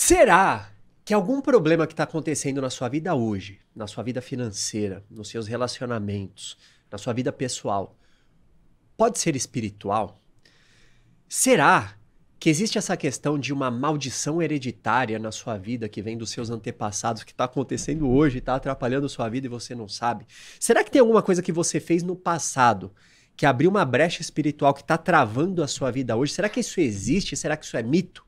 Será 0.00 0.70
que 1.04 1.12
algum 1.12 1.40
problema 1.40 1.84
que 1.84 1.92
está 1.92 2.04
acontecendo 2.04 2.60
na 2.60 2.70
sua 2.70 2.88
vida 2.88 3.16
hoje, 3.16 3.58
na 3.74 3.88
sua 3.88 4.04
vida 4.04 4.22
financeira, 4.22 5.04
nos 5.10 5.28
seus 5.28 5.48
relacionamentos, 5.48 6.56
na 6.88 6.96
sua 6.96 7.12
vida 7.12 7.32
pessoal, 7.32 7.98
pode 8.96 9.18
ser 9.18 9.34
espiritual? 9.34 10.22
Será 11.28 11.96
que 12.38 12.48
existe 12.48 12.78
essa 12.78 12.96
questão 12.96 13.36
de 13.36 13.52
uma 13.52 13.72
maldição 13.72 14.40
hereditária 14.40 15.18
na 15.18 15.32
sua 15.32 15.58
vida 15.58 15.88
que 15.88 16.00
vem 16.00 16.16
dos 16.16 16.30
seus 16.30 16.48
antepassados, 16.48 17.24
que 17.24 17.32
está 17.32 17.46
acontecendo 17.46 18.08
hoje, 18.08 18.38
está 18.38 18.54
atrapalhando 18.54 19.06
a 19.06 19.10
sua 19.10 19.28
vida 19.28 19.48
e 19.48 19.50
você 19.50 19.74
não 19.74 19.88
sabe? 19.88 20.28
Será 20.60 20.84
que 20.84 20.92
tem 20.92 21.00
alguma 21.00 21.22
coisa 21.22 21.42
que 21.42 21.50
você 21.50 21.80
fez 21.80 22.04
no 22.04 22.14
passado 22.14 22.94
que 23.36 23.44
abriu 23.44 23.68
uma 23.68 23.84
brecha 23.84 24.22
espiritual 24.22 24.72
que 24.72 24.82
está 24.82 24.96
travando 24.96 25.60
a 25.60 25.66
sua 25.66 25.90
vida 25.90 26.16
hoje? 26.16 26.32
Será 26.32 26.48
que 26.48 26.60
isso 26.60 26.80
existe? 26.80 27.36
Será 27.36 27.56
que 27.56 27.64
isso 27.64 27.76
é 27.76 27.82
mito? 27.82 28.24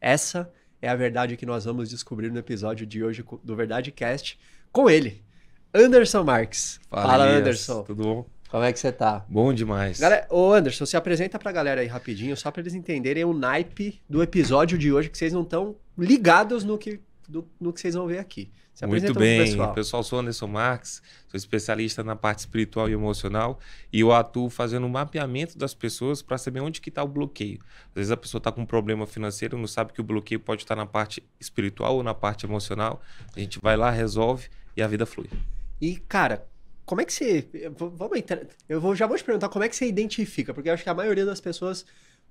Essa 0.00 0.48
é 0.82 0.88
a 0.88 0.96
verdade 0.96 1.36
que 1.36 1.46
nós 1.46 1.64
vamos 1.64 1.90
descobrir 1.90 2.30
no 2.30 2.38
episódio 2.38 2.86
de 2.86 3.02
hoje 3.02 3.24
do 3.42 3.56
Verdade 3.56 3.90
Cast 3.90 4.38
com 4.72 4.88
ele, 4.88 5.22
Anderson 5.74 6.24
Marques. 6.24 6.80
Fala, 6.88 7.06
Fala 7.06 7.24
Anderson. 7.26 7.82
Tudo 7.82 8.02
bom? 8.02 8.26
Como 8.50 8.64
é 8.64 8.72
que 8.72 8.80
você 8.80 8.90
tá? 8.90 9.24
Bom 9.28 9.52
demais. 9.52 10.00
Galera, 10.00 10.26
ô 10.28 10.52
Anderson, 10.52 10.84
se 10.84 10.96
apresenta 10.96 11.38
pra 11.38 11.52
galera 11.52 11.82
aí 11.82 11.86
rapidinho, 11.86 12.36
só 12.36 12.50
pra 12.50 12.60
eles 12.60 12.74
entenderem 12.74 13.24
o 13.24 13.32
naipe 13.32 14.00
do 14.08 14.22
episódio 14.22 14.76
de 14.76 14.92
hoje, 14.92 15.08
que 15.08 15.16
vocês 15.16 15.32
não 15.32 15.42
estão 15.42 15.76
ligados 15.96 16.64
no 16.64 16.76
que, 16.76 17.00
do, 17.28 17.48
no 17.60 17.72
que 17.72 17.80
vocês 17.80 17.94
vão 17.94 18.08
ver 18.08 18.18
aqui. 18.18 18.50
Se 18.80 18.86
Muito 18.86 19.12
bem, 19.12 19.44
pessoal. 19.44 19.74
pessoal, 19.74 20.02
sou 20.02 20.20
Anderson 20.20 20.46
Marques, 20.46 21.02
sou 21.28 21.36
especialista 21.36 22.02
na 22.02 22.16
parte 22.16 22.38
espiritual 22.38 22.88
e 22.88 22.94
emocional 22.94 23.60
e 23.92 24.00
eu 24.00 24.10
atuo 24.10 24.48
fazendo 24.48 24.86
um 24.86 24.88
mapeamento 24.88 25.58
das 25.58 25.74
pessoas 25.74 26.22
para 26.22 26.38
saber 26.38 26.60
onde 26.60 26.80
que 26.80 26.88
está 26.88 27.04
o 27.04 27.06
bloqueio. 27.06 27.58
Às 27.88 27.94
vezes 27.94 28.10
a 28.10 28.16
pessoa 28.16 28.38
está 28.38 28.50
com 28.50 28.62
um 28.62 28.66
problema 28.66 29.06
financeiro, 29.06 29.58
não 29.58 29.66
sabe 29.66 29.92
que 29.92 30.00
o 30.00 30.02
bloqueio 30.02 30.40
pode 30.40 30.62
estar 30.62 30.74
tá 30.74 30.80
na 30.80 30.86
parte 30.86 31.22
espiritual 31.38 31.96
ou 31.96 32.02
na 32.02 32.14
parte 32.14 32.46
emocional. 32.46 33.02
A 33.36 33.40
gente 33.40 33.58
vai 33.60 33.76
lá, 33.76 33.90
resolve 33.90 34.48
e 34.74 34.80
a 34.80 34.86
vida 34.86 35.04
flui. 35.04 35.28
E, 35.78 35.96
cara, 35.96 36.48
como 36.86 37.02
é 37.02 37.04
que 37.04 37.12
você. 37.12 37.46
Vamos 37.76 38.16
entrar. 38.16 38.40
Eu 38.66 38.80
vou, 38.80 38.96
já 38.96 39.06
vou 39.06 39.14
te 39.14 39.22
perguntar 39.22 39.50
como 39.50 39.62
é 39.62 39.68
que 39.68 39.76
você 39.76 39.86
identifica, 39.86 40.54
porque 40.54 40.70
eu 40.70 40.72
acho 40.72 40.82
que 40.82 40.88
a 40.88 40.94
maioria 40.94 41.26
das 41.26 41.38
pessoas 41.38 41.84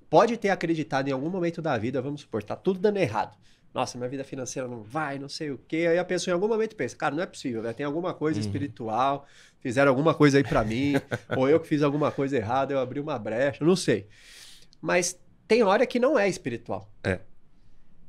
pode 0.09 0.35
ter 0.35 0.49
acreditado 0.49 1.09
em 1.09 1.11
algum 1.11 1.29
momento 1.29 1.61
da 1.61 1.77
vida, 1.77 2.01
vamos 2.01 2.21
supor, 2.21 2.41
tá 2.41 2.55
tudo 2.55 2.79
dando 2.79 2.97
errado. 2.97 3.37
Nossa, 3.73 3.97
minha 3.97 4.09
vida 4.09 4.23
financeira 4.23 4.67
não 4.67 4.81
vai, 4.81 5.19
não 5.19 5.29
sei 5.29 5.51
o 5.51 5.59
quê. 5.67 5.87
Aí 5.89 5.97
a 5.97 6.05
pessoa 6.05 6.31
em 6.31 6.35
algum 6.35 6.47
momento 6.47 6.75
pensa, 6.75 6.95
cara, 6.95 7.15
não 7.15 7.23
é 7.23 7.25
possível, 7.25 7.61
né? 7.61 7.71
tem 7.73 7.85
alguma 7.85 8.13
coisa 8.13 8.39
uhum. 8.39 8.45
espiritual, 8.45 9.27
fizeram 9.59 9.89
alguma 9.89 10.13
coisa 10.13 10.37
aí 10.37 10.43
para 10.43 10.63
mim, 10.63 10.93
ou 11.37 11.47
eu 11.47 11.59
que 11.59 11.67
fiz 11.67 11.83
alguma 11.83 12.11
coisa 12.11 12.35
errada, 12.35 12.73
eu 12.73 12.79
abri 12.79 12.99
uma 12.99 13.17
brecha, 13.19 13.63
não 13.63 13.75
sei. 13.75 14.07
Mas 14.81 15.19
tem 15.47 15.63
hora 15.63 15.85
que 15.85 15.99
não 15.99 16.17
é 16.17 16.27
espiritual. 16.27 16.91
É. 17.03 17.19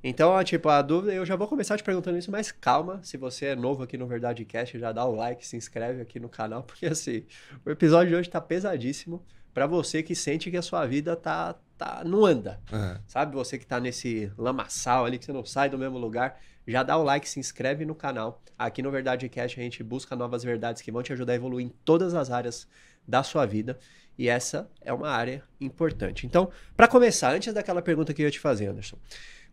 Então, 0.02 0.42
tipo, 0.42 0.66
a 0.70 0.80
dúvida, 0.80 1.12
eu 1.12 1.26
já 1.26 1.36
vou 1.36 1.46
começar 1.46 1.76
te 1.76 1.84
perguntando 1.84 2.16
isso, 2.16 2.30
mas 2.30 2.50
calma, 2.50 3.00
se 3.02 3.18
você 3.18 3.46
é 3.46 3.54
novo 3.54 3.82
aqui 3.82 3.98
no 3.98 4.06
Verdade 4.06 4.46
Cast, 4.46 4.78
já 4.78 4.92
dá 4.92 5.04
o 5.04 5.14
like, 5.14 5.46
se 5.46 5.58
inscreve 5.58 6.00
aqui 6.00 6.18
no 6.18 6.28
canal, 6.28 6.62
porque 6.64 6.86
assim, 6.86 7.24
o 7.66 7.70
episódio 7.70 8.08
de 8.08 8.14
hoje 8.16 8.30
tá 8.30 8.40
pesadíssimo 8.40 9.22
para 9.52 9.66
você 9.66 10.02
que 10.02 10.14
sente 10.14 10.50
que 10.50 10.56
a 10.56 10.62
sua 10.62 10.86
vida 10.86 11.16
tá, 11.16 11.54
tá 11.76 12.02
não 12.04 12.24
anda. 12.24 12.60
Uhum. 12.72 12.96
Sabe, 13.06 13.34
você 13.34 13.58
que 13.58 13.66
tá 13.66 13.80
nesse 13.80 14.30
lamaçal 14.38 15.04
ali, 15.04 15.18
que 15.18 15.24
você 15.24 15.32
não 15.32 15.44
sai 15.44 15.68
do 15.68 15.78
mesmo 15.78 15.98
lugar, 15.98 16.40
já 16.66 16.82
dá 16.82 16.96
o 16.96 17.02
like, 17.02 17.28
se 17.28 17.40
inscreve 17.40 17.84
no 17.84 17.94
canal. 17.94 18.42
Aqui 18.58 18.82
no 18.82 18.90
Verdade 18.90 19.28
Cast 19.28 19.58
a 19.58 19.62
gente 19.62 19.82
busca 19.82 20.14
novas 20.14 20.42
verdades 20.44 20.82
que 20.82 20.92
vão 20.92 21.02
te 21.02 21.12
ajudar 21.12 21.32
a 21.32 21.36
evoluir 21.36 21.66
em 21.66 21.70
todas 21.84 22.14
as 22.14 22.30
áreas 22.30 22.68
da 23.06 23.22
sua 23.22 23.46
vida. 23.46 23.78
E 24.16 24.28
essa 24.28 24.70
é 24.82 24.92
uma 24.92 25.08
área 25.08 25.42
importante. 25.60 26.26
Então, 26.26 26.50
para 26.76 26.86
começar, 26.86 27.32
antes 27.32 27.52
daquela 27.54 27.80
pergunta 27.80 28.12
que 28.12 28.22
eu 28.22 28.26
ia 28.26 28.30
te 28.30 28.38
fazer, 28.38 28.66
Anderson, 28.66 28.98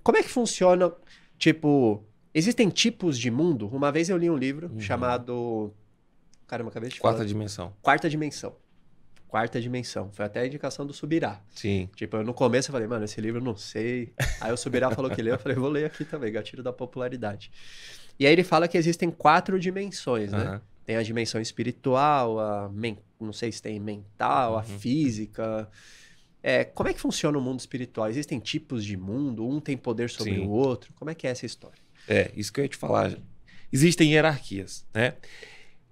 como 0.04 0.17
é 0.17 0.23
que 0.23 0.30
funciona? 0.30 0.92
Tipo, 1.38 2.04
existem 2.34 2.70
tipos 2.70 3.17
de 3.17 3.32
mundo? 3.32 3.67
Uma 3.70 3.92
vez 3.92 4.09
eu 4.09 4.17
li 4.17 4.30
um 4.30 4.38
livro 4.38 4.70
uhum. 4.73 4.80
chamado. 4.80 5.73
Caramba, 6.45 6.70
acabei 6.70 6.89
de 6.89 7.00
falar. 7.00 7.14
Quarta 7.14 7.26
dimensão. 7.26 7.73
Quarta 7.82 8.09
dimensão. 8.09 8.56
Quarta 9.27 9.60
dimensão. 9.60 10.10
Foi 10.14 10.26
até 10.26 10.42
a 10.42 10.48
indicação 10.48 10.86
do 10.86 10.93
Subirá. 10.93 11.42
Sim. 11.54 11.89
Tipo, 11.95 12.23
no 12.23 12.33
começo 12.33 12.70
eu 12.70 12.73
falei, 12.73 12.88
mano, 12.88 13.05
esse 13.05 13.20
livro 13.20 13.39
eu 13.39 13.43
não 13.43 13.58
sei. 13.58 14.14
Aí 14.39 14.52
o 14.52 14.58
Subirá 14.58 14.89
falou 14.92 15.11
que 15.11 15.21
leu, 15.21 15.36
eu 15.36 15.39
falei, 15.39 15.58
vou 15.58 15.70
ler 15.70 15.86
aqui 15.86 16.05
também, 16.05 16.32
gatilho 16.32 16.64
da 16.64 16.71
popularidade. 16.71 17.52
E 18.20 18.26
aí 18.26 18.32
ele 18.32 18.43
fala 18.43 18.67
que 18.67 18.77
existem 18.77 19.11
quatro 19.11 19.60
dimensões, 19.60 20.32
né? 20.32 20.54
Uhum. 20.54 20.61
Tem 20.86 20.95
a 20.95 21.04
dimensão 21.04 21.42
espiritual, 21.42 22.39
a 22.39 22.70
men... 22.70 22.98
não 23.20 23.33
sei 23.33 23.52
se 23.52 23.61
tem 23.61 23.80
mental, 23.80 24.54
uhum. 24.54 24.60
a 24.60 24.64
física, 24.64 25.70
é, 26.42 26.64
como 26.64 26.88
é 26.88 26.94
que 26.94 27.02
funciona 27.02 27.38
o 27.38 27.42
mundo 27.42 27.59
espiritual? 27.59 28.08
Existem 28.09 28.39
tipos 28.39 28.86
de 28.86 28.95
mundo? 28.95 29.45
Um 29.45 29.59
tem 29.59 29.76
poder 29.76 30.09
sobre 30.09 30.36
Sim. 30.36 30.45
o 30.45 30.49
outro? 30.49 30.94
Como 30.94 31.11
é 31.11 31.14
que 31.14 31.27
é 31.27 31.32
essa 31.32 31.45
história? 31.45 31.77
É, 32.08 32.32
isso 32.38 32.54
que 32.54 32.61
eu 32.61 32.64
ia 32.64 32.70
te 32.70 32.77
falar. 32.77 33.17
Existem 33.70 34.14
hierarquias, 34.14 34.86
né? 34.94 35.15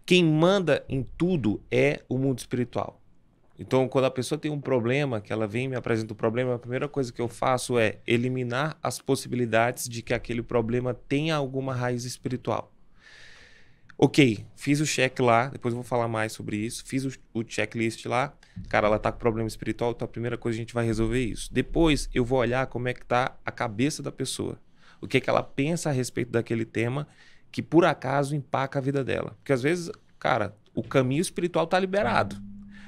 Quem 0.05 0.23
manda 0.23 0.85
em 0.87 1.03
tudo 1.17 1.61
é 1.69 2.01
o 2.07 2.17
mundo 2.17 2.39
espiritual. 2.39 3.01
Então, 3.57 3.87
quando 3.87 4.05
a 4.05 4.11
pessoa 4.11 4.37
tem 4.37 4.51
um 4.51 4.59
problema, 4.59 5.21
que 5.21 5.31
ela 5.31 5.47
vem 5.47 5.65
e 5.65 5.67
me 5.69 5.75
apresenta 5.75 6.11
o 6.11 6.15
um 6.15 6.17
problema, 6.17 6.55
a 6.55 6.59
primeira 6.59 6.89
coisa 6.89 7.11
que 7.11 7.21
eu 7.21 7.29
faço 7.29 7.79
é 7.79 7.99
eliminar 8.05 8.77
as 8.83 8.99
possibilidades 8.99 9.87
de 9.87 10.01
que 10.01 10.13
aquele 10.13 10.43
problema 10.43 10.93
tenha 10.93 11.35
alguma 11.35 11.73
raiz 11.73 12.03
espiritual. 12.03 12.71
Ok, 13.97 14.45
fiz 14.57 14.81
o 14.81 14.85
check 14.85 15.17
lá, 15.21 15.47
depois 15.47 15.73
eu 15.73 15.77
vou 15.77 15.85
falar 15.85 16.09
mais 16.09 16.33
sobre 16.33 16.57
isso. 16.57 16.83
Fiz 16.85 17.05
o, 17.05 17.11
o 17.33 17.45
checklist 17.47 18.05
lá. 18.05 18.33
Cara, 18.67 18.87
ela 18.87 18.99
tá 18.99 19.09
com 19.09 19.19
problema 19.19 19.47
espiritual, 19.47 19.91
então 19.91 20.05
a 20.05 20.09
primeira 20.09 20.37
coisa 20.37 20.57
a 20.57 20.59
gente 20.59 20.73
vai 20.73 20.85
resolver 20.85 21.23
isso. 21.23 21.53
Depois 21.53 22.09
eu 22.13 22.25
vou 22.25 22.39
olhar 22.39 22.67
como 22.67 22.89
é 22.89 22.93
que 22.93 23.05
tá 23.05 23.37
a 23.45 23.51
cabeça 23.51 24.03
da 24.03 24.11
pessoa. 24.11 24.59
O 24.99 25.07
que 25.07 25.17
é 25.17 25.21
que 25.21 25.29
ela 25.29 25.43
pensa 25.43 25.89
a 25.89 25.93
respeito 25.93 26.31
daquele 26.31 26.65
tema 26.65 27.07
que 27.53 27.61
por 27.61 27.85
acaso 27.85 28.35
empaca 28.35 28.79
a 28.79 28.81
vida 28.81 29.01
dela. 29.01 29.33
Porque 29.37 29.53
às 29.53 29.61
vezes, 29.61 29.89
cara, 30.19 30.53
o 30.73 30.83
caminho 30.83 31.21
espiritual 31.21 31.65
tá 31.65 31.79
liberado. 31.79 32.35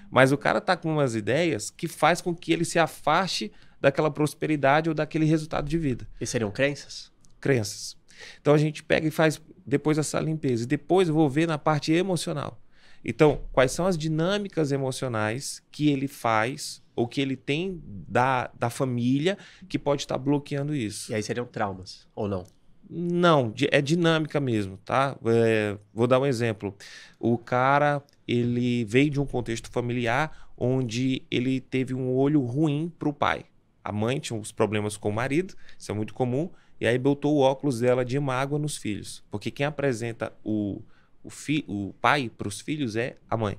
Mas 0.09 0.31
o 0.31 0.38
cara 0.38 0.62
tá 0.62 0.75
com 0.75 0.94
umas 0.94 1.16
ideias 1.16 1.69
que 1.69 1.88
faz 1.88 2.22
com 2.22 2.34
que 2.34 2.53
ele 2.53 2.66
se 2.66 2.79
afaste 2.79 3.51
daquela 3.79 4.09
prosperidade 4.09 4.90
ou 4.90 4.95
daquele 4.95 5.25
resultado 5.25 5.68
de 5.68 5.78
vida. 5.78 6.07
E 6.19 6.25
seriam 6.25 6.51
crenças? 6.51 7.12
Crenças. 7.40 7.97
Então 8.41 8.53
a 8.53 8.57
gente 8.57 8.84
pega 8.84 9.07
e 9.07 9.12
faz 9.12 9.40
depois 9.66 9.97
essa 9.97 10.19
limpeza. 10.19 10.63
E 10.63 10.67
depois 10.67 11.09
eu 11.09 11.13
vou 11.13 11.29
ver 11.29 11.47
na 11.47 11.57
parte 11.57 11.91
emocional. 11.91 12.59
Então, 13.03 13.41
quais 13.51 13.72
são 13.72 13.85
as 13.85 13.97
dinâmicas 13.97 14.72
emocionais 14.72 15.62
que 15.72 15.90
ele 15.90 16.07
faz 16.07 16.81
ou 16.96 17.07
que 17.07 17.22
ele 17.22 17.35
tem 17.35 17.81
da, 17.85 18.50
da 18.57 18.69
família 18.69 19.38
que 19.69 19.78
pode 19.78 20.01
estar 20.01 20.17
bloqueando 20.17 20.75
isso? 20.75 21.12
E 21.12 21.16
aí 21.16 21.22
seriam 21.22 21.46
traumas, 21.46 22.07
ou 22.16 22.28
não? 22.28 22.46
Não, 22.90 23.53
é 23.69 23.81
dinâmica 23.81 24.40
mesmo, 24.40 24.78
tá? 24.78 25.16
É, 25.25 25.78
vou 25.94 26.07
dar 26.07 26.19
um 26.19 26.25
exemplo. 26.25 26.75
O 27.19 27.38
cara, 27.38 28.01
ele 28.28 28.84
veio 28.86 29.10
de 29.10 29.20
um 29.20 29.26
contexto 29.26 29.70
familiar 29.72 30.50
onde 30.58 31.24
ele 31.32 31.62
teve 31.62 31.94
um 31.94 32.14
olho 32.14 32.42
ruim 32.42 32.92
para 32.98 33.08
o 33.08 33.14
pai. 33.14 33.46
A 33.84 33.92
mãe 33.92 34.20
tinha 34.20 34.38
uns 34.38 34.52
problemas 34.52 34.98
com 34.98 35.10
o 35.10 35.14
marido, 35.14 35.56
isso 35.78 35.92
é 35.92 35.96
muito 35.96 36.14
comum, 36.14 36.50
e 36.80 36.86
aí 36.86 36.98
botou 36.98 37.36
o 37.36 37.40
óculos 37.40 37.80
dela 37.80 38.04
de 38.04 38.20
mágoa 38.20 38.60
nos 38.60 38.76
filhos. 38.76 39.24
Porque 39.32 39.50
quem 39.50 39.66
apresenta 39.66 40.34
o, 40.44 40.82
o, 41.24 41.30
fi, 41.30 41.64
o 41.68 41.94
pai 42.02 42.30
para 42.30 42.48
os 42.48 42.60
filhos 42.60 42.96
é 42.96 43.16
a 43.30 43.38
mãe. 43.38 43.58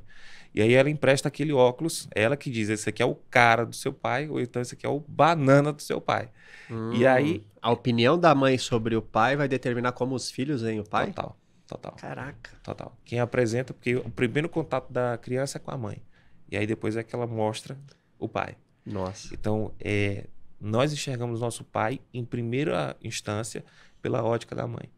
E 0.54 0.60
aí 0.60 0.74
ela 0.74 0.90
empresta 0.90 1.28
aquele 1.28 1.52
óculos, 1.52 2.08
ela 2.14 2.36
que 2.36 2.50
diz: 2.50 2.68
esse 2.68 2.88
aqui 2.88 3.02
é 3.02 3.06
o 3.06 3.14
cara 3.14 3.64
do 3.64 3.74
seu 3.74 3.92
pai, 3.92 4.28
ou 4.28 4.40
então 4.40 4.60
esse 4.60 4.74
aqui 4.74 4.84
é 4.84 4.88
o 4.88 5.00
banana 5.06 5.72
do 5.72 5.80
seu 5.80 6.00
pai. 6.00 6.30
Hum, 6.70 6.92
e 6.94 7.06
aí. 7.06 7.44
A 7.60 7.70
opinião 7.70 8.18
da 8.18 8.34
mãe 8.34 8.56
sobre 8.56 8.96
o 8.96 9.02
pai 9.02 9.36
vai 9.36 9.48
determinar 9.48 9.92
como 9.92 10.14
os 10.14 10.30
filhos 10.30 10.62
veem 10.62 10.80
o 10.80 10.84
pai? 10.84 11.08
Total. 11.08 11.36
Total. 11.68 11.92
Caraca. 11.92 12.50
Total. 12.62 12.96
Quem 13.04 13.20
apresenta, 13.20 13.74
porque 13.74 13.94
o 13.94 14.10
primeiro 14.10 14.48
contato 14.48 14.90
da 14.90 15.18
criança 15.18 15.58
é 15.58 15.60
com 15.60 15.70
a 15.70 15.76
mãe. 15.76 16.02
E 16.50 16.56
aí 16.56 16.66
depois 16.66 16.96
é 16.96 17.02
que 17.02 17.14
ela 17.14 17.26
mostra 17.26 17.78
o 18.18 18.26
pai. 18.26 18.56
Nossa. 18.86 19.34
Então, 19.34 19.74
é, 19.78 20.26
nós 20.58 20.94
enxergamos 20.94 21.40
nosso 21.40 21.62
pai 21.62 22.00
em 22.12 22.24
primeira 22.24 22.96
instância 23.04 23.62
pela 24.00 24.24
ótica 24.24 24.56
da 24.56 24.66
mãe. 24.66 24.90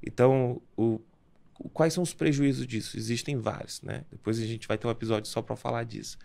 Então, 0.00 0.62
o, 0.76 1.00
quais 1.72 1.92
são 1.92 2.02
os 2.04 2.14
prejuízos 2.14 2.64
disso? 2.64 2.96
Existem 2.96 3.36
vários, 3.36 3.82
né? 3.82 4.04
Depois 4.08 4.38
a 4.38 4.46
gente 4.46 4.68
vai 4.68 4.78
ter 4.78 4.86
um 4.86 4.90
episódio 4.90 5.28
só 5.28 5.42
para 5.42 5.56
falar 5.56 5.82
disso. 5.82 6.16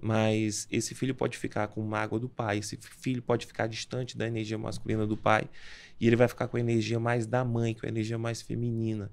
Mas 0.00 0.68
esse 0.70 0.94
filho 0.94 1.14
pode 1.14 1.38
ficar 1.38 1.68
com 1.68 1.82
mágoa 1.82 2.18
do 2.18 2.28
pai, 2.28 2.58
esse 2.58 2.76
filho 2.76 3.22
pode 3.22 3.46
ficar 3.46 3.66
distante 3.66 4.16
da 4.16 4.26
energia 4.26 4.58
masculina 4.58 5.06
do 5.06 5.16
pai, 5.16 5.48
e 5.98 6.06
ele 6.06 6.16
vai 6.16 6.28
ficar 6.28 6.48
com 6.48 6.56
a 6.56 6.60
energia 6.60 7.00
mais 7.00 7.26
da 7.26 7.44
mãe, 7.44 7.74
com 7.74 7.86
a 7.86 7.88
energia 7.88 8.18
mais 8.18 8.42
feminina. 8.42 9.10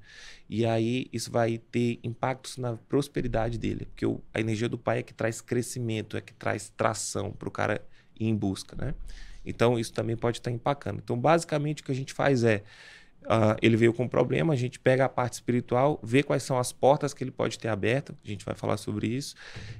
E 0.49 0.65
aí 0.65 1.07
isso 1.13 1.31
vai 1.31 1.57
ter 1.57 1.99
impactos 2.03 2.57
na 2.57 2.75
prosperidade 2.75 3.57
dele, 3.57 3.85
porque 3.85 4.05
o, 4.05 4.21
a 4.33 4.39
energia 4.39 4.67
do 4.67 4.77
pai 4.77 4.99
é 4.99 5.03
que 5.03 5.13
traz 5.13 5.39
crescimento, 5.39 6.17
é 6.17 6.21
que 6.21 6.33
traz 6.33 6.69
tração 6.75 7.31
para 7.31 7.47
o 7.47 7.51
cara 7.51 7.81
ir 8.19 8.27
em 8.27 8.35
busca, 8.35 8.75
né? 8.75 8.93
Então 9.45 9.79
isso 9.79 9.93
também 9.93 10.15
pode 10.15 10.39
estar 10.39 10.51
empacando. 10.51 10.99
Então 11.03 11.17
basicamente 11.17 11.81
o 11.81 11.85
que 11.85 11.91
a 11.91 11.95
gente 11.95 12.13
faz 12.13 12.43
é 12.43 12.63
Uh, 13.25 13.55
ele 13.61 13.77
veio 13.77 13.93
com 13.93 14.03
um 14.03 14.07
problema, 14.07 14.53
a 14.53 14.55
gente 14.55 14.79
pega 14.79 15.05
a 15.05 15.09
parte 15.09 15.33
espiritual, 15.33 15.99
vê 16.03 16.21
quais 16.21 16.43
são 16.43 16.57
as 16.59 16.71
portas 16.71 17.13
que 17.13 17.23
ele 17.23 17.31
pode 17.31 17.57
ter 17.57 17.69
aberto, 17.69 18.15
a 18.23 18.27
gente 18.27 18.43
vai 18.43 18.53
falar 18.53 18.77
sobre 18.77 19.07
isso. 19.07 19.35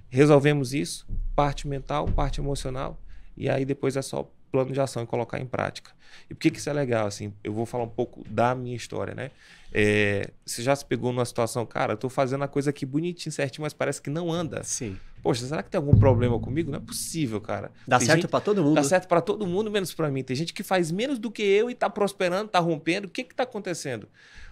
Resolvemos 0.09 0.73
isso, 0.73 1.05
parte 1.35 1.67
mental, 1.67 2.07
parte 2.07 2.39
emocional, 2.39 2.99
e 3.35 3.49
aí 3.49 3.65
depois 3.65 3.97
é 3.97 4.01
só 4.01 4.29
plano 4.51 4.71
de 4.71 4.79
ação 4.79 5.03
e 5.03 5.07
colocar 5.07 5.39
em 5.39 5.45
prática. 5.45 5.91
E 6.29 6.33
por 6.33 6.39
que, 6.39 6.51
que 6.51 6.59
isso 6.59 6.69
é 6.69 6.73
legal? 6.73 7.07
Assim, 7.07 7.33
eu 7.43 7.51
vou 7.51 7.65
falar 7.65 7.83
um 7.83 7.89
pouco 7.89 8.23
da 8.29 8.53
minha 8.53 8.75
história, 8.75 9.15
né? 9.15 9.31
É, 9.73 10.29
você 10.45 10.61
já 10.61 10.75
se 10.75 10.85
pegou 10.85 11.11
numa 11.11 11.25
situação, 11.25 11.65
cara, 11.65 11.93
eu 11.93 11.97
tô 11.97 12.07
fazendo 12.07 12.43
a 12.43 12.47
coisa 12.47 12.69
aqui 12.69 12.85
bonitinho, 12.85 13.33
certinho, 13.33 13.63
mas 13.63 13.73
parece 13.73 14.01
que 14.01 14.11
não 14.11 14.31
anda. 14.31 14.63
Sim. 14.63 14.97
Poxa, 15.23 15.47
será 15.47 15.63
que 15.63 15.69
tem 15.69 15.77
algum 15.77 15.97
problema 15.97 16.37
comigo? 16.37 16.69
Não 16.69 16.77
é 16.77 16.81
possível, 16.81 17.39
cara. 17.39 17.71
Dá 17.87 17.97
Tem 17.97 18.07
certo 18.07 18.27
pra 18.27 18.41
todo 18.41 18.61
mundo. 18.61 18.75
Dá 18.75 18.83
certo 18.83 19.07
para 19.07 19.21
todo 19.21 19.47
mundo, 19.47 19.71
menos 19.71 19.93
para 19.93 20.11
mim. 20.11 20.21
Tem 20.21 20.35
gente 20.35 20.53
que 20.53 20.63
faz 20.63 20.91
menos 20.91 21.17
do 21.17 21.31
que 21.31 21.41
eu 21.41 21.69
e 21.69 21.73
tá 21.73 21.89
prosperando, 21.89 22.49
tá 22.49 22.59
rompendo. 22.59 23.07
O 23.07 23.09
que 23.09 23.23
que 23.23 23.33
tá 23.33 23.43
acontecendo? 23.43 24.09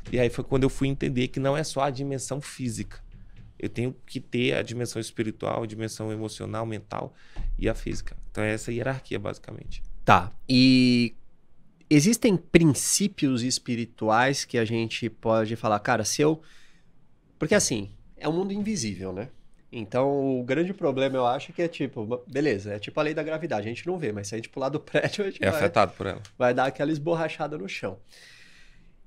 E 0.10 0.18
aí 0.18 0.30
foi 0.30 0.46
quando 0.46 0.64
eu 0.64 0.70
fui 0.70 0.88
entender 0.88 1.28
que 1.28 1.42
não 1.42 1.58
é 1.58 1.64
só 1.66 1.82
a 1.82 1.90
dimensão 1.90 2.40
física. 2.40 3.04
Eu 3.60 3.68
tenho 3.68 3.94
que 4.06 4.22
ter 4.22 4.54
a 4.54 4.62
dimensão 4.62 5.02
espiritual, 5.02 5.62
a 5.62 5.68
dimensão 5.68 6.10
emocional, 6.10 6.66
mental 6.66 7.14
e 7.60 7.68
a 7.68 7.76
física. 7.76 8.16
Então 8.32 8.42
é 8.42 8.54
essa 8.54 8.72
hierarquia, 8.72 9.20
basicamente. 9.20 9.84
Tá. 10.06 10.32
E 10.48 11.14
existem 11.90 12.38
princípios 12.38 13.44
espirituais 13.44 14.46
que 14.46 14.58
a 14.58 14.64
gente 14.64 15.10
pode 15.10 15.58
falar, 15.58 15.80
cara, 15.80 16.06
se 16.06 16.22
eu. 16.22 16.42
Porque 17.38 17.54
assim, 17.54 17.92
é 18.16 18.30
um 18.30 18.32
mundo 18.32 18.54
invisível, 18.54 19.12
né? 19.12 19.28
Então, 19.72 20.40
o 20.40 20.44
grande 20.44 20.74
problema, 20.74 21.16
eu 21.18 21.26
acho, 21.26 21.54
que 21.54 21.62
é 21.62 21.68
tipo, 21.68 22.22
beleza, 22.28 22.74
é 22.74 22.80
tipo 22.80 23.00
a 23.00 23.04
lei 23.04 23.14
da 23.14 23.24
gravidade, 23.24 23.66
a 23.68 23.70
gente 23.70 23.88
não 23.88 23.98
vê, 23.98 24.12
mas 24.12 24.28
se 24.28 24.36
a 24.36 24.38
gente 24.38 24.50
pular 24.50 24.68
do 24.70 24.80
prédio, 24.82 25.24
a 25.24 25.30
gente 25.30 25.42
É 25.44 25.50
vai, 25.50 25.60
afetado 25.60 25.94
por 25.94 26.06
ela. 26.08 26.22
vai 26.38 26.54
dar 26.54 26.66
aquela 26.66 26.92
esborrachada 26.92 27.58
no 27.58 27.70
chão. 27.70 27.98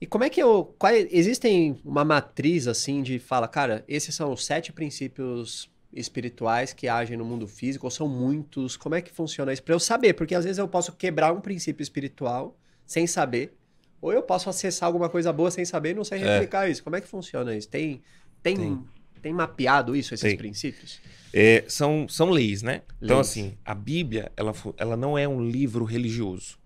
E 0.00 0.06
como 0.06 0.24
é 0.24 0.30
que 0.30 0.42
eu. 0.42 0.74
Qual, 0.78 0.92
é- 0.92 1.06
existem 1.10 1.78
uma 1.84 2.04
matriz 2.04 2.66
assim 2.66 3.02
de 3.02 3.18
fala, 3.18 3.46
cara, 3.46 3.84
esses 3.86 4.14
são 4.14 4.32
os 4.32 4.44
sete 4.44 4.72
princípios 4.72 5.70
espirituais 5.92 6.72
que 6.72 6.88
agem 6.88 7.16
no 7.16 7.24
mundo 7.24 7.46
físico, 7.46 7.86
ou 7.86 7.90
são 7.90 8.08
muitos? 8.08 8.76
Como 8.76 8.94
é 8.94 9.00
que 9.02 9.12
funciona 9.12 9.52
isso? 9.52 9.62
Pra 9.62 9.74
eu 9.74 9.80
saber, 9.80 10.14
porque 10.14 10.34
às 10.34 10.44
vezes 10.44 10.58
eu 10.58 10.66
posso 10.68 10.92
quebrar 10.92 11.32
um 11.32 11.40
princípio 11.40 11.82
espiritual 11.82 12.56
sem 12.86 13.06
saber, 13.06 13.54
ou 14.00 14.12
eu 14.12 14.22
posso 14.22 14.50
acessar 14.50 14.86
alguma 14.88 15.08
coisa 15.08 15.32
boa 15.32 15.50
sem 15.50 15.64
saber 15.64 15.90
e 15.90 15.94
não 15.94 16.04
sei 16.04 16.20
É. 16.22 16.32
replicar 16.34 16.68
isso. 16.68 16.82
Como 16.82 16.96
é 16.96 17.00
que 17.00 17.06
funciona 17.06 17.54
isso? 17.56 17.68
Tem, 17.68 18.02
tem, 18.42 18.56
tem. 18.56 18.84
Tem. 19.24 19.32
mapeado 19.32 19.96
isso, 19.96 20.14
esses 20.14 20.34
princípios? 20.34 21.00
É, 21.32 21.64
são, 21.66 22.08
são 22.08 22.30
leis, 22.30 22.62
né? 22.62 22.82
Então, 23.02 23.16
Leis. 23.16 23.28
assim, 23.28 23.58
a 23.64 23.74
Bíblia, 23.74 24.30
ela, 24.36 24.52
ela 24.76 24.96
não 24.96 25.18
é 25.18 25.26
um 25.26 25.42
livro 25.42 25.84
religioso. 25.84 26.58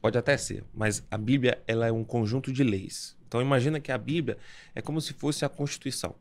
Pode 0.00 0.16
até 0.16 0.36
ser, 0.36 0.64
mas 0.72 1.02
a 1.10 1.18
Bíblia, 1.18 1.62
ela 1.66 1.86
é 1.86 1.92
um 1.92 2.04
conjunto 2.04 2.52
de 2.52 2.62
leis. 2.62 3.16
Então, 3.26 3.42
imagina 3.42 3.80
que 3.80 3.90
a 3.90 3.98
Bíblia 3.98 4.38
é 4.74 4.80
como 4.80 5.00
se 5.00 5.12
fosse 5.12 5.44
a 5.44 5.48
Constituição. 5.48 6.14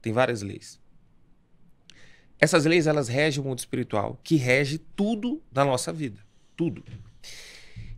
Tem 0.00 0.12
várias 0.12 0.42
leis. 0.42 0.80
Essas 2.38 2.64
leis, 2.64 2.86
elas 2.86 3.08
regem 3.08 3.42
o 3.42 3.46
mundo 3.46 3.58
espiritual, 3.58 4.18
que 4.24 4.36
rege 4.36 4.78
tudo 4.78 5.42
da 5.52 5.64
nossa 5.64 5.92
vida. 5.92 6.18
Tudo. 6.56 6.82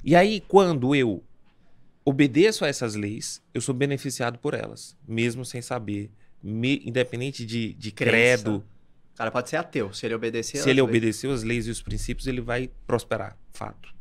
E 0.04 0.16
aí, 0.16 0.40
quando 0.40 0.94
eu 0.94 1.22
obedeço 2.04 2.64
a 2.64 2.68
essas 2.68 2.94
leis, 2.94 3.42
eu 3.52 3.60
sou 3.60 3.74
beneficiado 3.74 4.38
por 4.38 4.54
elas, 4.54 4.96
mesmo 5.06 5.44
sem 5.44 5.60
saber, 5.60 6.10
independente 6.42 7.44
de, 7.44 7.74
de 7.74 7.90
credo, 7.90 8.64
O 9.14 9.16
cara 9.16 9.30
pode 9.30 9.48
ser 9.50 9.56
ateu, 9.56 9.92
se 9.92 10.06
ele 10.06 10.14
obedecer. 10.14 10.58
se 10.62 10.70
ele 10.70 10.80
leis. 10.80 10.88
obedecer 10.88 11.30
as 11.30 11.42
leis 11.42 11.66
e 11.66 11.70
os 11.70 11.82
princípios, 11.82 12.26
ele 12.26 12.40
vai 12.40 12.70
prosperar, 12.86 13.36
fato. 13.52 13.92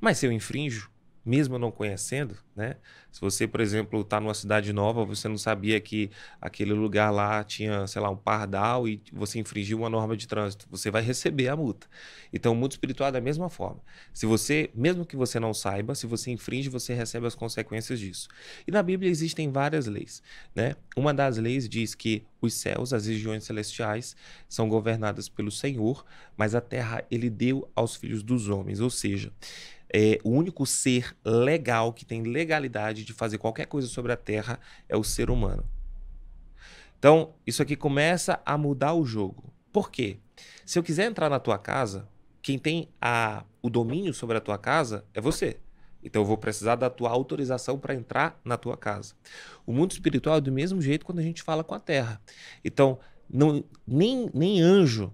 Mas 0.00 0.18
se 0.18 0.26
eu 0.26 0.32
infrinjo, 0.32 0.90
mesmo 1.24 1.58
não 1.58 1.70
conhecendo, 1.70 2.36
né? 2.56 2.76
Se 3.12 3.20
você, 3.20 3.46
por 3.46 3.60
exemplo, 3.60 4.00
está 4.00 4.20
numa 4.20 4.34
cidade 4.34 4.72
nova, 4.72 5.04
você 5.04 5.28
não 5.28 5.36
sabia 5.36 5.80
que 5.80 6.10
aquele 6.40 6.72
lugar 6.72 7.10
lá 7.10 7.42
tinha, 7.42 7.86
sei 7.86 8.00
lá, 8.00 8.08
um 8.08 8.16
pardal 8.16 8.88
e 8.88 9.02
você 9.12 9.38
infringiu 9.38 9.78
uma 9.78 9.90
norma 9.90 10.16
de 10.16 10.26
trânsito, 10.26 10.66
você 10.70 10.90
vai 10.90 11.02
receber 11.02 11.48
a 11.48 11.56
multa. 11.56 11.86
Então, 12.32 12.52
o 12.52 12.54
mundo 12.54 12.70
espiritual 12.72 13.08
é 13.08 13.12
da 13.12 13.20
mesma 13.20 13.50
forma. 13.50 13.80
Se 14.12 14.26
você, 14.26 14.70
mesmo 14.74 15.04
que 15.04 15.16
você 15.16 15.40
não 15.40 15.52
saiba, 15.52 15.94
se 15.94 16.06
você 16.06 16.30
infringe, 16.30 16.68
você 16.68 16.94
recebe 16.94 17.26
as 17.26 17.34
consequências 17.34 17.98
disso. 17.98 18.28
E 18.66 18.70
na 18.70 18.82
Bíblia 18.82 19.10
existem 19.10 19.50
várias 19.50 19.86
leis, 19.86 20.22
né? 20.54 20.76
Uma 20.96 21.12
das 21.12 21.36
leis 21.36 21.68
diz 21.68 21.94
que 21.94 22.24
os 22.40 22.54
céus, 22.54 22.92
as 22.92 23.06
regiões 23.06 23.44
celestiais, 23.44 24.16
são 24.48 24.68
governadas 24.68 25.28
pelo 25.28 25.50
Senhor, 25.50 26.04
mas 26.36 26.54
a 26.54 26.60
terra 26.60 27.04
ele 27.10 27.28
deu 27.28 27.68
aos 27.74 27.96
filhos 27.96 28.22
dos 28.22 28.48
homens, 28.48 28.80
ou 28.80 28.88
seja, 28.88 29.32
é, 29.92 30.18
o 30.22 30.30
único 30.30 30.64
ser 30.64 31.16
legal 31.24 31.92
que 31.92 32.04
tem 32.04 32.22
legalidade 32.22 33.04
de 33.04 33.12
fazer 33.12 33.38
qualquer 33.38 33.66
coisa 33.66 33.88
sobre 33.88 34.12
a 34.12 34.16
terra 34.16 34.60
é 34.88 34.96
o 34.96 35.02
ser 35.02 35.30
humano. 35.30 35.64
Então, 36.98 37.34
isso 37.46 37.62
aqui 37.62 37.76
começa 37.76 38.40
a 38.44 38.56
mudar 38.56 38.94
o 38.94 39.04
jogo. 39.04 39.52
Por 39.72 39.90
quê? 39.90 40.18
Se 40.64 40.78
eu 40.78 40.82
quiser 40.82 41.06
entrar 41.06 41.28
na 41.28 41.40
tua 41.40 41.58
casa, 41.58 42.08
quem 42.42 42.58
tem 42.58 42.88
a, 43.00 43.44
o 43.62 43.68
domínio 43.68 44.14
sobre 44.14 44.36
a 44.36 44.40
tua 44.40 44.58
casa 44.58 45.04
é 45.14 45.20
você. 45.20 45.58
Então 46.02 46.22
eu 46.22 46.26
vou 46.26 46.38
precisar 46.38 46.76
da 46.76 46.88
tua 46.88 47.10
autorização 47.10 47.78
para 47.78 47.94
entrar 47.94 48.40
na 48.44 48.56
tua 48.56 48.76
casa. 48.76 49.14
O 49.66 49.72
mundo 49.72 49.92
espiritual 49.92 50.38
é 50.38 50.40
do 50.40 50.50
mesmo 50.50 50.80
jeito 50.80 51.04
quando 51.04 51.18
a 51.18 51.22
gente 51.22 51.42
fala 51.42 51.62
com 51.62 51.74
a 51.74 51.80
terra. 51.80 52.20
Então, 52.64 52.98
não, 53.28 53.62
nem, 53.86 54.30
nem 54.32 54.60
anjo, 54.60 55.12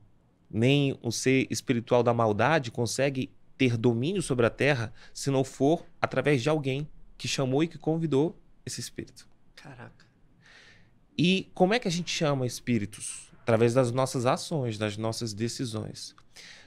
nem 0.51 0.97
o 1.03 1.11
ser 1.11 1.47
espiritual 1.51 2.03
da 2.03 2.15
maldade 2.15 2.71
consegue 2.71 3.31
ter 3.57 3.77
domínio 3.77 4.23
sobre 4.23 4.47
a 4.47 4.51
terra 4.51 4.93
se 5.13 5.31
não 5.31 5.45
for 5.45 5.85
através 6.01 6.43
de 6.43 6.49
alguém 6.49 6.89
que 7.17 7.27
chamou 7.27 7.63
e 7.63 7.69
que 7.69 7.79
convidou 7.79 8.39
esse 8.65 8.81
espírito. 8.81 9.29
Caraca. 9.55 10.07
E 11.17 11.51
como 11.55 11.73
é 11.73 11.79
que 11.79 11.89
a 11.89 11.91
gente 11.91 12.11
chama 12.11 12.47
espíritos? 12.47 13.31
Através 13.43 13.73
das 13.75 13.91
nossas 13.93 14.27
ações, 14.27 14.77
das 14.77 14.97
nossas 14.97 15.33
decisões. 15.33 16.15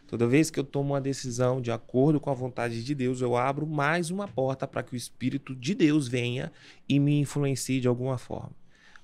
Toda 0.07 0.25
vez 0.25 0.50
que 0.50 0.59
eu 0.59 0.63
tomo 0.63 0.94
uma 0.94 1.01
decisão 1.01 1.62
de 1.62 1.71
acordo 1.71 2.19
com 2.19 2.31
a 2.31 2.33
vontade 2.33 2.83
de 2.83 2.95
Deus, 2.95 3.21
eu 3.21 3.38
abro 3.38 3.68
mais 3.68 4.09
uma 4.09 4.27
porta 4.27 4.68
para 4.68 4.81
que 4.81 4.94
o 4.94 4.95
Espírito 4.95 5.56
de 5.56 5.75
Deus 5.75 6.07
venha 6.07 6.51
e 6.88 7.00
me 7.00 7.19
influencie 7.19 7.80
de 7.80 7.88
alguma 7.88 8.18
forma. 8.18 8.56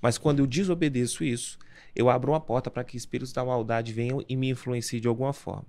Mas 0.02 0.18
quando 0.18 0.40
eu 0.40 0.46
desobedeço 0.46 1.22
isso, 1.22 1.58
eu 1.94 2.10
abro 2.10 2.32
uma 2.32 2.40
porta 2.40 2.70
para 2.70 2.82
que 2.82 2.96
espíritos 2.96 3.32
da 3.32 3.44
maldade 3.44 3.92
venham 3.92 4.22
e 4.28 4.36
me 4.36 4.50
influenciem 4.50 5.00
de 5.00 5.08
alguma 5.08 5.32
forma. 5.32 5.66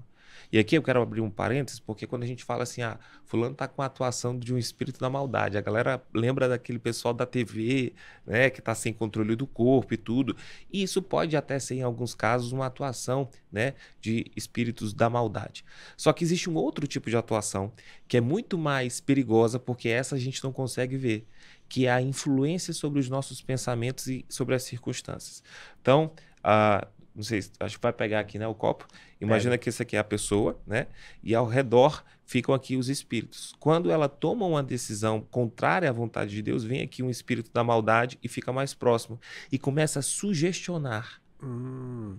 E 0.51 0.57
aqui 0.57 0.77
eu 0.77 0.81
quero 0.81 1.01
abrir 1.01 1.21
um 1.21 1.29
parênteses, 1.29 1.79
porque 1.79 2.07
quando 2.07 2.23
a 2.23 2.25
gente 2.25 2.43
fala 2.43 2.63
assim, 2.63 2.81
ah, 2.81 2.99
fulano 3.25 3.55
tá 3.55 3.67
com 3.67 3.81
a 3.81 3.85
atuação 3.85 4.37
de 4.37 4.53
um 4.53 4.57
espírito 4.57 4.99
da 4.99 5.09
maldade, 5.09 5.57
a 5.57 5.61
galera 5.61 6.01
lembra 6.13 6.47
daquele 6.47 6.79
pessoal 6.79 7.13
da 7.13 7.25
TV, 7.25 7.93
né, 8.25 8.49
que 8.49 8.61
tá 8.61 8.73
sem 8.73 8.93
controle 8.93 9.35
do 9.35 9.45
corpo 9.45 9.93
e 9.93 9.97
tudo. 9.97 10.35
E 10.71 10.83
isso 10.83 11.01
pode 11.01 11.35
até 11.35 11.59
ser, 11.59 11.75
em 11.75 11.81
alguns 11.81 12.13
casos, 12.13 12.51
uma 12.51 12.65
atuação, 12.65 13.29
né, 13.51 13.73
de 13.99 14.31
espíritos 14.35 14.93
da 14.93 15.09
maldade. 15.09 15.65
Só 15.95 16.13
que 16.13 16.23
existe 16.23 16.49
um 16.49 16.55
outro 16.55 16.87
tipo 16.87 17.09
de 17.09 17.17
atuação 17.17 17.71
que 18.07 18.17
é 18.17 18.21
muito 18.21 18.57
mais 18.57 19.01
perigosa, 19.01 19.59
porque 19.59 19.89
essa 19.89 20.15
a 20.15 20.19
gente 20.19 20.43
não 20.43 20.53
consegue 20.53 20.95
ver, 20.95 21.27
que 21.67 21.85
é 21.85 21.91
a 21.91 22.01
influência 22.01 22.73
sobre 22.73 22.99
os 22.99 23.09
nossos 23.09 23.41
pensamentos 23.41 24.07
e 24.07 24.25
sobre 24.29 24.55
as 24.55 24.63
circunstâncias. 24.63 25.43
Então, 25.81 26.11
ah, 26.43 26.87
não 27.17 27.23
sei, 27.23 27.43
acho 27.59 27.77
que 27.77 27.81
vai 27.81 27.91
pegar 27.91 28.19
aqui, 28.19 28.37
né, 28.37 28.47
o 28.47 28.53
copo. 28.53 28.87
Imagina 29.19 29.57
que 29.57 29.67
esse 29.67 29.81
aqui 29.81 29.95
é 29.95 29.99
a 29.99 30.03
pessoa, 30.03 30.61
né? 30.67 30.85
E 31.23 31.33
ao 31.33 31.47
redor 31.47 32.03
ficam 32.23 32.53
aqui 32.53 32.77
os 32.77 32.89
espíritos. 32.89 33.55
Quando 33.59 33.89
ela 33.89 34.07
toma 34.07 34.45
uma 34.45 34.61
decisão 34.61 35.19
contrária 35.31 35.89
à 35.89 35.91
vontade 35.91 36.29
de 36.29 36.43
Deus, 36.43 36.63
vem 36.63 36.83
aqui 36.83 37.01
um 37.01 37.09
espírito 37.09 37.49
da 37.51 37.63
maldade 37.63 38.19
e 38.21 38.27
fica 38.27 38.53
mais 38.53 38.75
próximo 38.75 39.19
e 39.51 39.57
começa 39.57 39.97
a 39.97 40.03
sugestionar. 40.03 41.19
Hum. 41.41 42.17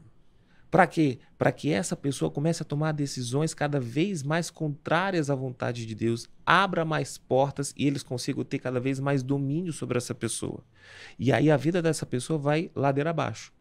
Para 0.69 0.85
quê? 0.89 1.21
Para 1.39 1.53
que 1.53 1.71
essa 1.71 1.95
pessoa 1.95 2.29
comece 2.29 2.63
a 2.63 2.67
tomar 2.67 2.91
decisões 2.91 3.55
cada 3.55 3.79
vez 3.79 4.25
mais 4.25 4.51
contrárias 4.51 5.31
à 5.31 5.35
vontade 5.37 5.87
de 5.87 5.95
Deus, 5.95 6.29
abra 6.45 6.85
mais 6.85 7.17
portas 7.17 7.73
e 7.77 7.87
eles 7.87 8.03
consigam 8.03 8.43
ter 8.43 8.59
cada 8.59 8.81
vez 8.81 8.99
mais 8.99 9.23
domínio 9.23 9.73
sobre 9.73 9.97
essa 9.97 10.15
pessoa. 10.15 10.65
E 11.17 11.33
aí 11.33 11.53
a 11.53 11.57
vida 11.57 11.81
dessa 11.81 12.05
pessoa 12.05 12.37
vai 12.37 12.69
ladeira 12.75 13.11
abaixo. 13.11 13.53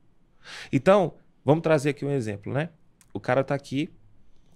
Então, 0.72 1.14
vamos 1.48 1.64
trazer 1.64 1.92
aqui 1.92 2.04
um 2.04 2.12
exemplo, 2.12 2.52
né? 2.52 2.72
O 3.14 3.22
cara 3.22 3.42
tá 3.42 3.56
aqui 3.56 3.90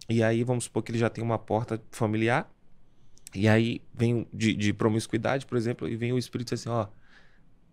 e 0.09 0.21
aí 0.21 0.43
vamos 0.43 0.65
supor 0.65 0.83
que 0.83 0.91
ele 0.91 0.99
já 0.99 1.09
tem 1.09 1.23
uma 1.23 1.39
porta 1.39 1.81
familiar 1.89 2.53
e 3.33 3.47
aí 3.47 3.81
vem 3.93 4.27
de, 4.33 4.53
de 4.53 4.73
promiscuidade, 4.73 5.45
por 5.45 5.57
exemplo, 5.57 5.87
e 5.87 5.95
vem 5.95 6.11
o 6.11 6.17
espírito 6.17 6.53
diz 6.53 6.67
assim, 6.67 6.69
ó, 6.69 6.89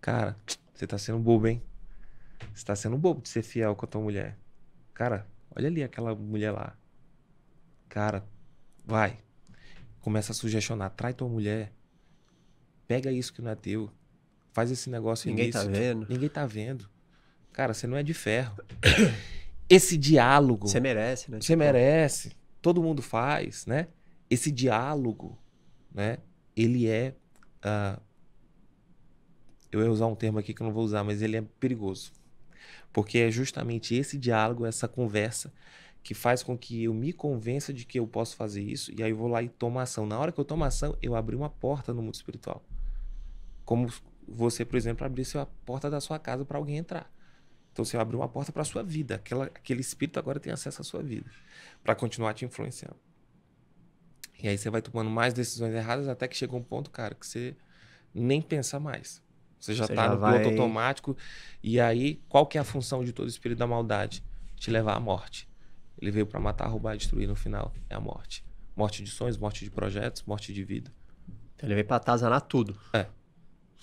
cara, 0.01 0.37
você 0.73 0.87
tá 0.87 0.97
sendo 0.97 1.19
bobo, 1.19 1.49
hein? 1.49 1.61
Você 2.55 2.65
tá 2.65 2.77
sendo 2.77 2.97
bobo 2.97 3.21
de 3.21 3.29
ser 3.29 3.43
fiel 3.43 3.75
com 3.75 3.85
a 3.85 3.89
tua 3.89 4.01
mulher. 4.01 4.39
Cara, 4.95 5.27
olha 5.51 5.67
ali 5.67 5.83
aquela 5.83 6.15
mulher 6.15 6.53
lá. 6.53 6.77
Cara, 7.89 8.25
vai. 8.87 9.19
Começa 9.99 10.31
a 10.31 10.35
sugestionar. 10.35 10.91
Trai 10.91 11.13
tua 11.13 11.29
mulher. 11.29 11.73
Pega 12.87 13.11
isso 13.11 13.33
que 13.33 13.43
não 13.43 13.51
é 13.51 13.57
teu. 13.57 13.91
Faz 14.53 14.71
esse 14.71 14.89
negócio 14.89 15.29
Ninguém 15.29 15.51
tá 15.51 15.65
vendo. 15.65 16.07
Ninguém 16.09 16.29
tá 16.29 16.47
vendo. 16.47 16.89
Cara, 17.53 17.75
você 17.75 17.87
não 17.87 17.97
é 17.97 18.03
de 18.03 18.15
ferro. 18.15 18.57
Esse 19.69 19.97
diálogo. 19.97 20.67
Você 20.67 20.81
merece, 20.81 21.31
né? 21.31 21.39
Você 21.41 21.55
merece. 21.55 22.33
Todo 22.63 22.83
mundo 22.83 23.03
faz, 23.03 23.67
né? 23.67 23.89
Esse 24.31 24.51
diálogo, 24.51 25.39
né? 25.95 26.19
Ele 26.57 26.89
é. 26.89 27.15
ah, 27.63 27.99
eu 29.71 29.83
ia 29.83 29.91
usar 29.91 30.07
um 30.07 30.15
termo 30.15 30.39
aqui 30.39 30.55
que 30.55 30.63
eu 30.63 30.67
não 30.67 30.73
vou 30.73 30.85
usar, 30.85 31.05
mas 31.05 31.21
ele 31.21 31.37
é 31.37 31.43
perigoso. 31.61 32.13
Porque 32.93 33.19
é 33.19 33.31
justamente 33.31 33.95
esse 33.95 34.17
diálogo, 34.17 34.65
essa 34.65 34.89
conversa, 34.89 35.53
que 36.03 36.15
faz 36.15 36.43
com 36.43 36.57
que 36.57 36.85
eu 36.85 36.95
me 36.95 37.13
convença 37.13 37.73
de 37.73 37.85
que 37.85 37.99
eu 37.99 38.07
posso 38.07 38.35
fazer 38.35 38.63
isso, 38.63 38.91
e 38.97 39.03
aí 39.03 39.11
eu 39.11 39.17
vou 39.17 39.29
lá 39.29 39.43
e 39.43 39.49
tomo 39.49 39.79
ação. 39.79 40.07
Na 40.07 40.19
hora 40.19 40.33
que 40.33 40.41
eu 40.41 40.45
tomo 40.45 40.65
ação, 40.65 40.97
eu 41.03 41.15
abri 41.15 41.37
uma 41.37 41.51
porta 41.51 41.93
no 41.93 42.03
mundo 42.03 42.15
espiritual. 42.15 42.63
Como 43.65 43.93
você, 44.27 44.65
por 44.65 44.77
exemplo, 44.77 45.05
abrisse 45.05 45.37
a 45.37 45.47
porta 45.67 45.91
da 45.91 46.01
sua 46.01 46.19
casa 46.19 46.45
para 46.45 46.57
alguém 46.57 46.79
entrar. 46.79 47.13
Então 47.79 47.85
você 47.85 47.97
abriu 47.97 48.19
uma 48.19 48.29
porta 48.29 48.51
para 48.51 48.63
a 48.63 48.65
sua 48.65 48.83
vida. 48.83 49.15
Aquela, 49.15 49.45
aquele 49.45 49.81
espírito 49.81 50.19
agora 50.19 50.41
tem 50.41 50.53
acesso 50.53 50.81
à 50.81 50.85
sua 50.85 51.01
vida 51.01 51.31
para 51.85 51.95
continuar 51.95 52.35
te 52.35 52.45
influenciando. 52.45 52.97
E 54.43 54.49
aí 54.49 54.59
você 54.59 54.69
vai 54.69 54.83
tomando 54.83 55.09
mais 55.09 55.33
decisões 55.33 55.73
erradas 55.73 56.09
até 56.09 56.27
que 56.27 56.37
chega 56.37 56.57
um 56.57 56.63
ponto, 56.63 56.91
cara, 56.91 57.15
que 57.15 57.25
você 57.25 57.55
nem 58.13 58.43
pensa 58.43 58.81
mais. 58.81 59.23
Você 59.61 59.75
já 59.75 59.85
está 59.85 60.09
no 60.09 60.19
vai... 60.19 60.41
piloto 60.41 60.61
automático. 60.61 61.17
E 61.63 61.79
aí, 61.79 62.21
qual 62.29 62.49
que 62.49 62.59
é 62.59 62.61
a 62.61 62.65
função 62.65 63.05
de 63.05 63.13
todo 63.13 63.29
espírito 63.29 63.59
da 63.59 63.67
maldade? 63.67 64.25
Te 64.57 64.73
levar 64.73 64.97
à 64.97 65.01
morte. 65.01 65.49
Ele 66.03 66.11
veio 66.11 66.27
para 66.27 66.41
matar, 66.41 66.67
roubar 66.67 66.97
e 66.97 66.99
destruir 66.99 67.29
no 67.29 67.37
final. 67.37 67.73
É 67.89 67.95
a 67.95 68.01
morte. 68.01 68.45
Morte 68.75 69.05
de 69.05 69.11
sonhos, 69.11 69.39
morte 69.39 69.65
de 69.65 69.71
projetos, 69.71 70.25
morte 70.25 70.53
de 70.53 70.65
vida. 70.65 70.93
Então 71.55 71.69
ele 71.69 71.75
veio 71.75 71.87
para 71.87 71.99
atazanar 71.99 72.41
tudo. 72.41 72.77
É. 72.93 73.07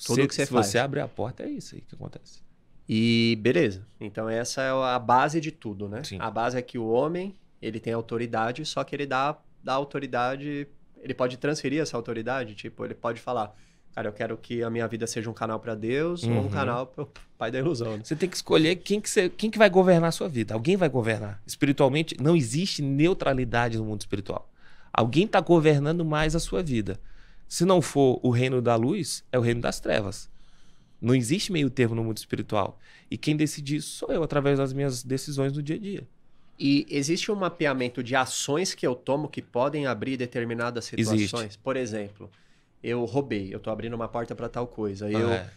Tudo 0.06 0.22
se, 0.22 0.28
que 0.28 0.36
você 0.36 0.46
se 0.46 0.52
faz. 0.52 0.66
Se 0.66 0.72
você 0.74 0.80
abrir 0.80 1.00
a 1.00 1.08
porta, 1.08 1.44
é 1.44 1.50
isso 1.50 1.75
aí 1.75 1.82
que 1.82 1.96
acontece. 1.96 2.45
E 2.88 3.38
beleza. 3.42 3.86
Então 4.00 4.30
essa 4.30 4.62
é 4.62 4.70
a 4.70 5.00
base 5.00 5.42
de 5.42 5.51
tudo, 5.51 5.89
né? 5.89 6.04
Sim. 6.04 6.18
A 6.20 6.30
base 6.30 6.58
é 6.58 6.62
que 6.62 6.77
o 6.77 6.88
homem, 6.88 7.36
ele 7.62 7.80
tem 7.80 7.94
autoridade, 7.94 8.65
só 8.65 8.84
que 8.84 8.96
ele 8.96 9.06
dá, 9.06 9.38
dá 9.63 9.74
autoridade, 9.74 10.68
ele 11.01 11.13
pode 11.13 11.38
transferir 11.38 11.82
essa 11.82 11.98
autoridade, 11.98 12.54
tipo, 12.54 12.86
ele 12.86 12.94
pode 12.94 13.20
falar, 13.20 13.56
Cara, 13.96 14.10
eu 14.10 14.13
quero 14.13 14.38
que 14.38 14.62
a 14.62 14.70
minha 14.70 14.86
vida 14.89 15.08
seja 15.08 15.30
um 15.30 15.34
canal 15.34 15.58
para 15.58 15.74
Deus 15.74 16.24
uhum. 16.24 16.32
ou 16.32 16.42
um 16.42 16.44
uhum. 16.44 16.50
canal 16.50 16.86
para 16.86 17.06
o 17.06 17.10
pai 17.38 17.50
da 17.50 17.60
ilusão. 17.60 17.94
Né? 17.96 18.01
Você 18.04 18.13
tem 18.13 18.27
que 18.27 18.36
escolher 18.36 18.75
quem 18.75 19.00
que, 19.00 19.10
você, 19.10 19.30
quem 19.30 19.50
que 19.50 19.58
vai 19.58 19.70
governar 19.70 20.10
a 20.10 20.12
sua 20.12 20.27
vida. 20.27 20.54
Alguém 20.54 20.75
vai 20.75 20.89
governar. 20.89 21.42
Espiritualmente, 21.48 22.13
não 22.22 22.36
existe 22.36 22.82
neutralidade 22.82 23.77
no 23.77 23.86
mundo 23.86 24.01
espiritual. 24.01 24.51
Alguém 24.92 25.24
está 25.24 25.39
governando 25.39 26.04
mais 26.04 26.36
a 26.36 26.42
sua 26.42 26.62
vida. 26.62 27.00
Se 27.48 27.63
não 27.63 27.82
for 27.82 28.20
o 28.22 28.32
reino 28.32 28.62
da 28.62 28.75
luz, 28.75 29.24
é 29.32 29.39
o 29.39 29.42
reino 29.42 29.62
das 29.62 29.80
trevas. 29.80 30.30
Não 31.05 31.13
existe 31.13 31.51
meio 31.51 31.69
termo 31.69 31.93
no 31.93 32.03
mundo 32.03 32.17
espiritual. 32.17 32.79
E 33.12 33.17
quem 33.17 33.35
decide 33.35 33.75
isso 33.75 33.91
sou 33.91 34.12
eu, 34.12 34.24
através 34.24 34.57
das 34.57 34.74
minhas 34.74 35.03
decisões 35.03 35.53
no 35.53 35.62
dia 35.62 35.75
a 35.75 35.79
dia. 35.79 36.07
E 36.57 36.88
existe 36.89 37.31
um 37.31 37.35
mapeamento 37.35 38.01
de 38.01 38.15
ações 38.15 38.74
que 38.74 38.88
eu 38.88 38.95
tomo 38.95 39.27
que 39.27 39.41
podem 39.41 39.85
abrir 39.85 40.17
determinadas 40.17 40.85
situações? 40.85 41.21
Existe. 41.33 41.59
Por 41.59 41.77
exemplo, 41.77 42.27
eu 42.81 43.05
roubei, 43.05 43.53
eu 43.53 43.59
tô 43.59 43.69
abrindo 43.69 43.93
uma 43.93 44.07
porta 44.07 44.33
para 44.33 44.50
tal 44.50 44.65
coisa. 44.65 45.07
Eu 45.07 45.29
é. 45.31 45.47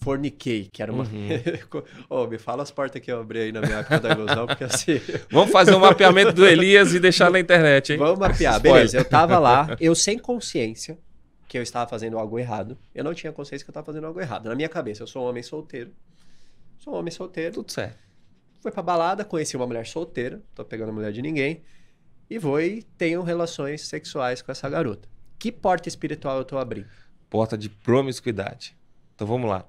forniquei, 0.00 0.68
que 0.70 0.80
era 0.80 0.92
uma. 0.92 1.02
Uhum. 1.02 1.82
oh, 2.08 2.26
me 2.28 2.38
fala 2.38 2.62
as 2.62 2.70
portas 2.70 3.02
que 3.02 3.10
eu 3.10 3.20
abri 3.20 3.40
aí 3.40 3.52
na 3.52 3.60
minha 3.60 3.78
época 3.78 3.98
da 3.98 4.10
ilusão, 4.10 4.46
porque 4.46 4.62
assim. 4.62 5.00
Vamos 5.32 5.50
fazer 5.50 5.74
um 5.74 5.80
mapeamento 5.80 6.32
do 6.32 6.46
Elias 6.46 6.94
e 6.94 7.00
deixar 7.00 7.32
na 7.32 7.40
internet, 7.40 7.94
hein? 7.94 7.98
Vamos 7.98 8.18
mapear, 8.18 8.60
beleza. 8.60 8.98
Eu 8.98 9.04
tava 9.04 9.40
lá, 9.40 9.76
eu 9.80 9.94
sem 9.96 10.18
consciência 10.18 10.96
que 11.48 11.56
eu 11.56 11.62
estava 11.62 11.88
fazendo 11.88 12.18
algo 12.18 12.38
errado. 12.38 12.78
Eu 12.94 13.02
não 13.02 13.14
tinha 13.14 13.32
consciência 13.32 13.64
que 13.64 13.70
eu 13.70 13.72
estava 13.72 13.86
fazendo 13.86 14.06
algo 14.06 14.20
errado. 14.20 14.48
Na 14.48 14.54
minha 14.54 14.68
cabeça, 14.68 15.02
eu 15.02 15.06
sou 15.06 15.24
um 15.24 15.28
homem 15.28 15.42
solteiro. 15.42 15.92
Sou 16.78 16.94
um 16.94 16.98
homem 16.98 17.10
solteiro. 17.10 17.54
Tudo 17.54 17.72
certo. 17.72 17.98
Fui 18.60 18.70
pra 18.70 18.82
balada, 18.82 19.24
conheci 19.24 19.56
uma 19.56 19.66
mulher 19.66 19.86
solteira, 19.86 20.42
tô 20.54 20.64
pegando 20.64 20.90
a 20.90 20.92
mulher 20.92 21.10
de 21.10 21.22
ninguém, 21.22 21.62
e 22.28 22.38
vou 22.38 22.60
e 22.60 22.82
tenho 22.82 23.22
relações 23.22 23.86
sexuais 23.86 24.42
com 24.42 24.52
essa 24.52 24.68
garota. 24.68 25.08
Que 25.38 25.50
porta 25.50 25.88
espiritual 25.88 26.36
eu 26.36 26.42
estou 26.42 26.58
abrindo? 26.58 26.88
Porta 27.30 27.56
de 27.56 27.70
promiscuidade. 27.70 28.76
Então 29.14 29.26
vamos 29.26 29.48
lá. 29.48 29.64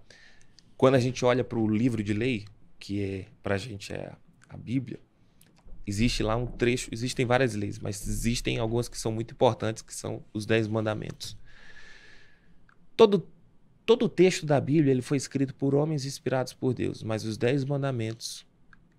Quando 0.75 0.95
a 0.95 0.99
gente 0.99 1.23
olha 1.23 1.43
para 1.43 1.59
o 1.59 1.67
livro 1.67 2.03
de 2.03 2.13
lei, 2.13 2.45
que 2.79 3.03
é 3.03 3.25
para 3.41 3.55
a 3.55 3.57
gente 3.57 3.93
é 3.93 4.11
a 4.49 4.57
Bíblia, 4.57 4.99
existe 5.85 6.23
lá 6.23 6.35
um 6.35 6.47
trecho, 6.47 6.89
existem 6.91 7.25
várias 7.25 7.53
leis, 7.53 7.79
mas 7.79 8.05
existem 8.07 8.57
algumas 8.57 8.89
que 8.89 8.97
são 8.97 9.11
muito 9.11 9.33
importantes, 9.33 9.83
que 9.83 9.93
são 9.93 10.23
os 10.33 10.45
dez 10.45 10.67
mandamentos. 10.67 11.37
Todo 12.99 13.25
todo 13.85 14.07
o 14.07 14.09
texto 14.09 14.45
da 14.45 14.59
Bíblia 14.59 14.91
ele 14.91 15.01
foi 15.01 15.15
escrito 15.15 15.55
por 15.55 15.73
homens 15.73 16.03
inspirados 16.03 16.51
por 16.51 16.73
Deus, 16.73 17.01
mas 17.01 17.23
os 17.23 17.37
dez 17.37 17.63
mandamentos, 17.63 18.45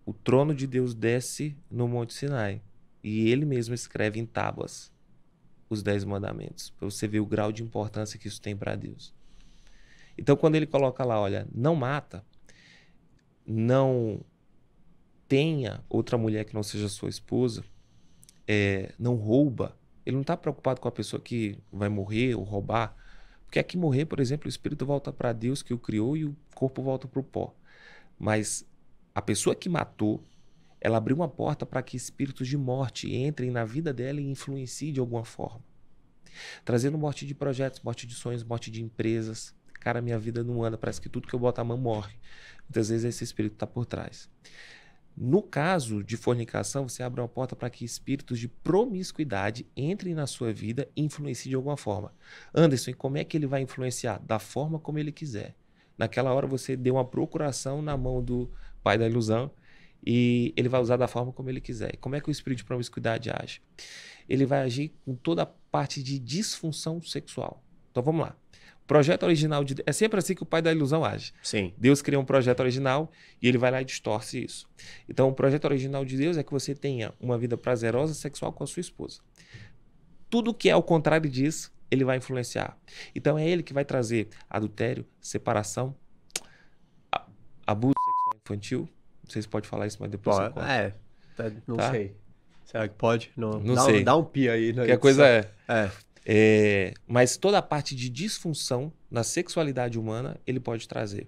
o 0.06 0.14
trono 0.14 0.54
de 0.54 0.66
Deus 0.66 0.94
desce 0.94 1.54
no 1.70 1.86
Monte 1.86 2.14
Sinai 2.14 2.62
e 3.04 3.28
ele 3.30 3.44
mesmo 3.44 3.74
escreve 3.74 4.18
em 4.18 4.24
tábuas 4.24 4.90
os 5.68 5.82
dez 5.82 6.02
mandamentos, 6.02 6.70
para 6.70 6.88
você 6.88 7.06
ver 7.06 7.20
o 7.20 7.26
grau 7.26 7.52
de 7.52 7.62
importância 7.62 8.18
que 8.18 8.26
isso 8.26 8.40
tem 8.40 8.56
para 8.56 8.74
Deus. 8.74 9.12
Então, 10.16 10.34
quando 10.34 10.54
ele 10.54 10.66
coloca 10.66 11.04
lá, 11.04 11.20
olha, 11.20 11.46
não 11.54 11.76
mata, 11.76 12.24
não 13.46 14.22
tenha 15.28 15.84
outra 15.90 16.16
mulher 16.16 16.46
que 16.46 16.54
não 16.54 16.62
seja 16.62 16.88
sua 16.88 17.10
esposa, 17.10 17.62
é, 18.48 18.94
não 18.98 19.14
rouba, 19.14 19.76
ele 20.06 20.16
não 20.16 20.22
está 20.22 20.38
preocupado 20.38 20.80
com 20.80 20.88
a 20.88 20.92
pessoa 20.92 21.20
que 21.20 21.58
vai 21.70 21.90
morrer 21.90 22.34
ou 22.34 22.44
roubar, 22.44 22.96
porque 23.50 23.58
aqui 23.58 23.76
morrer, 23.76 24.04
por 24.04 24.20
exemplo, 24.20 24.46
o 24.46 24.48
espírito 24.48 24.86
volta 24.86 25.12
para 25.12 25.32
Deus 25.32 25.60
que 25.60 25.74
o 25.74 25.78
criou 25.78 26.16
e 26.16 26.24
o 26.24 26.36
corpo 26.54 26.80
volta 26.84 27.08
para 27.08 27.18
o 27.18 27.24
pó. 27.24 27.52
Mas 28.16 28.64
a 29.12 29.20
pessoa 29.20 29.56
que 29.56 29.68
matou, 29.68 30.22
ela 30.80 30.98
abriu 30.98 31.16
uma 31.16 31.26
porta 31.26 31.66
para 31.66 31.82
que 31.82 31.96
espíritos 31.96 32.46
de 32.46 32.56
morte 32.56 33.12
entrem 33.12 33.50
na 33.50 33.64
vida 33.64 33.92
dela 33.92 34.20
e 34.20 34.30
influenciem 34.30 34.92
de 34.92 35.00
alguma 35.00 35.24
forma. 35.24 35.64
Trazendo 36.64 36.96
morte 36.96 37.26
de 37.26 37.34
projetos, 37.34 37.80
morte 37.80 38.06
de 38.06 38.14
sonhos, 38.14 38.44
morte 38.44 38.70
de 38.70 38.84
empresas. 38.84 39.52
Cara, 39.80 40.00
minha 40.00 40.16
vida 40.16 40.44
não 40.44 40.62
anda, 40.62 40.78
parece 40.78 41.00
que 41.00 41.08
tudo 41.08 41.26
que 41.26 41.34
eu 41.34 41.40
boto 41.40 41.60
a 41.60 41.64
mão 41.64 41.76
morre. 41.76 42.14
Muitas 42.68 42.88
vezes 42.88 43.04
esse 43.04 43.24
espírito 43.24 43.54
está 43.54 43.66
por 43.66 43.84
trás. 43.84 44.30
No 45.22 45.42
caso 45.42 46.02
de 46.02 46.16
fornicação, 46.16 46.88
você 46.88 47.02
abre 47.02 47.20
uma 47.20 47.28
porta 47.28 47.54
para 47.54 47.68
que 47.68 47.84
espíritos 47.84 48.38
de 48.38 48.48
promiscuidade 48.48 49.66
entrem 49.76 50.14
na 50.14 50.26
sua 50.26 50.50
vida 50.50 50.88
e 50.96 51.02
influenciem 51.02 51.50
de 51.50 51.56
alguma 51.56 51.76
forma. 51.76 52.14
Anderson, 52.54 52.94
como 52.94 53.18
é 53.18 53.24
que 53.24 53.36
ele 53.36 53.46
vai 53.46 53.60
influenciar? 53.60 54.18
Da 54.20 54.38
forma 54.38 54.78
como 54.78 54.98
ele 54.98 55.12
quiser. 55.12 55.54
Naquela 55.98 56.32
hora 56.32 56.46
você 56.46 56.74
deu 56.74 56.94
uma 56.94 57.04
procuração 57.04 57.82
na 57.82 57.98
mão 57.98 58.24
do 58.24 58.50
pai 58.82 58.96
da 58.96 59.06
ilusão 59.06 59.50
e 60.02 60.54
ele 60.56 60.70
vai 60.70 60.80
usar 60.80 60.96
da 60.96 61.06
forma 61.06 61.34
como 61.34 61.50
ele 61.50 61.60
quiser. 61.60 61.98
Como 61.98 62.16
é 62.16 62.20
que 62.22 62.30
o 62.30 62.32
espírito 62.32 62.60
de 62.60 62.64
promiscuidade 62.64 63.28
age? 63.28 63.60
Ele 64.26 64.46
vai 64.46 64.62
agir 64.62 64.94
com 65.04 65.14
toda 65.14 65.42
a 65.42 65.46
parte 65.46 66.02
de 66.02 66.18
disfunção 66.18 67.02
sexual. 67.02 67.62
Então 67.90 68.02
vamos 68.02 68.22
lá. 68.22 68.34
Projeto 68.90 69.22
original 69.22 69.62
de 69.62 69.76
é 69.86 69.92
sempre 69.92 70.18
assim 70.18 70.34
que 70.34 70.42
o 70.42 70.44
pai 70.44 70.60
da 70.60 70.72
ilusão 70.72 71.04
age. 71.04 71.32
Sim. 71.44 71.72
Deus 71.78 72.02
cria 72.02 72.18
um 72.18 72.24
projeto 72.24 72.58
original 72.58 73.08
e 73.40 73.46
ele 73.46 73.56
vai 73.56 73.70
lá 73.70 73.80
e 73.80 73.84
distorce 73.84 74.42
isso. 74.42 74.68
Então 75.08 75.28
o 75.28 75.32
projeto 75.32 75.66
original 75.66 76.04
de 76.04 76.16
Deus 76.16 76.36
é 76.36 76.42
que 76.42 76.50
você 76.50 76.74
tenha 76.74 77.14
uma 77.20 77.38
vida 77.38 77.56
prazerosa 77.56 78.14
sexual 78.14 78.52
com 78.52 78.64
a 78.64 78.66
sua 78.66 78.80
esposa. 78.80 79.20
Tudo 80.28 80.52
que 80.52 80.68
é 80.68 80.72
ao 80.72 80.82
contrário 80.82 81.30
disso, 81.30 81.72
ele 81.88 82.04
vai 82.04 82.16
influenciar. 82.16 82.76
Então 83.14 83.38
é 83.38 83.48
ele 83.48 83.62
que 83.62 83.72
vai 83.72 83.84
trazer 83.84 84.26
adultério, 84.50 85.06
separação, 85.20 85.94
abuso 87.64 87.94
sexual 87.96 88.40
infantil, 88.44 88.88
não 89.22 89.30
sei 89.30 89.42
se 89.42 89.46
pode 89.46 89.68
falar 89.68 89.86
isso, 89.86 89.98
mas 90.00 90.10
depois 90.10 90.36
pode, 90.36 90.54
você 90.54 90.66
É, 90.68 90.94
tá, 91.36 91.52
não 91.64 91.76
tá? 91.76 91.92
sei. 91.92 92.16
Será 92.64 92.88
que 92.88 92.94
pode? 92.96 93.30
Não, 93.36 93.60
não 93.60 93.76
dá, 93.76 93.82
sei. 93.82 94.02
Dá 94.02 94.16
um 94.16 94.24
pi 94.24 94.48
aí. 94.48 94.72
Que 94.72 94.90
a 94.90 94.98
coisa 94.98 95.24
é. 95.24 95.48
é. 95.68 95.90
É, 96.32 96.94
mas 97.08 97.36
toda 97.36 97.58
a 97.58 97.62
parte 97.62 97.96
de 97.96 98.08
disfunção 98.08 98.92
na 99.10 99.24
sexualidade 99.24 99.98
humana 99.98 100.40
ele 100.46 100.60
pode 100.60 100.86
trazer. 100.86 101.26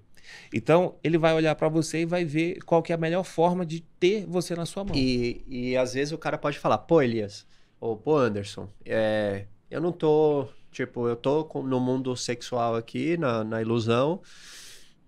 Então, 0.54 0.94
ele 1.02 1.18
vai 1.18 1.34
olhar 1.34 1.56
para 1.56 1.68
você 1.68 2.02
e 2.02 2.06
vai 2.06 2.24
ver 2.24 2.60
qual 2.64 2.80
que 2.80 2.92
é 2.92 2.94
a 2.94 2.98
melhor 2.98 3.24
forma 3.24 3.66
de 3.66 3.80
ter 3.98 4.24
você 4.26 4.54
na 4.54 4.64
sua 4.64 4.84
mão. 4.84 4.94
E, 4.94 5.42
e 5.48 5.76
às 5.76 5.94
vezes 5.94 6.12
o 6.12 6.18
cara 6.18 6.38
pode 6.38 6.56
falar, 6.56 6.78
pô, 6.78 7.02
Elias, 7.02 7.44
ou 7.80 7.96
pô, 7.96 8.16
Anderson, 8.16 8.68
é, 8.86 9.46
eu 9.68 9.80
não 9.80 9.90
tô, 9.90 10.46
tipo, 10.70 11.08
eu 11.08 11.16
tô 11.16 11.48
no 11.64 11.80
mundo 11.80 12.16
sexual 12.16 12.76
aqui, 12.76 13.16
na, 13.16 13.42
na 13.42 13.60
ilusão, 13.60 14.20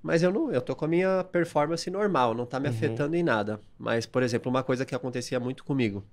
mas 0.03 0.25
eu 0.25 0.33
não, 0.33 0.51
eu 0.51 0.61
tô 0.61 0.75
com 0.75 0.87
a 0.87 0.89
minha 0.89 1.23
performance 1.23 1.89
normal, 1.89 2.35
não 2.35 2.47
tá 2.47 2.59
me 2.59 2.69
uhum. 2.69 2.75
afetando 2.75 3.15
em 3.15 3.23
nada. 3.23 3.61
Mas, 3.79 4.07
por 4.07 4.25
exemplo, 4.25 4.51
uma 4.51 4.65
coisa 4.65 4.85
que 4.85 4.93
acontecia 4.93 5.39
muito 5.39 5.63
comigo. 5.63 6.05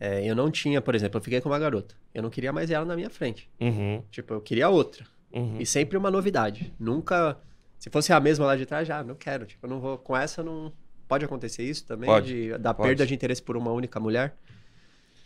É, 0.00 0.24
eu 0.24 0.34
não 0.34 0.50
tinha, 0.50 0.80
por 0.80 0.94
exemplo, 0.94 1.18
eu 1.18 1.22
fiquei 1.22 1.40
com 1.40 1.48
uma 1.48 1.58
garota. 1.58 1.94
Eu 2.14 2.22
não 2.22 2.30
queria 2.30 2.52
mais 2.52 2.70
ela 2.70 2.84
na 2.84 2.94
minha 2.94 3.10
frente. 3.10 3.50
Uhum. 3.60 4.02
Tipo, 4.10 4.34
eu 4.34 4.40
queria 4.40 4.68
outra. 4.68 5.04
Uhum. 5.32 5.60
E 5.60 5.66
sempre 5.66 5.96
uma 5.96 6.10
novidade. 6.10 6.72
Nunca. 6.78 7.38
Se 7.78 7.90
fosse 7.90 8.12
a 8.12 8.20
mesma 8.20 8.46
lá 8.46 8.56
de 8.56 8.66
trás, 8.66 8.86
já, 8.86 9.02
não 9.02 9.14
quero. 9.14 9.46
Tipo, 9.46 9.66
eu 9.66 9.70
não 9.70 9.80
vou. 9.80 9.98
Com 9.98 10.16
essa 10.16 10.42
não. 10.42 10.72
Pode 11.06 11.24
acontecer 11.24 11.62
isso 11.62 11.86
também? 11.86 12.08
Pode. 12.08 12.26
De, 12.26 12.58
da 12.58 12.72
Pode. 12.72 12.88
perda 12.88 13.06
de 13.06 13.14
interesse 13.14 13.42
por 13.42 13.56
uma 13.56 13.72
única 13.72 13.98
mulher? 13.98 14.36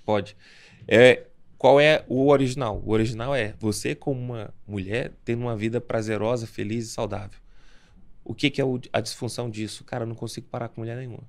Pode. 0.05 0.37
É, 0.88 1.26
qual 1.59 1.81
é 1.81 2.05
o 2.09 2.29
original? 2.29 2.83
O 2.85 2.91
original 2.91 3.35
é 3.35 3.55
você, 3.59 3.95
como 3.95 4.21
uma 4.21 4.55
mulher, 4.67 5.12
tendo 5.25 5.43
uma 5.43 5.57
vida 5.57 5.81
prazerosa, 5.81 6.47
feliz 6.47 6.87
e 6.87 6.88
saudável. 6.88 7.38
O 8.25 8.35
que, 8.35 8.50
que 8.50 8.61
é 8.61 8.64
o, 8.64 8.81
a 8.93 9.00
disfunção 9.00 9.50
disso? 9.50 9.85
Cara, 9.85 10.05
eu 10.05 10.09
não 10.09 10.14
consigo 10.14 10.47
parar 10.49 10.69
com 10.69 10.81
mulher 10.81 10.97
nenhuma. 10.97 11.23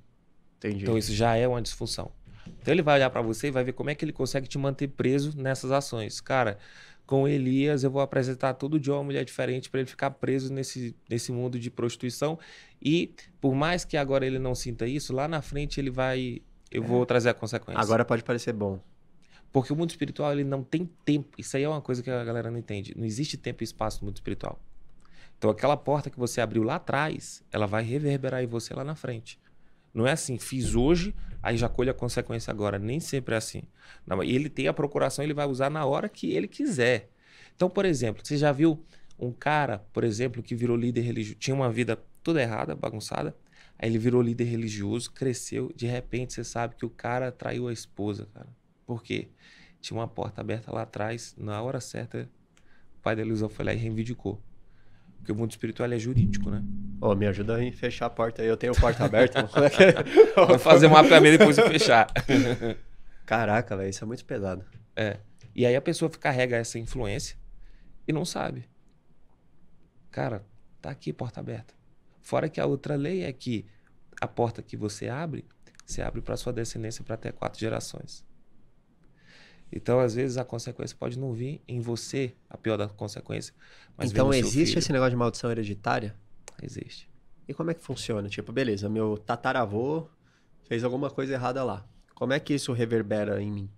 Entendi. 0.58 0.84
Então 0.84 0.98
isso 0.98 1.14
já 1.14 1.36
é 1.36 1.48
uma 1.48 1.62
disfunção. 1.62 2.12
Então 2.62 2.74
ele 2.74 2.82
vai 2.82 2.96
olhar 2.96 3.10
para 3.10 3.22
você 3.22 3.48
e 3.48 3.52
vai 3.52 3.64
ver 3.64 3.74
como 3.74 3.90
é 3.90 3.96
que 3.96 4.04
ele 4.04 4.14
consegue 4.14 4.48
te 4.48 4.58
manter 4.58 4.88
preso 4.88 5.38
nessas 5.38 5.72
ações. 5.72 6.20
Cara, 6.22 6.58
com 7.06 7.28
Elias 7.28 7.84
eu 7.84 7.92
vou 7.92 8.02
apresentar 8.02 8.54
todo 8.54 8.80
dia 8.80 8.94
uma 8.94 9.04
mulher 9.04 9.26
diferente 9.26 9.70
para 9.70 9.82
ele 9.82 9.90
ficar 9.90 10.12
preso 10.12 10.54
nesse, 10.54 10.96
nesse 11.10 11.32
mundo 11.32 11.60
de 11.60 11.70
prostituição. 11.70 12.40
E 12.82 13.14
por 13.42 13.54
mais 13.54 13.84
que 13.86 13.98
agora 13.98 14.26
ele 14.26 14.40
não 14.40 14.56
sinta 14.56 14.88
isso, 14.88 15.14
lá 15.14 15.28
na 15.28 15.42
frente 15.42 15.80
ele 15.80 15.90
vai 15.90 16.42
eu 16.72 16.82
vou 16.82 17.06
trazer 17.06 17.30
a 17.30 17.34
consequência. 17.34 17.80
Agora 17.80 18.04
pode 18.04 18.24
parecer 18.24 18.52
bom. 18.52 18.80
Porque 19.52 19.72
o 19.72 19.76
mundo 19.76 19.92
espiritual 19.92 20.32
ele 20.32 20.44
não 20.44 20.64
tem 20.64 20.90
tempo. 21.06 21.30
Isso 21.38 21.56
aí 21.56 21.62
é 21.62 21.70
uma 21.70 21.82
coisa 21.82 22.02
que 22.02 22.10
a 22.10 22.24
galera 22.24 22.50
não 22.50 22.58
entende. 22.58 22.94
Não 22.98 23.06
existe 23.06 23.38
tempo 23.38 23.62
e 23.62 23.66
espaço 23.66 24.02
no 24.02 24.08
mundo 24.08 24.16
espiritual. 24.16 24.60
Então 25.38 25.52
aquela 25.52 25.78
porta 25.78 26.10
que 26.10 26.18
você 26.18 26.42
abriu 26.42 26.64
lá 26.64 26.76
atrás, 26.76 27.44
ela 27.52 27.68
vai 27.68 27.84
reverberar 27.84 28.42
em 28.42 28.48
você 28.48 28.74
lá 28.74 28.84
na 28.84 28.96
frente. 28.96 29.40
Não 29.94 30.08
é 30.08 30.12
assim, 30.12 30.38
fiz 30.40 30.76
hoje, 30.76 31.14
aí 31.42 31.58
já 31.58 31.70
colhe 31.70 31.90
a 31.90 31.94
consequência 31.94 32.52
agora. 32.52 32.80
Nem 32.80 33.00
sempre 33.00 33.36
é 33.36 33.38
assim. 33.38 33.64
Não, 34.06 34.24
ele 34.24 34.50
tem 34.50 34.68
a 34.68 34.74
procuração, 34.74 35.24
ele 35.24 35.34
vai 35.34 35.46
usar 35.46 35.70
na 35.70 35.86
hora 35.86 36.10
que 36.10 36.32
ele 36.32 36.48
quiser. 36.48 37.10
Então, 37.56 37.70
por 37.70 37.86
exemplo, 37.86 38.26
você 38.26 38.38
já 38.38 38.52
viu 38.52 38.84
um 39.20 39.32
cara, 39.32 39.80
por 39.94 40.04
exemplo, 40.04 40.42
que 40.42 40.56
virou 40.56 40.76
líder 40.76 41.02
religioso, 41.02 41.40
tinha 41.40 41.56
uma 41.56 41.72
vida 41.72 42.02
toda 42.24 42.42
errada, 42.42 42.76
bagunçada, 42.76 43.36
aí 43.78 43.90
ele 43.90 44.00
virou 44.00 44.22
líder 44.22 44.46
religioso, 44.46 45.12
cresceu, 45.12 45.72
de 45.76 45.86
repente 45.86 46.34
você 46.34 46.44
sabe 46.44 46.76
que 46.76 46.86
o 46.86 46.90
cara 46.90 47.32
traiu 47.32 47.68
a 47.68 47.74
esposa, 47.74 48.28
cara. 48.34 48.50
Por 48.86 49.04
quê? 49.04 49.30
Tinha 49.80 50.00
uma 50.00 50.08
porta 50.08 50.42
aberta 50.42 50.72
lá 50.74 50.82
atrás, 50.82 51.36
na 51.38 51.62
hora 51.62 51.80
certa, 51.80 52.30
o 52.98 53.02
pai 53.02 53.16
da 53.16 53.22
ilusão 53.22 53.50
foi 53.50 53.66
lá 53.66 53.74
e 53.74 53.78
reivindicou. 53.78 54.42
Porque 55.24 55.32
o 55.32 55.36
mundo 55.36 55.52
espiritual 55.52 55.90
é 55.90 55.98
jurídico, 55.98 56.52
né? 56.52 56.62
Ô, 57.00 57.16
me 57.16 57.26
ajuda 57.26 57.56
a 57.56 57.72
fechar 57.72 58.08
a 58.08 58.10
porta 58.10 58.42
aí. 58.42 58.48
Eu 58.50 58.58
tenho 58.58 58.76
porta 58.76 59.06
aberta. 59.06 59.48
Vou 60.36 60.60
fazer 60.60 60.88
um 60.88 60.90
mapeamento 60.90 61.36
e 61.36 61.38
depois 61.38 61.58
eu 61.58 61.66
fechar. 61.70 62.08
Caraca, 63.26 63.78
velho, 63.78 63.90
isso 63.90 64.04
é 64.04 64.08
muito 64.08 64.26
pesado. 64.26 64.66
É. 64.98 65.20
E 65.56 65.66
aí 65.66 65.78
a 65.78 65.82
pessoa 65.82 66.12
carrega 66.12 66.58
essa 66.58 66.78
influência 66.78 67.38
e 68.06 68.12
não 68.12 68.26
sabe. 68.26 68.68
Cara, 70.12 70.46
tá 70.82 70.90
aqui 70.90 71.14
porta 71.14 71.40
aberta. 71.40 71.74
Fora 72.22 72.50
que 72.50 72.60
a 72.60 72.66
outra 72.66 72.96
lei 72.96 73.24
é 73.24 73.32
que 73.32 73.66
a 74.20 74.28
porta 74.28 74.62
que 74.62 74.76
você 74.76 75.08
abre, 75.08 75.46
você 75.86 76.02
abre 76.02 76.20
para 76.20 76.36
sua 76.36 76.52
descendência 76.52 77.02
para 77.02 77.16
até 77.16 77.32
quatro 77.32 77.62
gerações. 77.62 78.26
Então, 79.76 80.00
às 80.00 80.14
vezes, 80.14 80.38
a 80.38 80.46
consequência 80.46 80.96
pode 81.00 81.18
não 81.18 81.34
vir 81.34 81.62
em 81.68 81.80
você, 81.80 82.34
a 82.50 82.58
pior 82.58 82.78
da 82.78 82.88
consequência. 82.88 83.54
Então, 84.02 84.34
existe 84.34 84.78
esse 84.78 84.92
negócio 84.92 85.12
de 85.12 85.16
maldição 85.18 85.50
hereditária? 85.52 86.16
Existe. 86.62 87.10
E 87.48 87.54
como 87.54 87.72
é 87.72 87.74
que 87.74 87.82
funciona? 87.84 88.30
Tipo, 88.30 88.52
beleza, 88.52 88.88
meu 88.88 89.18
tataravô 89.18 90.08
fez 90.68 90.84
alguma 90.84 91.10
coisa 91.10 91.34
errada 91.34 91.64
lá. 91.64 91.86
Como 92.14 92.34
é 92.34 92.40
que 92.40 92.54
isso 92.54 92.72
reverbera 92.72 93.42
em 93.42 93.52
mim? 93.52 93.70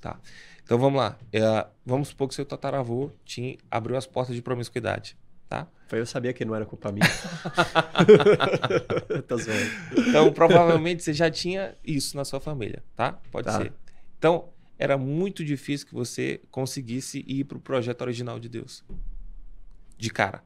Tá. 0.00 0.18
Então 0.62 0.78
vamos 0.78 1.00
lá. 1.00 1.18
É, 1.32 1.66
vamos 1.84 2.08
supor 2.08 2.28
que 2.28 2.34
seu 2.34 2.44
tataravô 2.44 3.10
tinha, 3.24 3.56
abriu 3.70 3.96
as 3.96 4.06
portas 4.06 4.34
de 4.36 4.42
promiscuidade. 4.42 5.16
Tá? 5.48 5.66
Foi 5.88 5.98
eu 5.98 6.06
sabia 6.06 6.32
que 6.32 6.44
não 6.44 6.54
era 6.54 6.64
culpa 6.64 6.92
minha. 6.92 7.04
Tô 9.26 9.36
zoando. 9.36 9.70
Então, 10.08 10.32
provavelmente 10.32 11.02
você 11.02 11.12
já 11.12 11.28
tinha 11.30 11.74
isso 11.84 12.16
na 12.16 12.24
sua 12.24 12.38
família, 12.40 12.82
tá? 12.94 13.18
Pode 13.32 13.46
Tá. 13.46 13.58
ser. 13.58 13.72
Então, 14.18 14.48
era 14.80 14.96
muito 14.96 15.44
difícil 15.44 15.86
que 15.86 15.92
você 15.92 16.40
conseguisse 16.50 17.22
ir 17.28 17.44
para 17.44 17.58
o 17.58 17.60
projeto 17.60 18.00
original 18.00 18.40
de 18.40 18.48
Deus. 18.48 18.82
De 19.98 20.08
cara. 20.08 20.42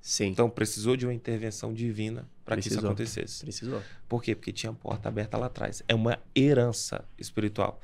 Sim, 0.00 0.26
Então, 0.26 0.50
precisou 0.50 0.96
de 0.96 1.06
uma 1.06 1.14
intervenção 1.14 1.72
divina 1.72 2.28
para 2.44 2.56
que 2.56 2.66
isso 2.66 2.80
acontecesse. 2.80 3.44
precisou. 3.44 3.80
Por 4.08 4.20
quê? 4.22 4.34
Porque 4.34 4.52
tinha 4.52 4.72
porta 4.72 5.08
aberta 5.08 5.38
lá 5.38 5.46
atrás. 5.46 5.84
É 5.86 5.94
uma 5.94 6.18
herança 6.34 7.04
espiritual. 7.16 7.80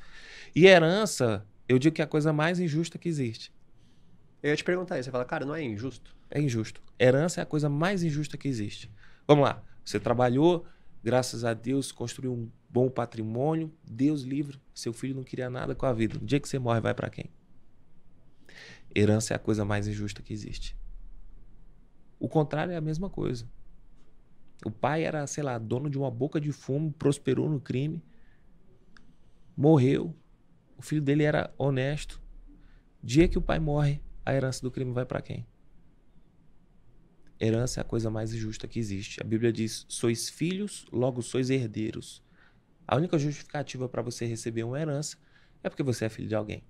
E 0.53 0.65
herança, 0.65 1.45
eu 1.69 1.79
digo 1.79 1.95
que 1.95 2.01
é 2.01 2.05
a 2.05 2.07
coisa 2.07 2.33
mais 2.33 2.59
injusta 2.59 2.97
que 2.97 3.07
existe. 3.07 3.49
Eu 4.41 4.49
ia 4.49 4.57
te 4.57 4.63
perguntar 4.63 4.99
isso. 4.99 5.05
Você 5.05 5.11
fala, 5.11 5.23
cara, 5.23 5.45
não 5.45 5.55
é 5.55 5.63
injusto? 5.63 6.13
É 6.29 6.39
injusto. 6.41 6.81
Herança 6.99 7.39
é 7.39 7.43
a 7.43 7.45
coisa 7.45 7.69
mais 7.69 8.03
injusta 8.03 8.37
que 8.37 8.49
existe. 8.49 8.91
Vamos 9.25 9.45
lá. 9.45 9.63
Você 9.85 10.01
trabalhou, 10.01 10.65
graças 11.01 11.45
a 11.45 11.53
Deus, 11.53 11.93
construiu 11.93 12.33
um 12.33 12.49
bom 12.73 12.89
patrimônio, 12.89 13.71
Deus 13.83 14.23
livre. 14.23 14.59
Seu 14.73 14.91
filho 14.91 15.13
não 15.13 15.23
queria 15.23 15.47
nada 15.47 15.75
com 15.75 15.85
a 15.85 15.93
vida. 15.93 16.17
No 16.19 16.25
dia 16.25 16.39
que 16.39 16.49
você 16.49 16.57
morre, 16.57 16.81
vai 16.81 16.95
para 16.95 17.07
quem? 17.07 17.29
Herança 18.95 19.33
é 19.33 19.35
a 19.35 19.39
coisa 19.39 19.63
mais 19.63 19.87
injusta 19.87 20.23
que 20.23 20.33
existe. 20.33 20.75
O 22.19 22.27
contrário 22.27 22.73
é 22.73 22.75
a 22.75 22.81
mesma 22.81 23.11
coisa. 23.11 23.47
O 24.65 24.71
pai 24.71 25.03
era, 25.03 25.27
sei 25.27 25.43
lá, 25.43 25.59
dono 25.59 25.87
de 25.87 25.99
uma 25.99 26.09
boca 26.09 26.41
de 26.41 26.51
fumo, 26.51 26.91
prosperou 26.91 27.47
no 27.47 27.59
crime, 27.59 28.01
morreu. 29.55 30.15
O 30.75 30.81
filho 30.81 31.01
dele 31.01 31.23
era 31.23 31.53
honesto. 31.59 32.19
Dia 33.03 33.27
que 33.27 33.37
o 33.37 33.41
pai 33.41 33.59
morre, 33.59 34.01
a 34.25 34.33
herança 34.33 34.61
do 34.61 34.71
crime 34.71 34.91
vai 34.91 35.05
para 35.05 35.21
quem? 35.21 35.45
Herança 37.39 37.79
é 37.79 37.81
a 37.81 37.85
coisa 37.85 38.09
mais 38.09 38.33
injusta 38.33 38.67
que 38.67 38.79
existe. 38.79 39.21
A 39.21 39.25
Bíblia 39.25 39.51
diz: 39.51 39.85
sois 39.87 40.29
filhos, 40.29 40.87
logo 40.91 41.21
sois 41.21 41.49
herdeiros. 41.49 42.23
A 42.87 42.95
única 42.95 43.17
justificativa 43.17 43.87
para 43.87 44.01
você 44.01 44.25
receber 44.25 44.63
uma 44.63 44.79
herança 44.79 45.17
é 45.63 45.69
porque 45.69 45.83
você 45.83 46.05
é 46.05 46.09
filho 46.09 46.27
de 46.27 46.35
alguém. 46.35 46.63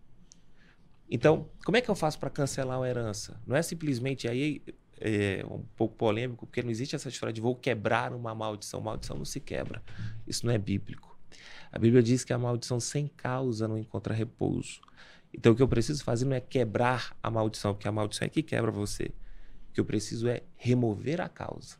Então, 1.09 1.49
como 1.65 1.77
é 1.77 1.81
que 1.81 1.89
eu 1.89 1.95
faço 1.95 2.19
para 2.19 2.29
cancelar 2.29 2.79
uma 2.79 2.87
herança? 2.87 3.39
Não 3.45 3.55
é 3.55 3.61
simplesmente 3.61 4.27
aí 4.27 4.61
é 4.99 5.43
um 5.45 5.63
pouco 5.75 5.95
polêmico, 5.95 6.45
porque 6.45 6.61
não 6.61 6.69
existe 6.69 6.95
essa 6.95 7.09
história 7.09 7.33
de 7.33 7.41
vou 7.41 7.55
quebrar 7.55 8.13
uma 8.13 8.33
maldição. 8.33 8.79
Maldição 8.79 9.17
não 9.17 9.25
se 9.25 9.39
quebra. 9.39 9.83
Isso 10.25 10.45
não 10.45 10.53
é 10.53 10.57
bíblico. 10.57 11.19
A 11.71 11.79
Bíblia 11.79 12.01
diz 12.01 12.23
que 12.23 12.31
a 12.31 12.37
maldição 12.37 12.79
sem 12.79 13.07
causa 13.07 13.67
não 13.67 13.77
encontra 13.77 14.13
repouso. 14.13 14.79
Então, 15.33 15.51
o 15.51 15.55
que 15.55 15.61
eu 15.61 15.67
preciso 15.67 16.03
fazer 16.03 16.25
não 16.25 16.35
é 16.35 16.39
quebrar 16.39 17.17
a 17.21 17.29
maldição, 17.29 17.73
porque 17.73 17.87
a 17.87 17.91
maldição 17.91 18.25
é 18.25 18.29
que 18.29 18.43
quebra 18.43 18.71
você. 18.71 19.05
O 19.69 19.73
que 19.73 19.79
eu 19.79 19.85
preciso 19.85 20.27
é 20.27 20.43
remover 20.55 21.19
a 21.19 21.27
causa. 21.27 21.77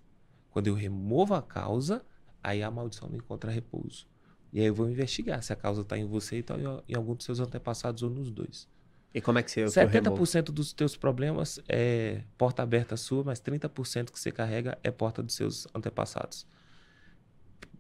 Quando 0.50 0.68
eu 0.68 0.74
removo 0.74 1.36
a 1.36 1.42
causa, 1.42 2.04
aí 2.44 2.64
a 2.64 2.72
maldição 2.72 3.08
não 3.08 3.16
encontra 3.16 3.52
repouso. 3.52 4.08
E 4.54 4.60
aí 4.60 4.68
eu 4.68 4.74
vou 4.76 4.88
investigar 4.88 5.42
se 5.42 5.52
a 5.52 5.56
causa 5.56 5.82
está 5.82 5.98
em 5.98 6.06
você 6.06 6.38
e 6.38 6.40
está 6.40 6.56
em 6.88 6.96
algum 6.96 7.16
dos 7.16 7.26
seus 7.26 7.40
antepassados 7.40 8.04
ou 8.04 8.10
nos 8.10 8.30
dois. 8.30 8.70
E 9.12 9.20
como 9.20 9.40
é 9.40 9.44
que 9.44 9.50
você 9.50 9.68
que 9.68 9.80
eu 9.80 9.88
removo? 9.88 10.24
70% 10.24 10.46
dos 10.52 10.74
teus 10.74 10.96
problemas 10.96 11.60
é 11.68 12.22
porta 12.38 12.62
aberta 12.62 12.96
sua, 12.96 13.24
mas 13.24 13.42
30% 13.42 14.12
que 14.12 14.20
você 14.20 14.32
carrega 14.32 14.78
é 14.84 14.92
porta 14.92 15.24
dos 15.24 15.34
seus 15.34 15.68
antepassados. 15.74 16.46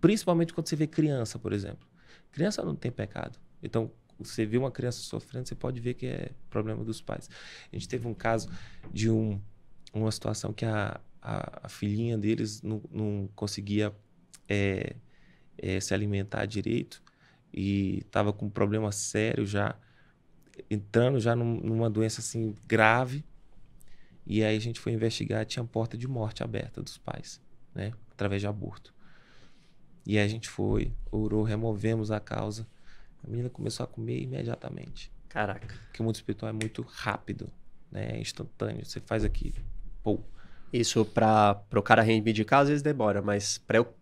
Principalmente 0.01 0.51
quando 0.51 0.67
você 0.67 0.75
vê 0.75 0.87
criança, 0.87 1.37
por 1.37 1.53
exemplo. 1.53 1.87
Criança 2.31 2.63
não 2.63 2.75
tem 2.75 2.91
pecado. 2.91 3.39
Então, 3.61 3.91
você 4.17 4.45
vê 4.45 4.57
uma 4.57 4.71
criança 4.71 4.99
sofrendo, 4.99 5.47
você 5.47 5.55
pode 5.55 5.79
ver 5.79 5.93
que 5.93 6.07
é 6.07 6.31
problema 6.49 6.83
dos 6.83 7.01
pais. 7.01 7.29
A 7.71 7.75
gente 7.75 7.87
teve 7.87 8.07
um 8.07 8.13
caso 8.13 8.49
de 8.91 9.09
um, 9.09 9.39
uma 9.93 10.11
situação 10.11 10.51
que 10.53 10.65
a, 10.65 10.99
a, 11.21 11.65
a 11.65 11.69
filhinha 11.69 12.17
deles 12.17 12.61
não, 12.61 12.81
não 12.91 13.29
conseguia 13.35 13.93
é, 14.47 14.95
é, 15.57 15.79
se 15.79 15.93
alimentar 15.93 16.45
direito 16.45 17.01
e 17.53 17.99
estava 17.99 18.33
com 18.33 18.47
um 18.47 18.49
problema 18.49 18.91
sério 18.91 19.45
já, 19.45 19.75
entrando 20.69 21.19
já 21.19 21.35
num, 21.35 21.59
numa 21.59 21.89
doença 21.89 22.21
assim 22.21 22.55
grave. 22.67 23.23
E 24.25 24.43
aí 24.43 24.55
a 24.55 24.59
gente 24.59 24.79
foi 24.79 24.93
investigar, 24.93 25.45
tinha 25.45 25.63
porta 25.65 25.97
de 25.97 26.07
morte 26.07 26.43
aberta 26.43 26.81
dos 26.81 26.97
pais, 26.97 27.41
né? 27.75 27.91
Através 28.11 28.41
de 28.41 28.47
aborto. 28.47 28.93
E 30.05 30.17
aí 30.17 30.25
a 30.25 30.27
gente 30.27 30.49
foi, 30.49 30.91
orou, 31.11 31.43
removemos 31.43 32.11
a 32.11 32.19
causa. 32.19 32.67
A 33.23 33.29
menina 33.29 33.49
começou 33.49 33.83
a 33.83 33.87
comer 33.87 34.21
imediatamente. 34.21 35.11
Caraca. 35.29 35.75
Porque 35.85 36.01
o 36.01 36.05
mundo 36.05 36.15
espiritual 36.15 36.49
é 36.49 36.53
muito 36.53 36.81
rápido, 36.81 37.49
né? 37.91 38.17
É 38.17 38.19
instantâneo. 38.19 38.85
Você 38.85 38.99
faz 38.99 39.23
aqui, 39.23 39.53
pô. 40.01 40.19
Isso 40.71 41.05
pra, 41.05 41.55
pro 41.55 41.83
cara 41.83 42.01
reivindicar, 42.01 42.61
às 42.61 42.67
vezes 42.67 42.81
demora, 42.81 43.21
mas 43.21 43.57
pra 43.59 43.77
eu, 43.77 43.95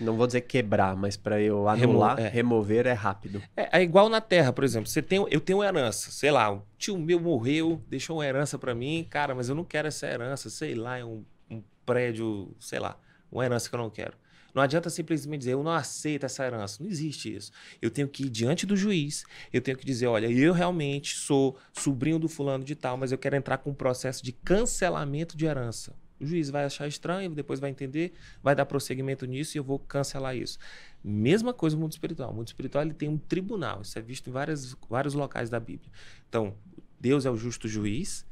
não 0.00 0.16
vou 0.16 0.26
dizer 0.26 0.42
quebrar, 0.42 0.94
mas 0.96 1.16
pra 1.16 1.40
eu 1.40 1.68
anular, 1.68 2.16
Remo- 2.16 2.26
é. 2.26 2.30
remover 2.30 2.86
é 2.86 2.92
rápido. 2.92 3.42
É, 3.56 3.78
é 3.78 3.82
igual 3.82 4.08
na 4.08 4.20
Terra, 4.20 4.52
por 4.52 4.64
exemplo. 4.64 4.88
Você 4.88 5.02
tem, 5.02 5.24
eu 5.30 5.40
tenho 5.40 5.58
uma 5.58 5.66
herança, 5.66 6.10
sei 6.10 6.30
lá, 6.30 6.50
um 6.52 6.62
tio 6.78 6.96
meu 6.98 7.20
morreu, 7.20 7.82
deixou 7.88 8.16
uma 8.18 8.26
herança 8.26 8.58
pra 8.58 8.74
mim, 8.74 9.06
cara, 9.08 9.34
mas 9.34 9.48
eu 9.48 9.54
não 9.54 9.64
quero 9.64 9.88
essa 9.88 10.06
herança, 10.06 10.48
sei 10.50 10.74
lá, 10.74 10.98
é 10.98 11.04
um, 11.04 11.24
um 11.50 11.62
prédio, 11.84 12.54
sei 12.60 12.78
lá, 12.78 12.98
uma 13.30 13.44
herança 13.44 13.68
que 13.68 13.74
eu 13.74 13.78
não 13.80 13.90
quero. 13.90 14.14
Não 14.54 14.62
adianta 14.62 14.88
simplesmente 14.90 15.40
dizer, 15.40 15.52
eu 15.52 15.62
não 15.62 15.70
aceito 15.70 16.24
essa 16.26 16.44
herança. 16.44 16.82
Não 16.82 16.90
existe 16.90 17.32
isso. 17.32 17.52
Eu 17.80 17.90
tenho 17.90 18.08
que 18.08 18.24
ir 18.24 18.30
diante 18.30 18.66
do 18.66 18.74
juiz, 18.76 19.24
eu 19.52 19.60
tenho 19.60 19.76
que 19.76 19.84
dizer, 19.84 20.06
olha, 20.06 20.26
eu 20.26 20.52
realmente 20.52 21.14
sou 21.16 21.56
sobrinho 21.72 22.18
do 22.18 22.28
fulano 22.28 22.64
de 22.64 22.74
tal, 22.74 22.96
mas 22.96 23.12
eu 23.12 23.18
quero 23.18 23.36
entrar 23.36 23.58
com 23.58 23.70
um 23.70 23.74
processo 23.74 24.24
de 24.24 24.32
cancelamento 24.32 25.36
de 25.36 25.44
herança. 25.44 25.94
O 26.20 26.26
juiz 26.26 26.50
vai 26.50 26.64
achar 26.64 26.86
estranho, 26.88 27.30
depois 27.30 27.60
vai 27.60 27.70
entender, 27.70 28.12
vai 28.42 28.54
dar 28.54 28.66
prosseguimento 28.66 29.24
nisso 29.26 29.56
e 29.56 29.58
eu 29.58 29.64
vou 29.64 29.78
cancelar 29.78 30.36
isso. 30.36 30.58
Mesma 31.04 31.52
coisa 31.54 31.76
no 31.76 31.82
mundo 31.82 31.92
espiritual. 31.92 32.30
O 32.30 32.34
mundo 32.34 32.46
espiritual 32.48 32.82
ele 32.84 32.94
tem 32.94 33.08
um 33.08 33.16
tribunal. 33.18 33.82
Isso 33.82 33.98
é 33.98 34.02
visto 34.02 34.28
em 34.28 34.32
várias, 34.32 34.76
vários 34.90 35.14
locais 35.14 35.48
da 35.48 35.60
Bíblia. 35.60 35.90
Então, 36.28 36.54
Deus 37.00 37.24
é 37.24 37.30
o 37.30 37.36
justo 37.36 37.68
juiz, 37.68 38.26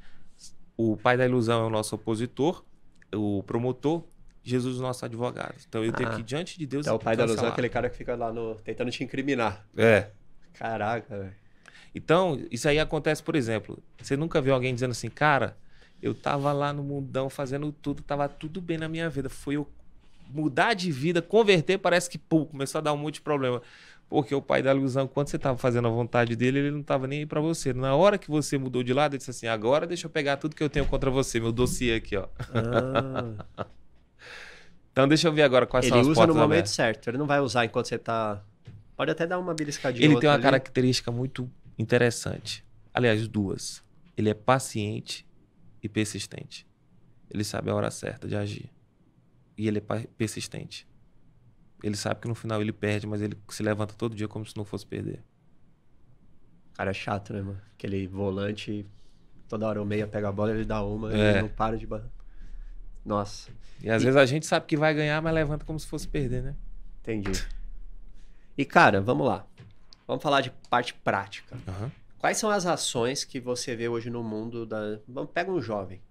o 0.76 0.96
pai 0.96 1.16
da 1.16 1.24
ilusão 1.24 1.62
é 1.64 1.66
o 1.66 1.70
nosso 1.70 1.94
opositor, 1.94 2.64
o 3.14 3.42
promotor, 3.44 4.02
Jesus 4.42 4.76
é 4.76 4.78
o 4.78 4.82
nosso 4.82 5.04
advogado. 5.04 5.54
Então, 5.68 5.84
eu 5.84 5.92
tenho 5.92 6.08
Ah. 6.10 6.14
que 6.14 6.20
ir 6.20 6.24
diante 6.24 6.58
de 6.58 6.66
Deus 6.66 6.86
Então, 6.86 6.96
o 6.96 6.98
pai 6.98 7.16
da 7.16 7.22
ilusão 7.24 7.34
é 7.34 7.36
cancelar. 7.36 7.52
aquele 7.52 7.68
cara 7.68 7.88
que 7.90 7.96
fica 7.96 8.14
lá 8.16 8.32
no, 8.32 8.56
tentando 8.56 8.90
te 8.90 9.02
incriminar. 9.04 9.64
É. 9.76 10.10
Caraca, 10.54 11.18
velho. 11.18 11.34
Então, 11.94 12.44
isso 12.50 12.68
aí 12.68 12.78
acontece, 12.78 13.22
por 13.22 13.34
exemplo, 13.34 13.82
você 14.00 14.16
nunca 14.16 14.40
viu 14.40 14.52
alguém 14.54 14.74
dizendo 14.74 14.90
assim, 14.90 15.08
cara, 15.08 15.56
eu 16.02 16.14
tava 16.14 16.52
lá 16.52 16.72
no 16.72 16.82
mundão 16.82 17.28
fazendo 17.30 17.72
tudo, 17.72 18.02
tava 18.02 18.28
tudo 18.28 18.60
bem 18.60 18.78
na 18.78 18.88
minha 18.88 19.08
vida. 19.08 19.28
Foi 19.28 19.56
eu 19.56 19.66
mudar 20.28 20.74
de 20.74 20.90
vida, 20.90 21.22
converter, 21.22 21.78
parece 21.78 22.10
que, 22.10 22.18
pô, 22.18 22.46
começou 22.46 22.78
a 22.78 22.82
dar 22.82 22.92
um 22.92 22.96
monte 22.96 23.14
de 23.14 23.20
problema. 23.22 23.62
Porque 24.08 24.34
o 24.34 24.40
pai 24.40 24.62
da 24.62 24.72
ilusão, 24.72 25.08
quando 25.08 25.28
você 25.28 25.36
estava 25.36 25.58
fazendo 25.58 25.88
a 25.88 25.90
vontade 25.90 26.36
dele, 26.36 26.60
ele 26.60 26.70
não 26.70 26.80
estava 26.80 27.08
nem 27.08 27.20
aí 27.20 27.26
para 27.26 27.40
você. 27.40 27.72
Na 27.72 27.94
hora 27.96 28.16
que 28.16 28.30
você 28.30 28.56
mudou 28.56 28.82
de 28.82 28.92
lado, 28.92 29.14
ele 29.14 29.18
disse 29.18 29.30
assim: 29.30 29.48
agora 29.48 29.84
deixa 29.84 30.06
eu 30.06 30.10
pegar 30.10 30.36
tudo 30.36 30.54
que 30.54 30.62
eu 30.62 30.70
tenho 30.70 30.86
contra 30.86 31.10
você, 31.10 31.40
meu 31.40 31.50
dossiê 31.50 31.94
aqui, 31.94 32.16
ó. 32.16 32.28
Ah. 32.54 33.66
então 34.92 35.08
deixa 35.08 35.26
eu 35.26 35.32
ver 35.32 35.42
agora 35.42 35.66
quais 35.66 35.86
ele 35.86 35.90
são 35.90 36.00
as 36.00 36.06
portas 36.06 36.22
Ele 36.22 36.30
usa 36.30 36.40
no 36.40 36.48
momento 36.48 36.68
certo, 36.68 37.08
ele 37.08 37.18
não 37.18 37.26
vai 37.26 37.40
usar 37.40 37.64
enquanto 37.64 37.88
você 37.88 37.98
tá. 37.98 38.40
Pode 38.96 39.10
até 39.10 39.26
dar 39.26 39.40
uma 39.40 39.52
beliscadinha. 39.52 40.04
Ele 40.04 40.20
tem 40.20 40.28
uma 40.28 40.36
ali. 40.36 40.42
característica 40.42 41.10
muito 41.10 41.50
interessante. 41.76 42.64
Aliás, 42.94 43.26
duas. 43.26 43.82
Ele 44.16 44.30
é 44.30 44.34
paciente 44.34 45.26
e 45.86 45.88
persistente. 45.88 46.66
Ele 47.30 47.44
sabe 47.44 47.70
a 47.70 47.74
hora 47.74 47.90
certa 47.90 48.28
de 48.28 48.36
agir. 48.36 48.70
E 49.56 49.66
ele 49.66 49.78
é 49.78 50.06
persistente. 50.16 50.86
Ele 51.82 51.96
sabe 51.96 52.20
que 52.20 52.28
no 52.28 52.34
final 52.34 52.60
ele 52.60 52.72
perde, 52.72 53.06
mas 53.06 53.22
ele 53.22 53.36
se 53.48 53.62
levanta 53.62 53.94
todo 53.94 54.14
dia 54.14 54.28
como 54.28 54.44
se 54.44 54.56
não 54.56 54.64
fosse 54.64 54.86
perder. 54.86 55.22
Cara, 56.74 56.90
é 56.90 56.94
chato, 56.94 57.32
né, 57.32 57.40
mano? 57.40 57.60
Aquele 57.72 58.06
volante, 58.06 58.86
toda 59.48 59.66
hora 59.66 59.80
o 59.80 59.84
meia 59.84 60.06
pega 60.06 60.28
a 60.28 60.32
bola, 60.32 60.50
ele 60.50 60.64
dá 60.64 60.82
uma, 60.82 61.12
é. 61.12 61.30
ele 61.30 61.42
não 61.42 61.48
para 61.48 61.76
de. 61.76 61.88
Nossa. 63.04 63.50
E 63.82 63.90
às 63.90 64.02
e... 64.02 64.04
vezes 64.04 64.16
a 64.16 64.26
gente 64.26 64.46
sabe 64.46 64.66
que 64.66 64.76
vai 64.76 64.92
ganhar, 64.94 65.20
mas 65.22 65.34
levanta 65.34 65.64
como 65.64 65.78
se 65.78 65.86
fosse 65.86 66.06
perder, 66.06 66.42
né? 66.42 66.56
Entendi. 67.00 67.30
E, 68.58 68.64
cara, 68.64 69.00
vamos 69.00 69.26
lá. 69.26 69.46
Vamos 70.06 70.22
falar 70.22 70.40
de 70.40 70.50
parte 70.70 70.94
prática. 70.94 71.56
Uhum. 71.66 71.90
Quais 72.26 72.38
são 72.38 72.50
as 72.50 72.66
ações 72.66 73.22
que 73.22 73.38
você 73.38 73.76
vê 73.76 73.88
hoje 73.88 74.10
no 74.10 74.20
mundo 74.20 74.66
da. 74.66 74.98
Vamos, 75.06 75.30
pega 75.32 75.48
um 75.48 75.62
jovem 75.62 76.02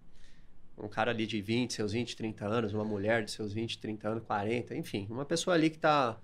um 0.78 0.88
cara 0.88 1.12
ali 1.12 1.28
de 1.28 1.42
20, 1.42 1.74
seus 1.74 1.92
20, 1.92 2.16
30 2.16 2.46
anos, 2.46 2.74
uma 2.74 2.86
mulher 2.86 3.26
de 3.26 3.32
seus 3.32 3.52
20, 3.52 3.80
30 3.80 4.08
anos, 4.08 4.24
40, 4.24 4.78
enfim, 4.78 5.08
uma 5.10 5.26
pessoa 5.26 5.54
ali 5.54 5.70
que 5.70 5.76
está 5.76 6.18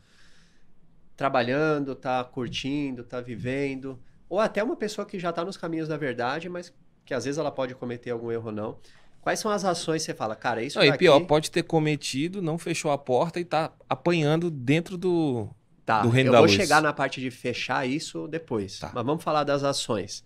trabalhando, 1.17 1.91
está 1.91 2.23
curtindo, 2.23 3.01
está 3.01 3.19
vivendo, 3.19 3.99
ou 4.29 4.39
até 4.39 4.63
uma 4.63 4.77
pessoa 4.77 5.05
que 5.05 5.19
já 5.19 5.29
está 5.29 5.43
nos 5.43 5.57
caminhos 5.57 5.89
da 5.89 5.97
verdade, 5.97 6.47
mas 6.47 6.73
que 7.03 7.13
às 7.13 7.25
vezes 7.25 7.37
ela 7.37 7.51
pode 7.51 7.75
cometer 7.75 8.11
algum 8.11 8.31
erro 8.31 8.45
ou 8.45 8.51
não. 8.53 8.79
Quais 9.21 9.39
são 9.39 9.51
as 9.51 9.65
ações 9.65 10.03
que 10.03 10.05
você 10.05 10.13
fala, 10.13 10.37
cara, 10.37 10.63
isso 10.63 10.79
não, 10.79 10.85
daqui... 10.85 10.95
E 10.95 10.99
pior, 10.99 11.19
pode 11.25 11.51
ter 11.51 11.63
cometido, 11.63 12.41
não 12.41 12.57
fechou 12.57 12.91
a 12.91 12.97
porta 12.97 13.39
e 13.39 13.43
está 13.43 13.73
apanhando 13.89 14.49
dentro 14.49 14.97
do, 14.97 15.49
tá, 15.91 16.01
do 16.01 16.09
reino 16.09 16.29
eu 16.29 16.31
da 16.31 16.37
vou 16.39 16.47
luz. 16.47 16.55
chegar 16.55 16.81
na 16.81 16.93
parte 16.93 17.19
de 17.19 17.29
fechar 17.31 17.87
isso 17.87 18.27
depois, 18.27 18.79
tá. 18.79 18.91
mas 18.93 19.05
vamos 19.05 19.23
falar 19.23 19.43
das 19.43 19.63
ações. 19.63 20.23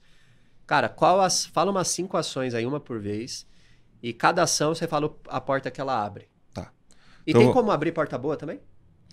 Cara, 0.66 0.90
qual 0.90 1.22
as... 1.22 1.46
fala 1.46 1.72
umas 1.72 1.88
cinco 1.88 2.18
ações 2.18 2.54
aí, 2.54 2.66
uma 2.66 2.80
por 2.80 3.00
vez, 3.00 3.46
e 4.02 4.14
cada 4.14 4.44
ação 4.44 4.74
você 4.74 4.88
fala 4.88 5.16
a 5.28 5.42
porta 5.42 5.72
que 5.72 5.80
ela 5.80 6.04
abre. 6.04 6.28
Tá. 6.54 6.72
E 7.26 7.32
então, 7.32 7.42
tem 7.42 7.52
como 7.52 7.72
abrir 7.72 7.92
porta 7.92 8.18
boa 8.18 8.38
também? 8.38 8.60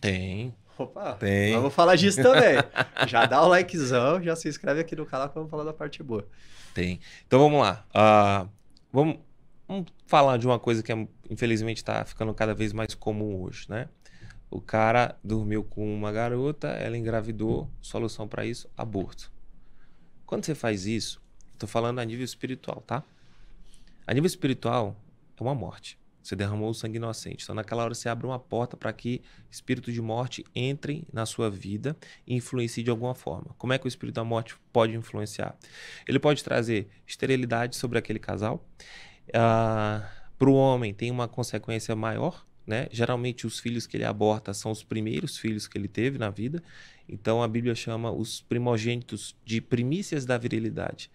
Tem. 0.00 0.54
Opa, 0.78 1.14
tem. 1.14 1.54
vamos 1.54 1.74
falar 1.74 1.96
disso 1.96 2.22
também. 2.22 2.56
já 3.06 3.26
dá 3.26 3.42
o 3.42 3.48
likezão, 3.48 4.22
já 4.22 4.34
se 4.34 4.48
inscreve 4.48 4.80
aqui 4.80 4.96
no 4.96 5.06
canal 5.06 5.28
que 5.28 5.34
vamos 5.34 5.50
falar 5.50 5.64
da 5.64 5.72
parte 5.72 6.02
boa. 6.02 6.26
Tem. 6.74 6.98
Então 7.26 7.38
vamos 7.38 7.60
lá. 7.60 7.84
Uh, 7.90 8.48
vamos, 8.90 9.16
vamos 9.68 9.86
falar 10.06 10.38
de 10.38 10.46
uma 10.46 10.58
coisa 10.58 10.82
que 10.82 10.90
é, 10.90 11.08
infelizmente 11.30 11.78
está 11.78 12.04
ficando 12.04 12.32
cada 12.32 12.54
vez 12.54 12.72
mais 12.72 12.94
comum 12.94 13.42
hoje, 13.42 13.66
né? 13.68 13.88
O 14.52 14.60
cara 14.60 15.18
dormiu 15.24 15.64
com 15.64 15.94
uma 15.94 16.12
garota, 16.12 16.68
ela 16.68 16.96
engravidou, 16.96 17.70
solução 17.80 18.28
para 18.28 18.44
isso, 18.44 18.68
aborto. 18.76 19.32
Quando 20.26 20.44
você 20.44 20.54
faz 20.54 20.86
isso, 20.86 21.22
estou 21.54 21.66
falando 21.66 22.00
a 22.00 22.04
nível 22.04 22.24
espiritual, 22.24 22.82
tá? 22.86 23.02
A 24.06 24.12
nível 24.12 24.26
espiritual, 24.26 24.94
é 25.38 25.42
uma 25.42 25.54
morte. 25.54 25.98
Você 26.22 26.36
derramou 26.36 26.68
o 26.68 26.74
sangue 26.74 26.98
inocente. 26.98 27.44
Então, 27.44 27.54
naquela 27.54 27.82
hora, 27.82 27.94
você 27.94 28.10
abre 28.10 28.26
uma 28.26 28.38
porta 28.38 28.76
para 28.76 28.92
que 28.92 29.22
espíritos 29.50 29.92
de 29.92 30.02
morte 30.02 30.44
entrem 30.54 31.04
na 31.10 31.24
sua 31.24 31.50
vida 31.50 31.96
e 32.26 32.34
influenciem 32.34 32.84
de 32.84 32.90
alguma 32.90 33.14
forma. 33.14 33.54
Como 33.56 33.72
é 33.72 33.78
que 33.78 33.86
o 33.86 33.88
espírito 33.88 34.16
da 34.16 34.24
morte 34.24 34.54
pode 34.70 34.94
influenciar? 34.94 35.56
Ele 36.06 36.18
pode 36.18 36.44
trazer 36.44 36.88
esterilidade 37.06 37.74
sobre 37.74 37.98
aquele 37.98 38.18
casal. 38.18 38.64
Uh, 39.28 39.32
ah, 39.34 40.10
para 40.38 40.50
o 40.50 40.54
homem, 40.54 40.92
tem 40.92 41.10
uma 41.10 41.26
consequência 41.26 41.96
maior. 41.96 42.44
Né? 42.66 42.88
Geralmente, 42.90 43.46
os 43.46 43.58
filhos 43.58 43.86
que 43.86 43.96
ele 43.96 44.04
aborta 44.04 44.54
são 44.54 44.70
os 44.70 44.84
primeiros 44.84 45.36
filhos 45.36 45.66
que 45.66 45.76
ele 45.76 45.88
teve 45.88 46.18
na 46.18 46.30
vida. 46.30 46.62
Então, 47.08 47.42
a 47.42 47.48
Bíblia 47.48 47.74
chama 47.74 48.10
os 48.10 48.40
primogênitos 48.40 49.36
de 49.44 49.60
primícias 49.60 50.24
da 50.24 50.38
virilidade. 50.38 51.10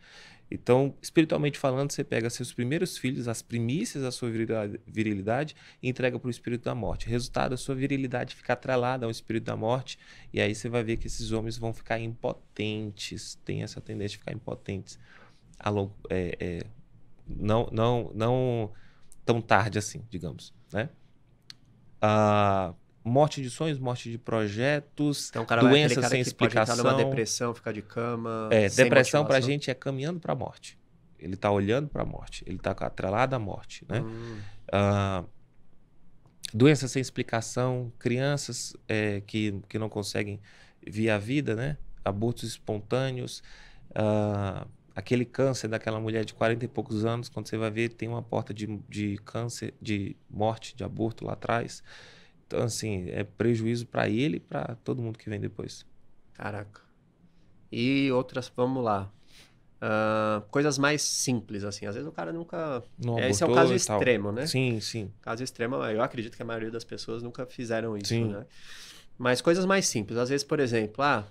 Então, 0.49 0.95
espiritualmente 1.01 1.59
falando, 1.59 1.91
você 1.91 2.03
pega 2.03 2.29
seus 2.29 2.53
primeiros 2.53 2.97
filhos, 2.97 3.27
as 3.27 3.41
primícias 3.41 4.03
da 4.03 4.11
sua 4.11 4.29
virilidade, 4.29 5.55
e 5.83 5.89
entrega 5.89 6.17
para 6.17 6.27
o 6.27 6.31
espírito 6.31 6.63
da 6.63 6.73
morte. 6.73 7.09
Resultado, 7.09 7.53
a 7.53 7.57
sua 7.57 7.75
virilidade 7.75 8.33
fica 8.33 8.53
atrelada 8.53 9.05
ao 9.05 9.11
espírito 9.11 9.43
da 9.43 9.57
morte, 9.57 9.99
e 10.31 10.39
aí 10.39 10.55
você 10.55 10.69
vai 10.69 10.83
ver 10.83 10.97
que 10.97 11.07
esses 11.07 11.31
homens 11.31 11.57
vão 11.57 11.73
ficar 11.73 11.99
impotentes, 11.99 13.35
tem 13.43 13.61
essa 13.61 13.81
tendência 13.81 14.17
de 14.17 14.19
ficar 14.19 14.31
impotentes. 14.31 14.97
A 15.59 15.69
longo, 15.69 15.93
é, 16.09 16.37
é, 16.39 16.59
não, 17.27 17.67
não, 17.71 18.11
não 18.15 18.71
tão 19.25 19.41
tarde 19.41 19.77
assim, 19.77 20.01
digamos, 20.09 20.53
né? 20.71 20.89
Ah, 22.01 22.73
morte 23.03 23.41
de 23.41 23.49
sonhos, 23.49 23.79
morte 23.79 24.11
de 24.11 24.17
projetos, 24.17 25.29
então, 25.29 25.45
cara 25.45 25.61
doença 25.61 26.01
sem 26.07 26.21
explicação. 26.21 26.75
Pode 26.75 26.87
numa 26.87 27.03
depressão, 27.03 27.53
ficar 27.53 27.71
de 27.71 27.81
cama. 27.81 28.49
É, 28.51 28.67
depressão 28.69 29.25
para 29.25 29.37
a 29.37 29.41
gente 29.41 29.71
é 29.71 29.73
caminhando 29.73 30.19
para 30.19 30.33
a 30.33 30.35
morte. 30.35 30.77
Ele 31.19 31.33
está 31.33 31.49
olhando 31.49 31.87
para 31.87 32.03
a 32.03 32.05
morte, 32.05 32.43
ele 32.45 32.57
está 32.57 32.71
atrelado 32.71 33.35
à 33.35 33.39
morte, 33.39 33.83
né? 33.89 34.01
Hum. 34.01 34.39
Uh, 34.69 35.27
doença 36.53 36.87
sem 36.87 37.01
explicação, 37.01 37.91
crianças 37.97 38.75
é, 38.87 39.21
que, 39.25 39.59
que 39.67 39.79
não 39.79 39.89
conseguem 39.89 40.39
vir 40.85 41.09
a 41.09 41.17
vida, 41.17 41.55
né? 41.55 41.77
Abortos 42.05 42.43
espontâneos, 42.43 43.41
uh, 43.91 44.67
aquele 44.97 45.25
câncer 45.25 45.67
daquela 45.67 45.99
mulher 45.99 46.25
de 46.25 46.33
40 46.33 46.65
e 46.65 46.67
poucos 46.67 47.05
anos, 47.05 47.29
quando 47.29 47.47
você 47.47 47.55
vai 47.55 47.69
ver, 47.69 47.89
tem 47.89 48.09
uma 48.09 48.23
porta 48.23 48.51
de, 48.51 48.65
de 48.89 49.19
câncer, 49.23 49.75
de 49.79 50.15
morte, 50.27 50.75
de 50.75 50.83
aborto 50.83 51.23
lá 51.23 51.33
atrás. 51.33 51.83
Então, 52.47 52.63
assim, 52.63 53.07
é 53.11 53.23
prejuízo 53.23 53.85
para 53.85 54.09
ele 54.09 54.37
e 54.37 54.39
para 54.39 54.75
todo 54.83 54.99
mundo 54.99 55.19
que 55.19 55.29
vem 55.29 55.39
depois. 55.39 55.85
Caraca. 56.33 56.81
E 57.71 58.11
outras, 58.11 58.51
vamos 58.55 58.83
lá. 58.83 59.11
Uh, 59.79 60.41
coisas 60.49 60.79
mais 60.79 61.03
simples, 61.03 61.63
assim. 61.63 61.85
Às 61.85 61.93
vezes 61.93 62.09
o 62.09 62.11
cara 62.11 62.33
nunca. 62.33 62.81
Não 62.97 63.19
Esse 63.19 63.43
é 63.43 63.45
o 63.45 63.53
caso 63.53 63.75
extremo, 63.75 64.31
né? 64.31 64.47
Sim, 64.47 64.79
sim. 64.79 65.11
Caso 65.21 65.43
extremo, 65.43 65.75
eu 65.75 66.01
acredito 66.01 66.35
que 66.35 66.41
a 66.41 66.45
maioria 66.45 66.71
das 66.71 66.83
pessoas 66.83 67.21
nunca 67.21 67.45
fizeram 67.45 67.95
isso, 67.95 68.07
sim. 68.07 68.25
né? 68.29 68.47
Mas 69.15 69.41
coisas 69.41 69.63
mais 69.63 69.85
simples. 69.85 70.17
Às 70.17 70.29
vezes, 70.29 70.43
por 70.43 70.59
exemplo, 70.59 71.03
ah, 71.03 71.27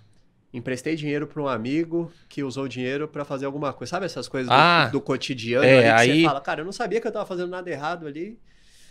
emprestei 0.59 0.97
dinheiro 0.97 1.27
para 1.27 1.43
um 1.43 1.49
amigo 1.49 2.11
que 2.29 2.43
usou 2.43 2.67
dinheiro 2.67 3.07
para 3.07 3.25
fazer 3.25 3.47
alguma 3.47 3.73
coisa. 3.73 3.91
Sabe 3.91 4.07
essas 4.07 4.29
coisas 4.29 4.51
ah, 4.51 4.87
do, 4.87 4.93
do, 4.93 5.01
cotidiano 5.01 5.65
é, 5.65 5.91
ali 5.91 6.07
que 6.07 6.13
aí... 6.13 6.21
você 6.21 6.27
fala, 6.27 6.41
cara, 6.41 6.61
eu 6.61 6.65
não 6.65 6.73
sabia 6.73 7.01
que 7.01 7.07
eu 7.07 7.11
estava 7.11 7.27
fazendo 7.27 7.51
nada 7.51 7.71
errado 7.71 8.07
ali. 8.07 8.39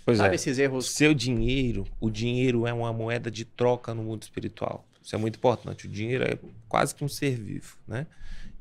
Pois 0.06 0.20
Sabe 0.20 0.32
é. 0.32 0.36
esses 0.36 0.60
erros? 0.60 0.92
Seu 0.92 1.16
dinheiro, 1.16 1.84
o 2.00 2.12
dinheiro 2.12 2.68
é 2.68 2.74
uma 2.74 2.94
moeda 2.94 3.32
de 3.32 3.44
troca 3.44 3.94
no 3.94 4.04
mundo 4.04 4.22
espiritual. 4.22 4.86
Isso 5.02 5.16
é 5.16 5.18
muito 5.18 5.38
importante. 5.38 5.88
O 5.88 5.90
dinheiro 5.90 6.24
é 6.24 6.38
quase 6.70 6.94
que 6.94 7.04
um 7.04 7.10
ser 7.10 7.36
vivo, 7.36 7.76
né? 7.88 8.06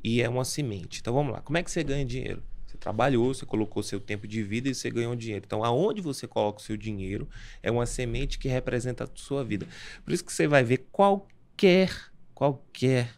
E 0.02 0.22
é 0.22 0.28
uma 0.28 0.44
semente. 0.44 1.00
Então 1.00 1.12
vamos 1.12 1.32
lá. 1.34 1.40
Como 1.42 1.58
é 1.58 1.62
que 1.62 1.70
você 1.70 1.84
ganha 1.84 2.04
dinheiro? 2.04 2.42
Você 2.66 2.78
trabalhou, 2.78 3.32
você 3.32 3.46
colocou 3.46 3.82
seu 3.82 4.00
tempo 4.00 4.26
de 4.26 4.42
vida 4.42 4.68
e 4.68 4.74
você 4.74 4.90
ganhou 4.90 5.14
dinheiro. 5.14 5.44
Então, 5.46 5.62
aonde 5.62 6.00
você 6.00 6.26
coloca 6.26 6.58
o 6.58 6.62
seu 6.62 6.76
dinheiro 6.76 7.28
é 7.62 7.70
uma 7.70 7.86
semente 7.86 8.38
que 8.38 8.48
representa 8.48 9.04
a 9.04 9.08
sua 9.14 9.44
vida. 9.44 9.66
Por 10.04 10.12
isso 10.12 10.24
que 10.24 10.32
você 10.32 10.48
vai 10.48 10.64
ver 10.64 10.86
qualquer, 10.90 11.90
qualquer 12.34 13.14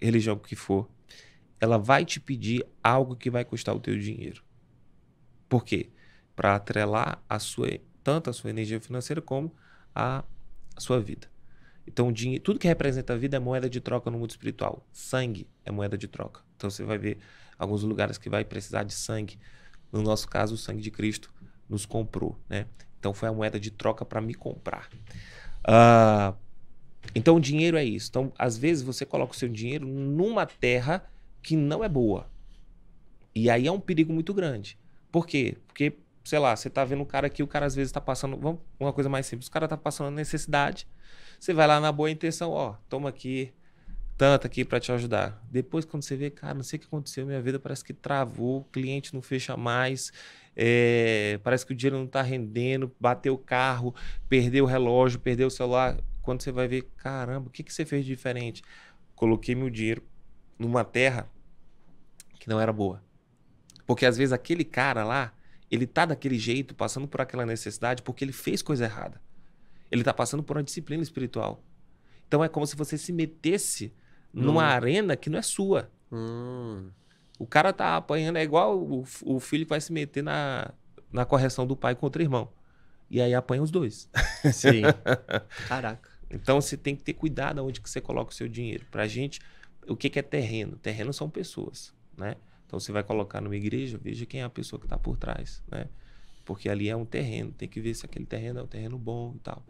religião 0.00 0.38
que 0.38 0.56
for, 0.56 0.88
ela 1.60 1.78
vai 1.78 2.04
te 2.04 2.20
pedir 2.20 2.64
algo 2.82 3.16
que 3.16 3.30
vai 3.30 3.44
custar 3.44 3.74
o 3.74 3.80
teu 3.80 3.98
dinheiro. 3.98 4.42
Por 5.48 5.64
quê? 5.64 5.90
para 6.38 6.54
atrelar 6.54 7.20
a 7.28 7.40
sua, 7.40 7.80
tanto 8.04 8.30
a 8.30 8.32
sua 8.32 8.50
energia 8.50 8.80
financeira 8.80 9.20
como 9.20 9.52
a, 9.92 10.22
a 10.76 10.80
sua 10.80 11.00
vida. 11.00 11.26
Então, 11.84 12.12
dinheiro, 12.12 12.44
tudo 12.44 12.60
que 12.60 12.68
representa 12.68 13.12
a 13.12 13.16
vida 13.16 13.36
é 13.36 13.40
moeda 13.40 13.68
de 13.68 13.80
troca 13.80 14.08
no 14.08 14.18
mundo 14.18 14.30
espiritual. 14.30 14.86
Sangue 14.92 15.48
é 15.64 15.72
moeda 15.72 15.98
de 15.98 16.06
troca. 16.06 16.42
Então, 16.56 16.70
você 16.70 16.84
vai 16.84 16.96
ver 16.96 17.18
alguns 17.58 17.82
lugares 17.82 18.18
que 18.18 18.30
vai 18.30 18.44
precisar 18.44 18.84
de 18.84 18.94
sangue. 18.94 19.36
No 19.90 20.00
nosso 20.00 20.28
caso, 20.28 20.54
o 20.54 20.56
sangue 20.56 20.80
de 20.80 20.92
Cristo 20.92 21.34
nos 21.68 21.84
comprou, 21.84 22.38
né? 22.48 22.66
Então, 23.00 23.12
foi 23.12 23.28
a 23.28 23.32
moeda 23.32 23.58
de 23.58 23.72
troca 23.72 24.04
para 24.04 24.20
me 24.20 24.32
comprar. 24.32 24.88
Uh, 25.66 26.36
então, 27.14 27.36
o 27.36 27.40
dinheiro 27.40 27.76
é 27.76 27.84
isso. 27.84 28.08
Então, 28.10 28.32
às 28.38 28.56
vezes, 28.56 28.82
você 28.82 29.04
coloca 29.04 29.32
o 29.32 29.36
seu 29.36 29.48
dinheiro 29.48 29.86
numa 29.86 30.46
terra 30.46 31.04
que 31.42 31.56
não 31.56 31.82
é 31.82 31.88
boa. 31.88 32.28
E 33.34 33.48
aí 33.48 33.66
é 33.66 33.72
um 33.72 33.80
perigo 33.80 34.12
muito 34.12 34.34
grande. 34.34 34.78
Por 35.10 35.26
quê? 35.26 35.56
Porque 35.66 35.94
sei 36.28 36.38
lá, 36.38 36.54
você 36.54 36.68
tá 36.68 36.84
vendo 36.84 37.00
um 37.00 37.06
cara 37.06 37.26
aqui, 37.26 37.42
o 37.42 37.46
cara 37.46 37.64
às 37.64 37.74
vezes 37.74 37.90
tá 37.90 38.02
passando, 38.02 38.36
vamos, 38.36 38.60
uma 38.78 38.92
coisa 38.92 39.08
mais 39.08 39.24
simples, 39.24 39.48
o 39.48 39.50
cara 39.50 39.66
tá 39.66 39.78
passando 39.78 40.14
necessidade, 40.14 40.86
você 41.40 41.54
vai 41.54 41.66
lá 41.66 41.80
na 41.80 41.90
boa 41.90 42.10
intenção, 42.10 42.50
ó, 42.50 42.74
toma 42.86 43.08
aqui, 43.08 43.50
tanto 44.14 44.46
aqui 44.46 44.62
para 44.62 44.78
te 44.78 44.92
ajudar. 44.92 45.42
Depois, 45.50 45.86
quando 45.86 46.02
você 46.02 46.16
vê, 46.16 46.28
cara, 46.28 46.52
não 46.52 46.62
sei 46.62 46.76
o 46.76 46.80
que 46.80 46.86
aconteceu, 46.86 47.24
minha 47.24 47.40
vida 47.40 47.58
parece 47.58 47.82
que 47.82 47.94
travou, 47.94 48.60
o 48.60 48.64
cliente 48.64 49.14
não 49.14 49.22
fecha 49.22 49.56
mais, 49.56 50.12
é, 50.54 51.40
parece 51.42 51.64
que 51.64 51.72
o 51.72 51.74
dinheiro 51.74 51.96
não 51.96 52.06
tá 52.06 52.20
rendendo, 52.20 52.94
bateu 53.00 53.32
o 53.32 53.38
carro, 53.38 53.94
perdeu 54.28 54.64
o 54.64 54.66
relógio, 54.66 55.18
perdeu 55.18 55.46
o 55.48 55.50
celular. 55.50 55.96
Quando 56.28 56.42
você 56.42 56.52
vai 56.52 56.68
ver, 56.68 56.82
caramba, 56.98 57.48
o 57.48 57.50
que, 57.50 57.62
que 57.62 57.72
você 57.72 57.86
fez 57.86 58.04
de 58.04 58.14
diferente? 58.14 58.62
Coloquei 59.14 59.54
meu 59.54 59.70
dinheiro 59.70 60.02
numa 60.58 60.84
terra 60.84 61.26
que 62.38 62.50
não 62.50 62.60
era 62.60 62.70
boa. 62.70 63.02
Porque 63.86 64.04
às 64.04 64.18
vezes 64.18 64.30
aquele 64.30 64.62
cara 64.62 65.04
lá, 65.04 65.32
ele 65.70 65.86
tá 65.86 66.04
daquele 66.04 66.38
jeito, 66.38 66.74
passando 66.74 67.08
por 67.08 67.22
aquela 67.22 67.46
necessidade, 67.46 68.02
porque 68.02 68.22
ele 68.22 68.32
fez 68.34 68.60
coisa 68.60 68.84
errada. 68.84 69.22
Ele 69.90 70.04
tá 70.04 70.12
passando 70.12 70.42
por 70.42 70.58
uma 70.58 70.62
disciplina 70.62 71.02
espiritual. 71.02 71.64
Então 72.26 72.44
é 72.44 72.48
como 72.50 72.66
se 72.66 72.76
você 72.76 72.98
se 72.98 73.10
metesse 73.10 73.90
numa 74.30 74.64
Hum. 74.64 74.66
arena 74.66 75.16
que 75.16 75.30
não 75.30 75.38
é 75.38 75.42
sua. 75.42 75.90
Hum, 76.12 76.90
O 77.38 77.46
cara 77.46 77.72
tá 77.72 77.96
apanhando, 77.96 78.36
é 78.36 78.42
igual 78.42 78.78
o, 78.78 79.02
o 79.22 79.40
filho 79.40 79.64
que 79.64 79.70
vai 79.70 79.80
se 79.80 79.94
meter 79.94 80.22
na, 80.22 80.74
na 81.10 81.24
correção 81.24 81.66
do 81.66 81.74
pai 81.74 81.94
contra 81.94 82.20
o 82.20 82.24
irmão. 82.24 82.52
E 83.10 83.22
aí 83.22 83.32
apanha 83.34 83.62
os 83.62 83.70
dois. 83.70 84.10
sim. 84.52 84.82
Caraca. 85.66 86.17
Então 86.30 86.60
você 86.60 86.76
tem 86.76 86.94
que 86.94 87.02
ter 87.02 87.14
cuidado 87.14 87.64
onde 87.64 87.80
que 87.80 87.88
você 87.88 88.00
coloca 88.00 88.30
o 88.30 88.34
seu 88.34 88.48
dinheiro. 88.48 88.84
Pra 88.90 89.06
gente, 89.06 89.40
o 89.86 89.96
que, 89.96 90.10
que 90.10 90.18
é 90.18 90.22
terreno? 90.22 90.76
Terreno 90.76 91.12
são 91.12 91.28
pessoas, 91.28 91.94
né? 92.16 92.36
Então 92.66 92.78
você 92.78 92.92
vai 92.92 93.02
colocar 93.02 93.40
numa 93.40 93.56
igreja, 93.56 93.98
veja 94.02 94.26
quem 94.26 94.40
é 94.40 94.44
a 94.44 94.50
pessoa 94.50 94.78
que 94.78 94.86
está 94.86 94.98
por 94.98 95.16
trás, 95.16 95.62
né? 95.70 95.86
Porque 96.44 96.68
ali 96.68 96.88
é 96.88 96.96
um 96.96 97.04
terreno, 97.04 97.52
tem 97.52 97.68
que 97.68 97.80
ver 97.80 97.94
se 97.94 98.04
aquele 98.04 98.26
terreno 98.26 98.60
é 98.60 98.62
um 98.62 98.66
terreno 98.66 98.98
bom 98.98 99.34
e 99.36 99.38
tal. 99.40 99.62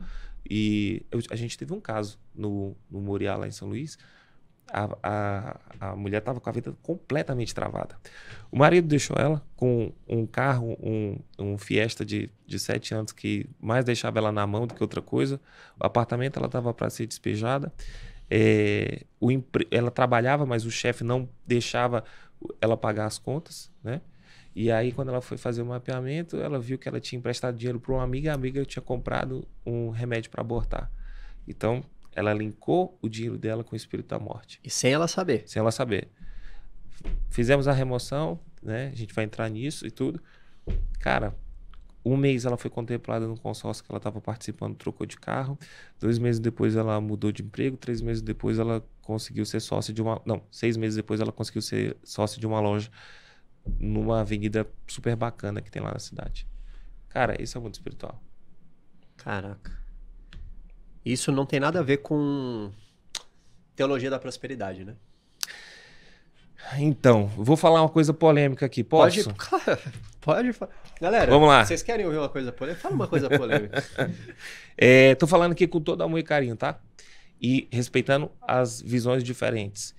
E 0.48 1.02
eu- 1.10 1.20
a 1.30 1.36
gente 1.36 1.56
teve 1.58 1.72
um 1.72 1.80
caso 1.80 2.18
no, 2.34 2.76
no 2.90 3.00
Moriá, 3.00 3.36
lá 3.36 3.46
em 3.46 3.50
São 3.52 3.68
Luís. 3.68 3.98
A, 4.70 4.88
a, 5.02 5.60
a 5.80 5.96
mulher 5.96 6.18
estava 6.18 6.40
com 6.40 6.48
a 6.48 6.52
vida 6.52 6.74
completamente 6.82 7.54
travada. 7.54 7.96
O 8.50 8.58
marido 8.58 8.86
deixou 8.86 9.16
ela 9.18 9.42
com 9.56 9.92
um 10.06 10.26
carro, 10.26 10.76
um, 10.80 11.18
um 11.38 11.58
Fiesta 11.58 12.04
de, 12.04 12.30
de 12.46 12.58
sete 12.58 12.94
anos 12.94 13.12
que 13.12 13.48
mais 13.60 13.84
deixava 13.84 14.18
ela 14.18 14.30
na 14.30 14.46
mão 14.46 14.66
do 14.66 14.74
que 14.74 14.82
outra 14.82 15.00
coisa. 15.00 15.40
O 15.80 15.86
apartamento 15.86 16.38
ela 16.38 16.46
estava 16.46 16.72
para 16.74 16.90
ser 16.90 17.06
despejada. 17.06 17.72
É, 18.30 19.04
o 19.18 19.30
ela 19.70 19.90
trabalhava, 19.90 20.44
mas 20.44 20.66
o 20.66 20.70
chefe 20.70 21.02
não 21.02 21.28
deixava 21.46 22.04
ela 22.60 22.76
pagar 22.76 23.06
as 23.06 23.18
contas, 23.18 23.70
né? 23.82 24.00
E 24.54 24.72
aí, 24.72 24.92
quando 24.92 25.10
ela 25.10 25.20
foi 25.20 25.36
fazer 25.36 25.62
o 25.62 25.66
mapeamento, 25.66 26.36
ela 26.36 26.58
viu 26.58 26.76
que 26.78 26.88
ela 26.88 26.98
tinha 26.98 27.16
emprestado 27.18 27.56
dinheiro 27.56 27.78
para 27.78 27.92
uma 27.92 28.02
amiga, 28.02 28.32
a 28.32 28.34
amiga 28.34 28.64
tinha 28.64 28.82
comprado 28.82 29.46
um 29.64 29.90
remédio 29.90 30.30
para 30.30 30.40
abortar. 30.40 30.90
Então, 31.46 31.84
ela 32.18 32.32
linkou 32.32 32.98
o 33.00 33.08
dinheiro 33.08 33.38
dela 33.38 33.62
com 33.62 33.74
o 33.74 33.76
espírito 33.76 34.08
da 34.08 34.18
morte, 34.18 34.58
E 34.64 34.68
sem 34.70 34.92
ela 34.92 35.06
saber. 35.06 35.44
sem 35.46 35.60
ela 35.60 35.70
saber. 35.70 36.08
Fizemos 37.30 37.68
a 37.68 37.72
remoção, 37.72 38.40
né? 38.60 38.88
A 38.92 38.96
gente 38.96 39.14
vai 39.14 39.24
entrar 39.24 39.48
nisso 39.48 39.86
e 39.86 39.90
tudo. 39.90 40.20
Cara, 40.98 41.32
um 42.04 42.16
mês 42.16 42.44
ela 42.44 42.56
foi 42.56 42.70
contemplada 42.70 43.26
no 43.28 43.38
consórcio 43.38 43.84
que 43.84 43.90
ela 43.92 43.98
estava 43.98 44.20
participando, 44.20 44.74
trocou 44.74 45.06
de 45.06 45.16
carro. 45.16 45.56
Dois 46.00 46.18
meses 46.18 46.40
depois 46.40 46.74
ela 46.74 47.00
mudou 47.00 47.30
de 47.30 47.42
emprego. 47.42 47.76
Três 47.76 48.00
meses 48.00 48.20
depois 48.20 48.58
ela 48.58 48.84
conseguiu 49.02 49.46
ser 49.46 49.60
sócia 49.60 49.94
de 49.94 50.02
uma. 50.02 50.20
Não, 50.26 50.42
seis 50.50 50.76
meses 50.76 50.96
depois 50.96 51.20
ela 51.20 51.30
conseguiu 51.30 51.62
ser 51.62 51.96
sócia 52.02 52.40
de 52.40 52.46
uma 52.48 52.58
loja 52.58 52.90
numa 53.78 54.22
avenida 54.22 54.66
super 54.88 55.14
bacana 55.14 55.60
que 55.62 55.70
tem 55.70 55.80
lá 55.80 55.92
na 55.92 55.98
cidade. 56.00 56.48
Cara, 57.08 57.40
esse 57.40 57.56
é 57.56 57.60
o 57.60 57.62
mundo 57.62 57.74
espiritual. 57.74 58.20
Caraca. 59.16 59.72
Isso 61.12 61.32
não 61.32 61.46
tem 61.46 61.58
nada 61.58 61.80
a 61.80 61.82
ver 61.82 61.98
com 61.98 62.70
teologia 63.74 64.10
da 64.10 64.18
prosperidade, 64.18 64.84
né? 64.84 64.94
Então, 66.76 67.26
vou 67.28 67.56
falar 67.56 67.80
uma 67.82 67.88
coisa 67.88 68.12
polêmica 68.12 68.66
aqui. 68.66 68.84
Posso? 68.84 69.32
Pode, 69.34 69.80
pode. 70.20 70.52
fa- 70.52 70.68
Galera, 71.00 71.30
Vamos 71.30 71.48
lá. 71.48 71.64
vocês 71.64 71.82
querem 71.82 72.04
ouvir 72.04 72.18
uma 72.18 72.28
coisa 72.28 72.52
polêmica? 72.52 72.82
Fala 72.82 72.94
uma 72.94 73.06
coisa 73.08 73.28
polêmica. 73.28 73.82
É, 74.80 75.16
tô 75.16 75.26
falando 75.26 75.50
aqui 75.52 75.66
com 75.66 75.80
todo 75.80 76.02
amor 76.04 76.18
e 76.20 76.22
carinho, 76.22 76.54
tá? 76.54 76.78
E 77.42 77.66
respeitando 77.72 78.30
as 78.40 78.80
visões 78.80 79.24
diferentes. 79.24 79.92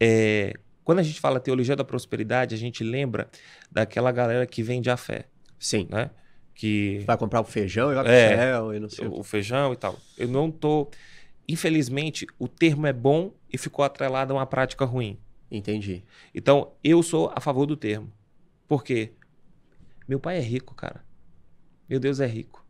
É, 0.00 0.52
quando 0.82 0.98
a 0.98 1.02
gente 1.04 1.20
fala 1.20 1.38
teologia 1.38 1.76
da 1.76 1.84
prosperidade, 1.84 2.56
a 2.56 2.58
gente 2.58 2.82
lembra 2.82 3.28
daquela 3.70 4.10
galera 4.10 4.46
que 4.48 4.64
vende 4.64 4.90
a 4.90 4.96
fé, 4.96 5.26
Sim. 5.60 5.86
né? 5.88 6.10
Que 6.54 7.00
Vai 7.06 7.16
comprar 7.18 7.40
o 7.40 7.44
feijão 7.44 7.90
e 7.90 7.94
vai 7.94 8.06
É. 8.06 8.36
céu 8.36 8.74
e 8.74 8.78
não 8.80 8.88
sei 8.88 9.06
o 9.06 9.18
o 9.20 9.22
feijão 9.24 9.72
e 9.72 9.76
tal. 9.76 9.98
Eu 10.16 10.28
não 10.28 10.50
tô. 10.50 10.88
Infelizmente, 11.48 12.26
o 12.38 12.46
termo 12.48 12.86
é 12.86 12.92
bom 12.92 13.32
e 13.52 13.58
ficou 13.58 13.84
atrelado 13.84 14.32
a 14.32 14.36
uma 14.36 14.46
prática 14.46 14.84
ruim. 14.84 15.18
Entendi. 15.50 16.02
Então, 16.34 16.72
eu 16.82 17.02
sou 17.02 17.30
a 17.34 17.40
favor 17.40 17.66
do 17.66 17.76
termo. 17.76 18.10
Por 18.66 18.82
quê? 18.82 19.12
Meu 20.08 20.18
pai 20.18 20.38
é 20.38 20.40
rico, 20.40 20.74
cara. 20.74 21.04
Meu 21.88 22.00
Deus 22.00 22.18
é 22.20 22.26
rico. 22.26 22.64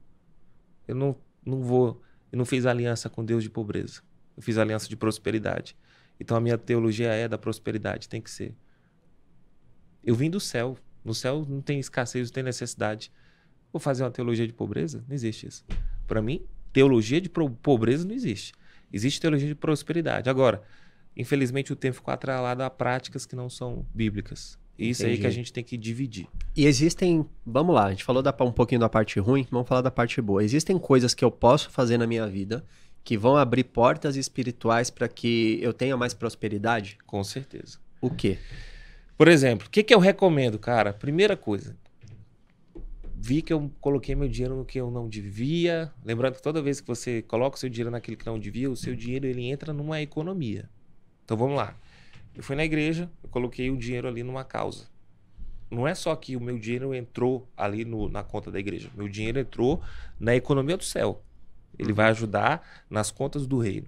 Eu 0.89 0.95
não, 0.95 1.17
não 1.45 1.61
vou. 1.63 2.03
Eu 2.33 2.39
não 2.39 2.45
fiz 2.45 2.67
aliança 2.67 3.09
com 3.09 3.25
Deus 3.25 3.43
de 3.45 3.51
pobreza. 3.51 4.03
Eu 4.37 4.43
fiz 4.43 4.59
aliança 4.59 4.89
de 4.89 4.97
prosperidade. 4.97 5.77
Então, 6.19 6.37
a 6.37 6.41
minha 6.41 6.59
teologia 6.59 7.13
é 7.13 7.29
da 7.29 7.39
prosperidade. 7.39 8.09
Tem 8.09 8.21
que 8.21 8.31
ser. 8.31 8.55
Eu 10.03 10.15
vim 10.15 10.31
do 10.31 10.41
céu. 10.41 10.77
No 11.05 11.15
céu 11.15 11.45
não 11.49 11.61
tem 11.61 11.79
escassez, 11.79 12.29
não 12.31 12.35
tem 12.35 12.43
necessidade. 12.43 13.13
Vou 13.75 13.81
fazer 13.81 14.05
uma 14.05 14.11
teologia 14.13 14.47
de 14.47 14.53
pobreza? 14.53 15.05
Não 15.09 15.17
existe 15.17 15.49
isso. 15.49 15.65
Para 16.07 16.23
mim, 16.23 16.43
teologia 16.73 17.21
de 17.21 17.29
pobreza 17.29 18.07
não 18.07 18.15
existe. 18.15 18.53
Existe 18.93 19.21
teologia 19.21 19.49
de 19.49 19.55
prosperidade. 19.57 20.31
Agora, 20.31 20.63
infelizmente, 21.17 21.73
o 21.73 21.77
tempo 21.77 21.97
ficou 21.97 22.15
atrelado 22.15 22.63
a 22.63 22.71
práticas 22.71 23.27
que 23.27 23.35
não 23.35 23.51
são 23.51 23.85
bíblicas. 23.93 24.57
E 24.79 24.91
isso 24.91 25.05
aí 25.05 25.15
que 25.15 25.15
a 25.15 25.19
Entendi. 25.23 25.35
gente 25.35 25.53
tem 25.53 25.65
que 25.65 25.77
dividir. 25.77 26.29
E 26.57 26.67
existem. 26.67 27.27
Vamos 27.45 27.75
lá, 27.75 27.87
a 27.87 27.91
gente 27.91 28.05
falou 28.05 28.23
da, 28.23 28.33
um 28.43 28.53
pouquinho 28.53 28.81
da 28.81 28.89
parte 28.89 29.19
ruim, 29.19 29.45
vamos 29.51 29.67
falar 29.67 29.81
da 29.81 29.91
parte 29.91 30.23
boa. 30.23 30.45
Existem 30.45 30.79
coisas 30.79 31.13
que 31.13 31.25
eu 31.25 31.31
posso 31.33 31.69
fazer 31.69 31.99
na 31.99 32.07
minha 32.07 32.29
vida 32.29 32.65
que 33.03 33.19
vão 33.19 33.37
abrir 33.37 33.65
portas 33.65 34.15
espirituais 34.15 34.89
para 34.89 35.09
que 35.09 35.59
eu 35.61 35.73
tenha 35.73 35.97
mais 35.97 36.15
prosperidade? 36.15 36.97
Com 37.05 37.25
certeza. 37.25 37.79
O 38.01 38.09
quê? 38.09 38.39
Por 39.19 39.27
exemplo, 39.27 39.67
o 39.67 39.71
que, 39.71 39.83
que 39.83 39.93
eu 39.93 39.99
recomendo, 39.99 40.61
cara? 40.61 40.93
Primeira 40.93 41.37
coisa. 41.37 41.77
Vi 43.27 43.41
que 43.41 43.55
eu 43.55 43.73
coloquei 43.81 44.15
meu 44.15 44.29
dinheiro 44.29 44.55
no 44.55 44.67
que 44.67 44.79
eu 44.79 44.91
não 44.91 45.09
devia. 45.09 45.91
Lembrando 46.05 46.35
que 46.35 46.43
toda 46.43 46.61
vez 46.61 46.79
que 46.83 46.87
você 46.87 47.23
coloca 47.23 47.57
o 47.57 47.59
seu 47.59 47.71
dinheiro 47.71 47.91
naquilo 47.91 48.19
que 48.19 48.27
não 48.27 48.39
devia, 48.39 48.71
o 48.71 48.77
seu 48.77 48.95
dinheiro 48.95 49.27
ele 49.27 49.47
entra 49.47 49.73
numa 49.73 50.03
economia. 50.03 50.69
Então 51.25 51.35
vamos 51.35 51.57
lá. 51.57 51.75
Eu 52.35 52.43
fui 52.43 52.55
na 52.55 52.67
igreja, 52.67 53.11
eu 53.23 53.31
coloquei 53.31 53.71
o 53.71 53.79
dinheiro 53.79 54.07
ali 54.07 54.23
numa 54.23 54.45
causa. 54.45 54.89
Não 55.71 55.89
é 55.89 55.95
só 55.95 56.15
que 56.15 56.37
o 56.37 56.41
meu 56.41 56.59
dinheiro 56.59 56.95
entrou 56.95 57.49
ali 57.57 57.83
no- 57.83 58.11
na 58.11 58.23
conta 58.23 58.51
da 58.51 58.59
igreja. 58.61 58.91
Meu 58.95 59.09
dinheiro 59.09 59.39
entrou 59.39 59.81
na 60.21 60.37
economia 60.37 60.77
do 60.77 60.85
céu. 60.85 61.23
Ele 61.79 61.95
vai 61.95 62.11
ajudar 62.11 62.85
nas 62.91 63.11
contas 63.11 63.47
do 63.47 63.59
reino. 63.59 63.87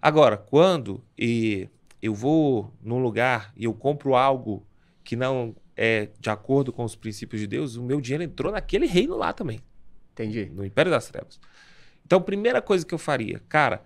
Agora, 0.00 0.38
quando 0.38 1.04
e 1.18 1.68
eu 2.00 2.14
vou 2.14 2.72
num 2.80 3.02
lugar 3.02 3.52
e 3.54 3.64
eu 3.64 3.74
compro 3.74 4.14
algo 4.14 4.66
que 5.04 5.14
não 5.14 5.54
é 5.84 6.10
de 6.20 6.30
acordo 6.30 6.72
com 6.72 6.84
os 6.84 6.94
princípios 6.94 7.40
de 7.40 7.46
Deus, 7.48 7.74
o 7.74 7.82
meu 7.82 8.00
dinheiro 8.00 8.22
entrou 8.22 8.52
naquele 8.52 8.86
reino 8.86 9.16
lá 9.16 9.32
também, 9.32 9.60
Entendi. 10.12 10.48
no 10.54 10.64
Império 10.64 10.92
das 10.92 11.08
Trevas. 11.08 11.40
Então, 12.06 12.22
primeira 12.22 12.62
coisa 12.62 12.86
que 12.86 12.94
eu 12.94 12.98
faria, 12.98 13.40
cara, 13.48 13.82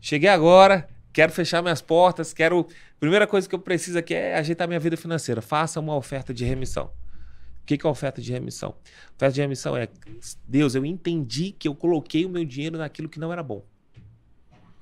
cheguei 0.00 0.28
agora, 0.28 0.88
quero 1.12 1.32
fechar 1.32 1.60
minhas 1.60 1.82
portas, 1.82 2.32
quero. 2.32 2.68
Primeira 3.00 3.26
coisa 3.26 3.48
que 3.48 3.54
eu 3.56 3.58
preciso 3.58 3.98
aqui 3.98 4.14
é 4.14 4.36
ajeitar 4.36 4.68
minha 4.68 4.78
vida 4.78 4.96
financeira. 4.96 5.42
Faça 5.42 5.80
uma 5.80 5.96
oferta 5.96 6.32
de 6.32 6.44
remissão. 6.44 6.92
O 7.60 7.66
que 7.66 7.84
é 7.84 7.90
oferta 7.90 8.22
de 8.22 8.30
remissão? 8.30 8.76
Oferta 9.16 9.34
de 9.34 9.40
remissão 9.40 9.76
é, 9.76 9.88
Deus, 10.46 10.76
eu 10.76 10.86
entendi 10.86 11.50
que 11.50 11.66
eu 11.66 11.74
coloquei 11.74 12.24
o 12.24 12.28
meu 12.28 12.44
dinheiro 12.44 12.78
naquilo 12.78 13.08
que 13.08 13.18
não 13.18 13.32
era 13.32 13.42
bom. 13.42 13.64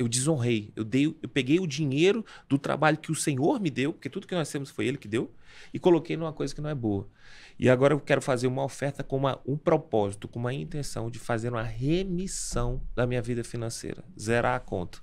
Eu 0.00 0.08
desonrei, 0.08 0.72
eu 0.74 0.82
dei, 0.82 1.04
eu 1.04 1.28
peguei 1.28 1.60
o 1.60 1.66
dinheiro 1.66 2.24
do 2.48 2.56
trabalho 2.56 2.96
que 2.96 3.12
o 3.12 3.14
Senhor 3.14 3.60
me 3.60 3.68
deu, 3.68 3.92
porque 3.92 4.08
tudo 4.08 4.26
que 4.26 4.34
nós 4.34 4.50
temos 4.50 4.70
foi 4.70 4.86
Ele 4.86 4.96
que 4.96 5.06
deu, 5.06 5.30
e 5.74 5.78
coloquei 5.78 6.16
numa 6.16 6.32
coisa 6.32 6.54
que 6.54 6.60
não 6.62 6.70
é 6.70 6.74
boa. 6.74 7.06
E 7.58 7.68
agora 7.68 7.92
eu 7.92 8.00
quero 8.00 8.22
fazer 8.22 8.46
uma 8.46 8.64
oferta 8.64 9.04
com 9.04 9.18
uma- 9.18 9.38
um 9.46 9.58
propósito, 9.58 10.26
com 10.26 10.38
uma 10.38 10.54
intenção 10.54 11.10
de 11.10 11.18
fazer 11.18 11.50
uma 11.50 11.62
remissão 11.62 12.80
da 12.96 13.06
minha 13.06 13.20
vida 13.20 13.44
financeira, 13.44 14.02
zerar 14.18 14.56
a 14.56 14.60
conta. 14.60 15.00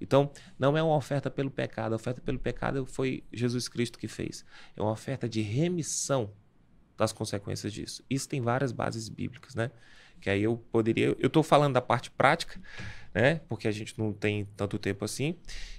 Então, 0.00 0.30
não 0.56 0.76
é 0.76 0.82
uma 0.82 0.94
oferta 0.94 1.28
pelo 1.28 1.50
pecado. 1.50 1.94
A 1.94 1.96
oferta 1.96 2.20
pelo 2.20 2.38
pecado 2.38 2.86
foi 2.86 3.24
Jesus 3.32 3.66
Cristo 3.66 3.98
que 3.98 4.06
fez. 4.06 4.44
É 4.76 4.80
uma 4.80 4.92
oferta 4.92 5.28
de 5.28 5.40
remissão 5.40 6.30
das 6.96 7.12
consequências 7.12 7.72
disso. 7.72 8.04
Isso 8.08 8.28
tem 8.28 8.40
várias 8.40 8.70
bases 8.70 9.08
bíblicas, 9.08 9.56
né? 9.56 9.72
Que 10.24 10.30
aí 10.30 10.42
eu 10.42 10.56
poderia. 10.72 11.08
Eu 11.18 11.26
estou 11.26 11.42
falando 11.42 11.74
da 11.74 11.82
parte 11.82 12.10
prática, 12.10 12.58
né? 13.14 13.42
Porque 13.46 13.68
a 13.68 13.70
gente 13.70 13.98
não 13.98 14.10
tem 14.10 14.46
tanto 14.56 14.78
tempo 14.78 15.04
assim. 15.04 15.36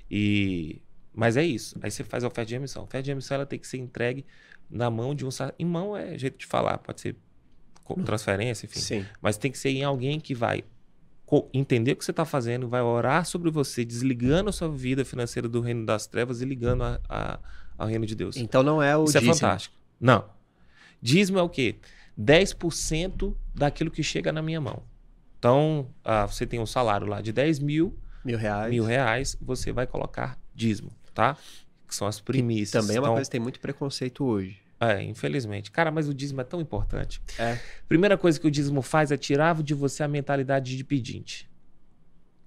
E 0.09 0.79
mas 1.11 1.35
é 1.35 1.43
isso. 1.43 1.75
Aí 1.81 1.89
você 1.89 2.03
faz 2.03 2.23
a 2.23 2.27
oferta 2.27 2.49
de 2.49 2.53
remissão. 2.53 2.83
A 2.83 2.85
oferta 2.85 3.01
de 3.05 3.09
remissão 3.09 3.33
ela 3.33 3.45
tem 3.47 3.57
que 3.57 3.67
ser 3.67 3.79
entregue 3.79 4.23
na 4.69 4.87
mão 4.91 5.15
de 5.15 5.25
um. 5.25 5.29
Em 5.57 5.65
mão 5.65 5.97
é 5.97 6.15
jeito 6.15 6.37
de 6.37 6.45
falar, 6.45 6.77
pode 6.77 7.01
ser 7.01 7.15
com 7.83 7.95
transferência, 8.03 8.67
enfim. 8.67 8.79
Sim. 8.79 9.05
Mas 9.19 9.35
tem 9.35 9.51
que 9.51 9.57
ser 9.57 9.69
em 9.71 9.83
alguém 9.83 10.19
que 10.19 10.35
vai 10.35 10.63
entender 11.51 11.93
o 11.93 11.95
que 11.95 12.05
você 12.05 12.11
está 12.11 12.23
fazendo, 12.23 12.67
vai 12.69 12.83
orar 12.83 13.25
sobre 13.25 13.49
você, 13.49 13.83
desligando 13.83 14.51
a 14.51 14.53
sua 14.53 14.69
vida 14.69 15.03
financeira 15.03 15.49
do 15.49 15.59
reino 15.59 15.87
das 15.87 16.05
trevas 16.05 16.39
e 16.39 16.45
ligando 16.45 16.83
a- 16.83 16.99
a- 17.09 17.39
ao 17.79 17.87
reino 17.87 18.05
de 18.05 18.13
Deus. 18.13 18.37
Então 18.37 18.61
não 18.61 18.79
é 18.79 18.95
o 18.95 19.05
Isso 19.05 19.17
é 19.17 19.21
dízimo. 19.21 19.33
fantástico. 19.35 19.75
Não. 19.99 20.23
Dízimo 21.01 21.39
é 21.39 21.41
o 21.41 21.49
quê? 21.49 21.77
10% 22.19 23.35
daquilo 23.53 23.91
que 23.91 24.03
chega 24.03 24.31
na 24.31 24.41
minha 24.41 24.61
mão. 24.61 24.81
Então, 25.39 25.87
ah, 26.03 26.25
você 26.25 26.45
tem 26.45 26.59
um 26.59 26.65
salário 26.65 27.05
lá 27.07 27.21
de 27.21 27.31
10 27.31 27.59
mil, 27.59 27.97
Mil 28.23 28.37
reais. 28.37 28.71
mil 28.71 28.83
reais, 28.83 29.37
você 29.41 29.71
vai 29.71 29.85
colocar 29.85 30.37
dízimo, 30.55 30.91
tá? 31.13 31.37
Que 31.87 31.93
são 31.95 32.07
as 32.07 32.19
primícias. 32.19 32.81
Também 32.83 32.97
é 32.97 32.99
uma 32.99 33.07
Então, 33.07 33.15
coisa 33.15 33.29
que 33.29 33.31
tem 33.31 33.39
muito 33.41 33.59
preconceito 33.59 34.23
hoje. 34.25 34.57
É, 34.79 35.01
infelizmente. 35.03 35.71
Cara, 35.71 35.91
mas 35.91 36.07
o 36.09 36.13
dízimo 36.13 36.41
é 36.41 36.43
tão 36.43 36.59
importante. 36.59 37.21
É. 37.37 37.59
Primeira 37.87 38.17
coisa 38.17 38.39
que 38.39 38.47
o 38.47 38.51
dízimo 38.51 38.81
faz 38.81 39.11
é 39.11 39.17
tirar 39.17 39.61
de 39.61 39.73
você 39.73 40.03
a 40.03 40.07
mentalidade 40.07 40.75
de 40.75 40.83
pedinte. 40.83 41.49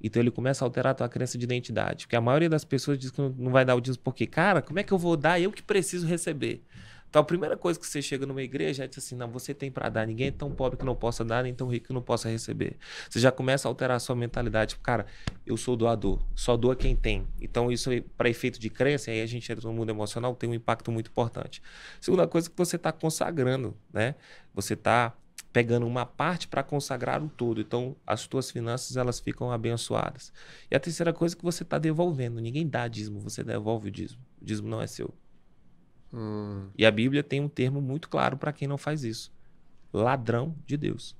Então 0.00 0.20
ele 0.22 0.30
começa 0.30 0.64
a 0.64 0.66
alterar 0.66 0.90
a 0.92 0.94
tua 0.94 1.08
crença 1.08 1.38
de 1.38 1.44
identidade. 1.44 2.06
Porque 2.06 2.16
a 2.16 2.20
maioria 2.20 2.48
das 2.48 2.64
pessoas 2.64 2.98
diz 2.98 3.10
que 3.10 3.20
não 3.20 3.50
vai 3.50 3.64
dar 3.64 3.74
o 3.76 3.80
dízimo 3.80 4.02
porque, 4.04 4.26
cara, 4.26 4.60
como 4.60 4.78
é 4.78 4.82
que 4.82 4.92
eu 4.92 4.98
vou 4.98 5.16
dar? 5.16 5.40
Eu 5.40 5.50
que 5.50 5.62
preciso 5.62 6.06
receber. 6.06 6.62
Então 7.08 7.22
a 7.22 7.24
primeira 7.24 7.56
coisa 7.56 7.78
que 7.78 7.86
você 7.86 8.02
chega 8.02 8.26
numa 8.26 8.42
igreja 8.42 8.84
é 8.84 8.86
dizer 8.86 9.00
assim: 9.00 9.16
não, 9.16 9.28
você 9.28 9.54
tem 9.54 9.70
para 9.70 9.88
dar. 9.88 10.06
Ninguém 10.06 10.28
é 10.28 10.30
tão 10.30 10.50
pobre 10.50 10.78
que 10.78 10.84
não 10.84 10.94
possa 10.94 11.24
dar, 11.24 11.42
nem 11.42 11.54
tão 11.54 11.68
rico 11.68 11.88
que 11.88 11.92
não 11.92 12.02
possa 12.02 12.28
receber. 12.28 12.76
Você 13.08 13.20
já 13.20 13.32
começa 13.32 13.68
a 13.68 13.70
alterar 13.70 13.96
a 13.96 14.00
sua 14.00 14.14
mentalidade. 14.14 14.70
Tipo, 14.70 14.82
Cara, 14.82 15.06
eu 15.46 15.56
sou 15.56 15.76
doador, 15.76 16.20
só 16.34 16.56
doa 16.56 16.76
quem 16.76 16.94
tem. 16.94 17.26
Então 17.40 17.70
isso 17.72 17.90
para 18.16 18.28
efeito 18.28 18.58
de 18.58 18.70
crença, 18.70 19.10
aí 19.10 19.22
a 19.22 19.26
gente 19.26 19.50
entra 19.50 19.66
no 19.66 19.74
mundo 19.74 19.90
emocional, 19.90 20.34
tem 20.34 20.48
um 20.48 20.54
impacto 20.54 20.90
muito 20.92 21.10
importante. 21.10 21.62
Segunda 22.00 22.26
coisa 22.26 22.48
é 22.48 22.50
que 22.50 22.56
você 22.56 22.76
está 22.76 22.92
consagrando, 22.92 23.76
né? 23.92 24.14
Você 24.54 24.74
está 24.74 25.14
pegando 25.52 25.86
uma 25.86 26.04
parte 26.04 26.46
para 26.46 26.62
consagrar 26.62 27.22
o 27.22 27.28
todo. 27.28 27.60
Então, 27.60 27.96
as 28.06 28.26
tuas 28.26 28.50
finanças 28.50 28.96
elas 28.96 29.18
ficam 29.18 29.50
abençoadas. 29.50 30.32
E 30.70 30.76
a 30.76 30.80
terceira 30.80 31.12
coisa 31.12 31.34
é 31.34 31.38
que 31.38 31.44
você 31.44 31.62
está 31.62 31.78
devolvendo. 31.78 32.40
Ninguém 32.40 32.68
dá 32.68 32.86
dízimo, 32.86 33.20
você 33.20 33.42
devolve 33.42 33.88
o 33.88 33.90
dízimo. 33.90 34.20
O 34.40 34.44
dízimo 34.44 34.68
não 34.68 34.80
é 34.80 34.86
seu. 34.86 35.12
Hum, 36.12 36.70
E 36.76 36.86
a 36.86 36.90
Bíblia 36.90 37.22
tem 37.22 37.40
um 37.40 37.48
termo 37.48 37.80
muito 37.80 38.08
claro 38.08 38.36
para 38.36 38.52
quem 38.52 38.66
não 38.68 38.78
faz 38.78 39.04
isso: 39.04 39.32
ladrão 39.92 40.56
de 40.66 40.76
Deus. 40.76 41.16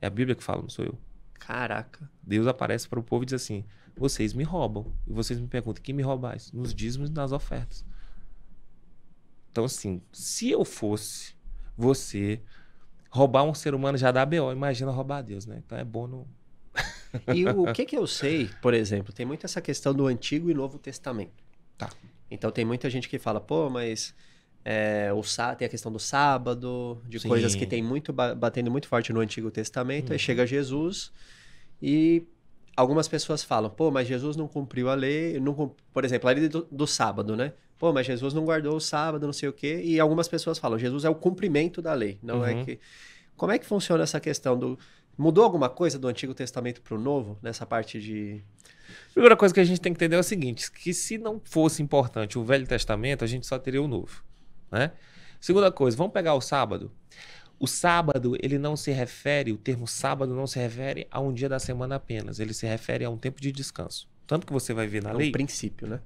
É 0.00 0.06
a 0.06 0.10
Bíblia 0.10 0.34
que 0.36 0.42
fala, 0.44 0.62
não 0.62 0.68
sou 0.68 0.84
eu. 0.84 0.98
caraca. 1.38 2.10
Deus 2.22 2.46
aparece 2.46 2.88
para 2.88 2.98
o 3.00 3.02
povo 3.02 3.22
e 3.22 3.26
diz 3.26 3.34
assim: 3.34 3.64
vocês 3.96 4.32
me 4.32 4.44
roubam. 4.44 4.92
E 5.06 5.12
vocês 5.12 5.38
me 5.40 5.48
perguntam: 5.48 5.82
quem 5.82 5.94
me 5.94 6.02
roubais? 6.02 6.52
Nos 6.52 6.74
dízimos 6.74 7.10
e 7.10 7.12
nas 7.12 7.32
ofertas. 7.32 7.84
Então, 9.50 9.64
assim, 9.64 10.02
se 10.12 10.50
eu 10.50 10.64
fosse 10.64 11.34
você, 11.76 12.42
roubar 13.10 13.44
um 13.44 13.54
ser 13.54 13.74
humano 13.74 13.98
já 13.98 14.12
dá 14.12 14.24
BO, 14.26 14.52
imagina 14.52 14.90
roubar 14.90 15.22
Deus, 15.22 15.46
né? 15.46 15.62
Então 15.64 15.78
é 15.78 15.84
bom 15.84 16.06
não. 16.06 16.26
E 17.26 17.46
o 17.46 17.68
que 17.72 17.84
que 17.86 17.96
eu 17.96 18.06
sei, 18.06 18.48
por 18.62 18.74
exemplo, 18.74 19.12
tem 19.12 19.26
muito 19.26 19.44
essa 19.46 19.60
questão 19.60 19.94
do 19.94 20.06
Antigo 20.06 20.50
e 20.50 20.54
Novo 20.54 20.78
Testamento. 20.78 21.42
Tá. 21.76 21.90
Então 22.30 22.50
tem 22.50 22.64
muita 22.64 22.88
gente 22.90 23.08
que 23.08 23.18
fala, 23.18 23.40
pô, 23.40 23.70
mas 23.70 24.14
é, 24.64 25.10
o 25.14 25.22
sá, 25.22 25.54
tem 25.54 25.66
a 25.66 25.68
questão 25.68 25.90
do 25.90 25.98
sábado, 25.98 27.00
de 27.08 27.18
Sim. 27.18 27.28
coisas 27.28 27.54
que 27.54 27.66
tem 27.66 27.82
muito 27.82 28.12
ba- 28.12 28.34
batendo 28.34 28.70
muito 28.70 28.86
forte 28.88 29.12
no 29.12 29.20
Antigo 29.20 29.50
Testamento. 29.50 30.12
Aí 30.12 30.16
Uhum. 30.16 30.18
chega 30.18 30.46
Jesus 30.46 31.10
e 31.80 32.22
algumas 32.76 33.08
pessoas 33.08 33.42
falam, 33.42 33.70
pô, 33.70 33.90
mas 33.90 34.06
Jesus 34.06 34.36
não 34.36 34.46
cumpriu 34.46 34.88
a 34.88 34.94
lei, 34.94 35.40
não, 35.40 35.74
por 35.92 36.04
exemplo, 36.04 36.28
a 36.28 36.32
lei 36.32 36.48
do, 36.48 36.66
do 36.70 36.86
sábado, 36.86 37.36
né? 37.36 37.52
Pô, 37.78 37.92
mas 37.92 38.06
Jesus 38.06 38.34
não 38.34 38.44
guardou 38.44 38.76
o 38.76 38.80
sábado, 38.80 39.24
não 39.24 39.32
sei 39.32 39.48
o 39.48 39.52
quê. 39.52 39.80
E 39.84 40.00
algumas 40.00 40.26
pessoas 40.28 40.58
falam, 40.58 40.78
Jesus 40.78 41.04
é 41.04 41.08
o 41.08 41.14
cumprimento 41.14 41.80
da 41.80 41.94
lei, 41.94 42.18
não 42.22 42.44
é 42.44 42.54
Uhum. 42.54 42.64
que. 42.64 42.78
Como 43.36 43.52
é 43.52 43.58
que 43.58 43.64
funciona 43.64 44.02
essa 44.02 44.18
questão 44.18 44.58
do 44.58 44.76
Mudou 45.18 45.42
alguma 45.42 45.68
coisa 45.68 45.98
do 45.98 46.06
Antigo 46.06 46.32
Testamento 46.32 46.80
para 46.80 46.94
o 46.94 47.00
Novo, 47.00 47.36
nessa 47.42 47.66
parte 47.66 48.00
de. 48.00 48.40
Primeira 49.12 49.36
coisa 49.36 49.52
que 49.52 49.58
a 49.58 49.64
gente 49.64 49.80
tem 49.80 49.92
que 49.92 49.96
entender 49.96 50.14
é 50.14 50.20
o 50.20 50.22
seguinte: 50.22 50.70
que 50.70 50.94
se 50.94 51.18
não 51.18 51.40
fosse 51.44 51.82
importante 51.82 52.38
o 52.38 52.44
Velho 52.44 52.64
Testamento, 52.66 53.24
a 53.24 53.26
gente 53.26 53.44
só 53.44 53.58
teria 53.58 53.82
o 53.82 53.88
Novo. 53.88 54.22
Né? 54.70 54.92
Segunda 55.40 55.72
coisa, 55.72 55.96
vamos 55.96 56.12
pegar 56.12 56.34
o 56.34 56.40
sábado. 56.40 56.92
O 57.58 57.66
sábado, 57.66 58.36
ele 58.40 58.56
não 58.56 58.76
se 58.76 58.92
refere, 58.92 59.50
o 59.50 59.56
termo 59.56 59.88
sábado 59.88 60.32
não 60.32 60.46
se 60.46 60.60
refere 60.60 61.08
a 61.10 61.18
um 61.18 61.34
dia 61.34 61.48
da 61.48 61.58
semana 61.58 61.96
apenas, 61.96 62.38
ele 62.38 62.54
se 62.54 62.64
refere 62.64 63.04
a 63.04 63.10
um 63.10 63.18
tempo 63.18 63.40
de 63.40 63.50
descanso. 63.50 64.08
Tanto 64.24 64.46
que 64.46 64.52
você 64.52 64.72
vai 64.72 64.86
ver 64.86 65.02
na 65.02 65.10
É 65.10 65.14
um 65.14 65.16
lei, 65.16 65.32
princípio, 65.32 65.88
né? 65.88 66.00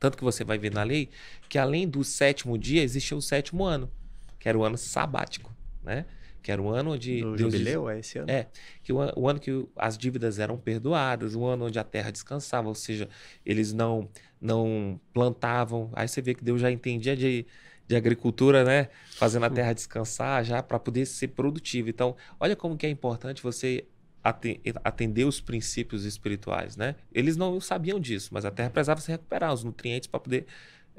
tanto 0.00 0.18
que 0.18 0.24
você 0.24 0.42
vai 0.42 0.58
ver 0.58 0.72
na 0.72 0.82
lei, 0.82 1.08
que 1.48 1.58
além 1.58 1.88
do 1.88 2.02
sétimo 2.02 2.58
dia 2.58 2.82
existia 2.82 3.16
o 3.16 3.22
sétimo 3.22 3.64
ano, 3.64 3.88
que 4.40 4.48
era 4.48 4.58
o 4.58 4.64
ano 4.64 4.76
sabático, 4.76 5.54
né? 5.84 6.06
Que 6.46 6.52
era 6.52 6.62
o 6.62 6.68
ano 6.68 6.92
onde 6.92 7.22
Do 7.22 7.34
Deus 7.34 7.50
diz- 7.50 7.60
jubileu, 7.60 7.90
é 7.90 7.98
esse 7.98 8.20
ano? 8.20 8.30
É, 8.30 8.46
que 8.80 8.92
o, 8.92 8.98
o 9.16 9.28
ano 9.28 9.40
que 9.40 9.66
as 9.74 9.98
dívidas 9.98 10.38
eram 10.38 10.56
perdoadas, 10.56 11.34
o 11.34 11.44
ano 11.44 11.64
onde 11.66 11.76
a 11.76 11.82
terra 11.82 12.12
descansava, 12.12 12.68
ou 12.68 12.74
seja, 12.76 13.08
eles 13.44 13.72
não 13.72 14.08
não 14.40 15.00
plantavam. 15.12 15.90
Aí 15.92 16.06
você 16.06 16.22
vê 16.22 16.34
que 16.36 16.44
Deus 16.44 16.60
já 16.60 16.70
entendia 16.70 17.16
de, 17.16 17.44
de 17.88 17.96
agricultura, 17.96 18.62
né? 18.62 18.90
Fazendo 19.16 19.44
a 19.44 19.50
terra 19.50 19.72
descansar 19.72 20.44
já 20.44 20.62
para 20.62 20.78
poder 20.78 21.04
ser 21.06 21.26
produtivo. 21.28 21.88
Então, 21.88 22.14
olha 22.38 22.54
como 22.54 22.76
que 22.76 22.86
é 22.86 22.90
importante 22.90 23.42
você 23.42 23.84
aten- 24.22 24.60
atender 24.84 25.24
os 25.24 25.40
princípios 25.40 26.04
espirituais, 26.04 26.76
né? 26.76 26.94
Eles 27.12 27.36
não 27.36 27.60
sabiam 27.60 27.98
disso, 27.98 28.28
mas 28.32 28.44
a 28.44 28.52
terra 28.52 28.70
precisava 28.70 29.00
se 29.00 29.10
recuperar 29.10 29.52
os 29.52 29.64
nutrientes 29.64 30.06
para 30.06 30.20
poder 30.20 30.46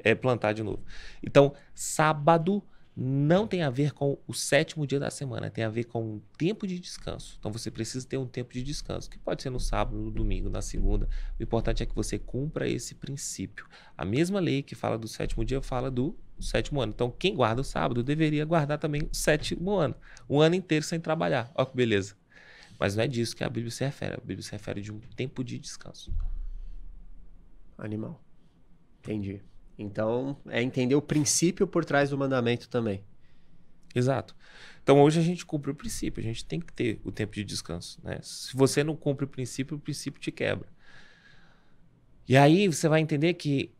eh, 0.04 0.14
plantar 0.14 0.52
de 0.52 0.62
novo. 0.62 0.84
Então, 1.24 1.54
sábado 1.74 2.62
não 3.00 3.46
tem 3.46 3.62
a 3.62 3.70
ver 3.70 3.94
com 3.94 4.18
o 4.26 4.34
sétimo 4.34 4.88
dia 4.88 5.00
da 5.00 5.12
semana, 5.12 5.52
tem 5.52 5.64
a 5.64 5.70
ver 5.70 5.84
com 5.84 6.16
um 6.16 6.22
tempo 6.36 6.66
de 6.66 6.80
descanso. 6.80 7.36
Então 7.38 7.52
você 7.52 7.70
precisa 7.70 8.08
ter 8.08 8.18
um 8.18 8.26
tempo 8.26 8.52
de 8.52 8.64
descanso, 8.64 9.08
que 9.08 9.20
pode 9.20 9.44
ser 9.44 9.52
no 9.52 9.60
sábado, 9.60 9.96
no 9.96 10.10
domingo, 10.10 10.50
na 10.50 10.64
segunda. 10.64 11.08
O 11.40 11.44
importante 11.44 11.84
é 11.84 11.86
que 11.86 11.94
você 11.94 12.18
cumpra 12.18 12.68
esse 12.68 12.96
princípio. 12.96 13.68
A 13.96 14.04
mesma 14.04 14.40
lei 14.40 14.64
que 14.64 14.74
fala 14.74 14.98
do 14.98 15.08
sétimo 15.08 15.46
dia 15.46 15.62
fala 15.62 15.92
do 15.92 16.18
sétimo 16.40 16.82
ano. 16.82 16.92
Então 16.92 17.12
quem 17.12 17.36
guarda 17.36 17.62
o 17.62 17.64
sábado 17.64 18.02
deveria 18.02 18.44
guardar 18.44 18.80
também 18.80 19.04
o 19.04 19.16
sétimo 19.16 19.76
ano, 19.76 19.94
um 20.28 20.42
ano 20.42 20.56
inteiro 20.56 20.84
sem 20.84 21.00
trabalhar. 21.00 21.52
Olha 21.54 21.68
que 21.68 21.76
beleza. 21.76 22.16
Mas 22.80 22.96
não 22.96 23.04
é 23.04 23.08
disso 23.08 23.36
que 23.36 23.44
a 23.44 23.50
Bíblia 23.50 23.70
se 23.70 23.86
refere. 23.86 24.16
A 24.16 24.18
Bíblia 24.18 24.42
se 24.42 24.52
refere 24.52 24.82
de 24.82 24.92
um 24.92 25.00
tempo 25.16 25.44
de 25.44 25.60
descanso. 25.60 26.12
Animal. 27.78 28.24
Entendi. 29.02 29.40
Então, 29.78 30.38
é 30.48 30.62
entender 30.62 30.96
o 30.96 31.02
princípio 31.02 31.68
por 31.68 31.86
trás 31.86 32.10
do 32.10 32.18
mandamento 32.18 32.68
também. 32.68 33.04
Exato. 33.94 34.36
Então 34.84 35.02
hoje 35.02 35.20
a 35.20 35.24
gente 35.24 35.46
cumpre 35.46 35.72
o 35.72 35.76
princípio, 35.76 36.22
a 36.22 36.24
gente 36.24 36.46
tem 36.46 36.60
que 36.60 36.72
ter 36.72 37.02
o 37.04 37.12
tempo 37.12 37.34
de 37.34 37.44
descanso. 37.44 38.00
Né? 38.04 38.20
Se 38.22 38.56
você 38.56 38.84
não 38.84 38.96
cumpre 38.96 39.26
o 39.26 39.28
princípio, 39.28 39.76
o 39.76 39.80
princípio 39.80 40.22
te 40.22 40.32
quebra. 40.32 40.68
E 42.28 42.38
aí 42.38 42.68
você 42.68 42.88
vai 42.88 43.02
entender 43.02 43.34
que 43.34 43.72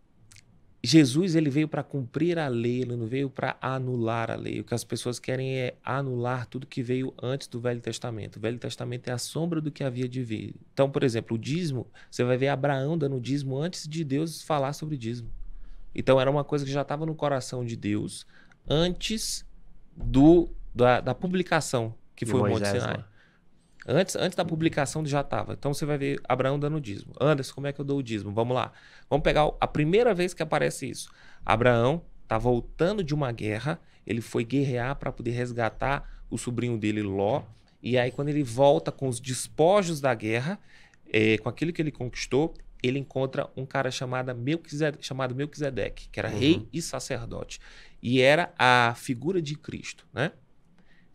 Jesus 0.84 1.36
ele 1.36 1.50
veio 1.50 1.68
para 1.68 1.84
cumprir 1.84 2.40
a 2.40 2.48
lei, 2.48 2.82
ele 2.82 2.96
não 2.96 3.08
veio 3.08 3.30
para 3.30 3.58
anular 3.62 4.32
a 4.32 4.36
lei. 4.36 4.60
O 4.60 4.64
que 4.64 4.74
as 4.74 4.84
pessoas 4.84 5.20
querem 5.20 5.58
é 5.58 5.76
anular 5.84 6.46
tudo 6.46 6.68
que 6.68 6.82
veio 6.82 7.14
antes 7.22 7.48
do 7.48 7.60
Velho 7.60 7.82
Testamento. 7.82 8.38
O 8.38 8.40
Velho 8.40 8.60
Testamento 8.60 9.08
é 9.08 9.12
a 9.12 9.18
sombra 9.18 9.60
do 9.60 9.72
que 9.72 9.84
havia 9.84 10.08
de 10.08 10.24
vir. 10.24 10.56
Então, 10.74 10.90
por 10.90 11.04
exemplo, 11.04 11.36
o 11.36 11.40
dízimo, 11.40 11.88
você 12.10 12.24
vai 12.24 12.38
ver 12.38 12.50
Abraão 12.50 12.98
dando 12.98 13.20
dízimo 13.20 13.58
antes 13.58 13.88
de 13.88 14.04
Deus 14.04 14.42
falar 14.42 14.74
sobre 14.74 14.98
dízimo. 14.98 15.30
Então 15.98 16.22
era 16.22 16.30
uma 16.32 16.44
coisa 16.44 16.64
que 16.64 16.72
já 16.72 16.84
estava 16.84 17.06
no 17.06 17.16
coração 17.16 17.66
de 17.66 17.76
Deus 17.76 18.26
antes 18.70 19.44
do 19.96 20.50
da, 20.74 21.02
da 21.02 21.16
publicação 21.16 21.96
que 22.16 22.24
De 22.24 22.32
foi 22.32 22.40
o 22.42 22.44
Monte 22.44 22.62
Moisés 22.62 22.84
Sinai. 22.84 22.98
lá. 22.98 23.08
Antes, 23.88 24.16
antes 24.16 24.36
da 24.36 24.44
publicação 24.44 25.06
já 25.06 25.22
estava. 25.22 25.54
Então 25.54 25.74
você 25.74 25.86
vai 25.86 25.98
ver 25.98 26.20
Abraão 26.28 26.60
dando 26.60 26.80
dízimo. 26.82 27.14
Anderson, 27.22 27.56
como 27.56 27.68
é 27.68 27.74
que 27.74 27.80
eu 27.80 27.86
dou 27.86 28.00
o 28.00 28.04
dízimo? 28.04 28.34
Vamos 28.34 28.54
lá. 28.56 28.72
Vamos 29.10 29.24
pegar 29.24 29.50
a 29.60 29.68
primeira 29.68 30.14
vez 30.14 30.34
que 30.34 30.44
aparece 30.44 30.90
isso. 30.90 31.10
Abraão 31.46 32.02
está 32.24 32.38
voltando 32.38 33.04
de 33.04 33.14
uma 33.14 33.32
guerra, 33.32 33.80
ele 34.06 34.20
foi 34.20 34.44
guerrear 34.44 34.96
para 34.98 35.12
poder 35.12 35.32
resgatar 35.32 36.22
o 36.30 36.38
sobrinho 36.38 36.78
dele, 36.78 37.02
Ló. 37.02 37.44
E 37.82 37.98
aí, 37.98 38.12
quando 38.12 38.28
ele 38.28 38.44
volta 38.44 38.92
com 38.92 39.08
os 39.08 39.20
despojos 39.22 40.02
da 40.02 40.14
guerra, 40.14 40.60
eh, 41.14 41.38
com 41.38 41.48
aquilo 41.48 41.72
que 41.72 41.82
ele 41.82 41.92
conquistou, 41.92 42.54
ele 42.82 43.00
encontra 43.00 43.50
um 43.56 43.66
cara 43.66 43.90
chamado 43.92 44.34
Melquisedeque, 44.36 45.06
chamado 45.06 45.34
Melquisedeque 45.36 46.10
que 46.10 46.20
era 46.20 46.30
Uhum. 46.30 46.38
rei 46.38 46.70
e 46.72 46.82
sacerdote. 46.82 47.60
E 48.02 48.22
era 48.22 48.54
a 48.58 48.94
figura 48.96 49.42
de 49.42 49.56
Cristo, 49.56 50.06
né? 50.13 50.32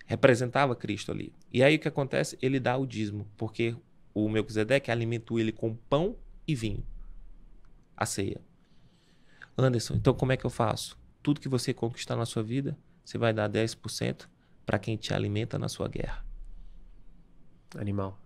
Representava 0.06 0.74
Cristo 0.74 1.12
ali. 1.12 1.32
E 1.52 1.62
aí 1.62 1.76
o 1.76 1.78
que 1.78 1.88
acontece? 1.88 2.36
Ele 2.42 2.58
dá 2.58 2.76
o 2.76 2.86
dízimo, 2.86 3.26
porque 3.36 3.76
o 4.12 4.28
Melquisedeque 4.28 4.90
alimentou 4.90 5.38
ele 5.38 5.52
com 5.52 5.74
pão 5.74 6.16
e 6.46 6.54
vinho. 6.54 6.84
A 7.96 8.04
ceia. 8.04 8.40
Anderson, 9.56 9.94
então 9.94 10.12
como 10.14 10.32
é 10.32 10.36
que 10.36 10.44
eu 10.44 10.50
faço? 10.50 10.98
Tudo 11.22 11.40
que 11.40 11.48
você 11.48 11.72
conquistar 11.72 12.16
na 12.16 12.26
sua 12.26 12.42
vida, 12.42 12.76
você 13.04 13.16
vai 13.16 13.32
dar 13.32 13.48
10% 13.48 14.28
para 14.66 14.78
quem 14.78 14.96
te 14.96 15.14
alimenta 15.14 15.58
na 15.58 15.68
sua 15.68 15.88
guerra. 15.88 16.24
Animal. 17.76 18.18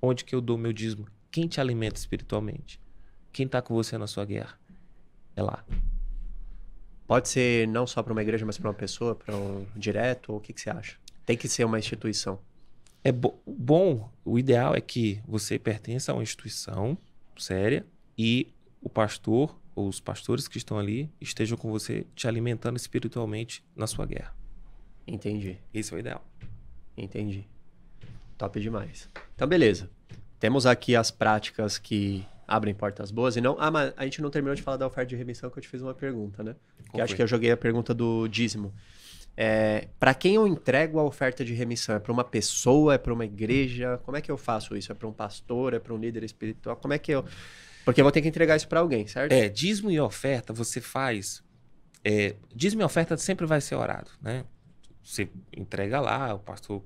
Onde 0.00 0.24
que 0.24 0.34
eu 0.34 0.40
dou 0.40 0.58
meu 0.58 0.72
dízimo? 0.72 1.06
Quem 1.30 1.48
te 1.48 1.60
alimenta 1.60 1.96
espiritualmente? 1.98 2.80
Quem 3.32 3.46
está 3.46 3.62
com 3.62 3.74
você 3.74 3.96
na 3.96 4.06
sua 4.06 4.24
guerra? 4.24 4.58
É 5.34 5.42
lá. 5.42 5.64
Pode 7.06 7.28
ser 7.28 7.66
não 7.68 7.86
só 7.86 8.02
para 8.02 8.12
uma 8.12 8.22
igreja, 8.22 8.44
mas 8.46 8.56
para 8.58 8.68
uma 8.68 8.74
pessoa, 8.74 9.14
para 9.14 9.34
um 9.36 9.66
direto, 9.76 10.32
ou 10.32 10.38
o 10.38 10.40
que, 10.40 10.52
que 10.52 10.60
você 10.60 10.70
acha? 10.70 10.96
Tem 11.26 11.36
que 11.36 11.48
ser 11.48 11.64
uma 11.64 11.78
instituição. 11.78 12.38
É 13.04 13.10
bo- 13.12 13.38
bom, 13.46 14.10
o 14.24 14.38
ideal 14.38 14.74
é 14.74 14.80
que 14.80 15.20
você 15.26 15.58
pertença 15.58 16.12
a 16.12 16.14
uma 16.14 16.22
instituição 16.22 16.96
séria 17.36 17.84
e 18.16 18.52
o 18.80 18.88
pastor 18.88 19.58
ou 19.74 19.88
os 19.88 20.00
pastores 20.00 20.46
que 20.46 20.58
estão 20.58 20.78
ali 20.78 21.10
estejam 21.20 21.56
com 21.58 21.70
você 21.70 22.06
te 22.14 22.28
alimentando 22.28 22.76
espiritualmente 22.76 23.64
na 23.74 23.86
sua 23.86 24.06
guerra. 24.06 24.34
Entendi, 25.06 25.58
Esse 25.74 25.92
é 25.92 25.96
o 25.96 25.98
ideal. 25.98 26.24
entendi. 26.96 27.46
Top 28.38 28.58
demais. 28.60 29.08
Então, 29.34 29.46
beleza. 29.48 29.90
Temos 30.38 30.66
aqui 30.66 30.94
as 30.96 31.10
práticas 31.10 31.78
que 31.78 32.24
abrem 32.52 32.74
portas 32.74 33.10
boas 33.10 33.36
e 33.36 33.40
não. 33.40 33.56
Ah, 33.58 33.70
mas 33.70 33.92
a 33.96 34.04
gente 34.04 34.20
não 34.20 34.30
terminou 34.30 34.54
de 34.54 34.62
falar 34.62 34.76
da 34.76 34.86
oferta 34.86 35.08
de 35.08 35.16
remissão 35.16 35.48
que 35.48 35.58
eu 35.58 35.62
te 35.62 35.68
fiz 35.68 35.80
uma 35.80 35.94
pergunta, 35.94 36.42
né? 36.42 36.54
que 36.92 37.00
acho 37.00 37.16
que 37.16 37.22
eu 37.22 37.26
joguei 37.26 37.50
a 37.50 37.56
pergunta 37.56 37.94
do 37.94 38.28
dízimo. 38.28 38.72
É, 39.34 39.88
para 39.98 40.12
quem 40.12 40.34
eu 40.34 40.46
entrego 40.46 40.98
a 40.98 41.04
oferta 41.04 41.42
de 41.42 41.54
remissão? 41.54 41.94
É 41.94 41.98
para 41.98 42.12
uma 42.12 42.24
pessoa? 42.24 42.94
É 42.94 42.98
para 42.98 43.14
uma 43.14 43.24
igreja? 43.24 43.98
Como 44.04 44.16
é 44.16 44.20
que 44.20 44.30
eu 44.30 44.36
faço 44.36 44.76
isso? 44.76 44.92
É 44.92 44.94
para 44.94 45.08
um 45.08 45.12
pastor? 45.12 45.72
É 45.72 45.78
para 45.78 45.94
um 45.94 45.96
líder 45.96 46.22
espiritual? 46.22 46.76
Como 46.76 46.92
é 46.92 46.98
que 46.98 47.12
eu. 47.12 47.24
Porque 47.84 48.00
eu 48.00 48.04
vou 48.04 48.12
ter 48.12 48.20
que 48.20 48.28
entregar 48.28 48.56
isso 48.56 48.68
para 48.68 48.80
alguém, 48.80 49.06
certo? 49.06 49.32
É, 49.32 49.48
dízimo 49.48 49.90
e 49.90 49.98
oferta 49.98 50.52
você 50.52 50.80
faz. 50.80 51.42
É, 52.04 52.36
dízimo 52.54 52.82
e 52.82 52.84
oferta 52.84 53.16
sempre 53.16 53.46
vai 53.46 53.60
ser 53.62 53.76
orado, 53.76 54.10
né? 54.20 54.44
Você 55.02 55.28
entrega 55.56 55.98
lá, 55.98 56.34
o 56.34 56.38
pastor 56.38 56.82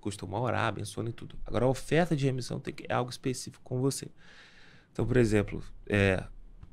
costuma 0.00 0.40
orar, 0.40 0.68
abençoando 0.68 1.10
e 1.10 1.12
tudo. 1.12 1.36
Agora, 1.44 1.64
a 1.64 1.68
oferta 1.68 2.14
de 2.14 2.24
remissão 2.24 2.60
tem 2.60 2.72
que, 2.72 2.86
é 2.88 2.94
algo 2.94 3.10
específico 3.10 3.62
com 3.62 3.80
você. 3.80 4.08
Então, 4.92 5.06
por 5.06 5.16
exemplo, 5.16 5.62
é, 5.86 6.22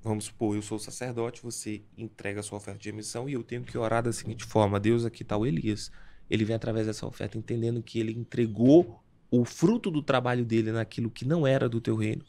vamos 0.03 0.25
supor, 0.25 0.55
eu 0.55 0.61
sou 0.61 0.77
sacerdote, 0.77 1.41
você 1.41 1.81
entrega 1.97 2.41
a 2.41 2.43
sua 2.43 2.57
oferta 2.57 2.79
de 2.79 2.89
remissão 2.89 3.29
e 3.29 3.33
eu 3.33 3.43
tenho 3.43 3.63
que 3.63 3.77
orar 3.77 4.03
da 4.03 4.11
seguinte 4.11 4.43
forma: 4.43 4.79
Deus, 4.79 5.05
aqui 5.05 5.23
está 5.23 5.37
o 5.37 5.45
Elias. 5.45 5.91
Ele 6.29 6.45
vem 6.45 6.55
através 6.55 6.85
dessa 6.85 7.07
oferta 7.07 7.37
entendendo 7.37 7.81
que 7.81 7.99
ele 7.99 8.11
entregou 8.11 9.01
o 9.31 9.45
fruto 9.45 9.91
do 9.91 10.01
trabalho 10.01 10.43
dele 10.43 10.71
naquilo 10.71 11.09
que 11.09 11.25
não 11.25 11.45
era 11.45 11.69
do 11.69 11.79
teu 11.79 11.95
reino. 11.95 12.23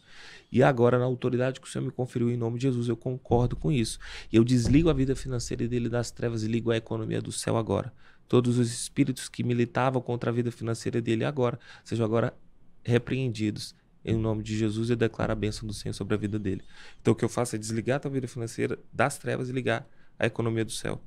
E 0.53 0.62
agora, 0.62 0.99
na 0.99 1.05
autoridade 1.05 1.61
que 1.61 1.66
o 1.66 1.70
Senhor 1.70 1.84
me 1.84 1.91
conferiu 1.91 2.30
em 2.30 2.36
nome 2.36 2.59
de 2.59 2.64
Jesus, 2.64 2.88
eu 2.88 2.97
concordo 2.97 3.57
com 3.57 3.70
isso. 3.72 3.99
Eu 4.32 4.45
desligo 4.45 4.91
a 4.91 4.93
vida 4.93 5.14
financeira 5.16 5.66
dele 5.66 5.88
das 5.88 6.11
trevas 6.11 6.43
e 6.43 6.49
ligo 6.49 6.70
a 6.70 6.76
economia 6.76 7.22
do 7.22 7.32
céu 7.32 7.57
agora. 7.57 7.93
Todos 8.28 8.59
os 8.59 8.70
espíritos 8.70 9.28
que 9.28 9.43
militavam 9.43 10.01
contra 10.03 10.30
a 10.30 10.32
vida 10.32 10.51
financeira 10.51 11.01
dele 11.01 11.24
agora 11.24 11.59
sejam 11.84 12.05
agora 12.05 12.34
repreendidos. 12.84 13.74
Em 14.05 14.16
nome 14.16 14.42
de 14.42 14.57
Jesus, 14.57 14.88
eu 14.88 14.96
declaro 14.96 15.32
a 15.32 15.34
bênção 15.34 15.66
do 15.66 15.74
Senhor 15.74 15.92
sobre 15.92 16.14
a 16.14 16.16
vida 16.16 16.38
dele. 16.38 16.62
Então, 17.01 17.12
o 17.12 17.16
que 17.16 17.24
eu 17.24 17.28
faço 17.28 17.55
é 17.55 17.59
desligar 17.59 17.96
a 17.96 18.01
tua 18.01 18.11
vida 18.11 18.26
financeira 18.26 18.78
das 18.92 19.18
trevas 19.18 19.48
e 19.48 19.53
ligar 19.53 19.86
a 20.18 20.26
economia 20.26 20.64
do 20.64 20.72
céu. 20.72 21.01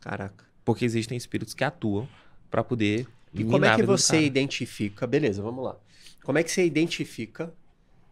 Caraca. 0.00 0.44
Porque 0.64 0.84
existem 0.84 1.16
espíritos 1.16 1.54
que 1.54 1.64
atuam 1.64 2.08
para 2.50 2.64
poder. 2.64 3.06
E 3.34 3.44
como 3.44 3.64
é 3.64 3.76
que 3.76 3.82
você 3.82 4.22
identifica? 4.22 5.06
Beleza, 5.06 5.42
vamos 5.42 5.64
lá. 5.64 5.76
Como 6.22 6.38
é 6.38 6.42
que 6.42 6.50
você 6.50 6.64
identifica 6.64 7.52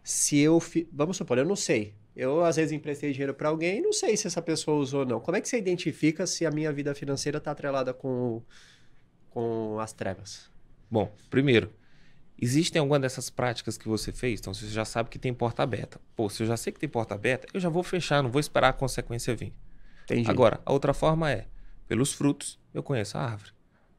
se 0.03 0.39
eu. 0.39 0.61
Fi... 0.61 0.89
Vamos 0.93 1.16
supor, 1.16 1.39
eu 1.39 1.45
não 1.45 1.57
sei. 1.57 1.95
Eu, 2.14 2.45
às 2.45 2.57
vezes, 2.57 2.72
emprestei 2.72 3.12
dinheiro 3.12 3.33
para 3.33 3.49
alguém 3.49 3.78
e 3.78 3.81
não 3.81 3.93
sei 3.93 4.16
se 4.16 4.26
essa 4.26 4.43
pessoa 4.43 4.76
usou 4.78 5.01
ou 5.01 5.07
não. 5.07 5.20
Como 5.20 5.37
é 5.37 5.41
que 5.41 5.49
você 5.49 5.57
identifica 5.57 6.26
se 6.26 6.45
a 6.45 6.51
minha 6.51 6.72
vida 6.72 6.95
financeira 6.95 7.39
está 7.39 7.53
atrelada 7.53 7.95
com, 7.95 8.43
com 9.31 9.78
as 9.78 9.93
trevas? 9.93 10.51
Bom, 10.91 11.14
primeiro, 11.31 11.72
existem 12.41 12.80
alguma 12.80 12.99
dessas 12.99 13.28
práticas 13.28 13.76
que 13.76 13.86
você 13.86 14.11
fez? 14.12 14.41
Então, 14.41 14.55
você 14.55 14.66
já 14.68 14.84
sabe 14.84 15.11
que 15.11 15.18
tem 15.18 15.32
porta 15.34 15.62
aberta. 15.62 16.01
Pô, 16.16 16.28
se 16.28 16.43
eu 16.43 16.47
já 16.47 16.57
sei 16.57 16.72
que 16.72 16.80
tem 16.80 16.88
porta 16.88 17.14
aberta, 17.14 17.47
eu 17.53 17.61
já 17.61 17.68
vou 17.68 17.82
fechar, 17.82 18.22
não 18.22 18.30
vou 18.30 18.41
esperar 18.41 18.70
a 18.70 18.72
consequência 18.72 19.34
vir. 19.34 19.53
Entendi. 20.05 20.30
Agora, 20.30 20.61
a 20.64 20.72
outra 20.72 20.95
forma 20.95 21.30
é, 21.30 21.47
pelos 21.86 22.12
frutos, 22.12 22.59
eu 22.72 22.82
conheço 22.82 23.18
a 23.18 23.22
árvore. 23.22 23.53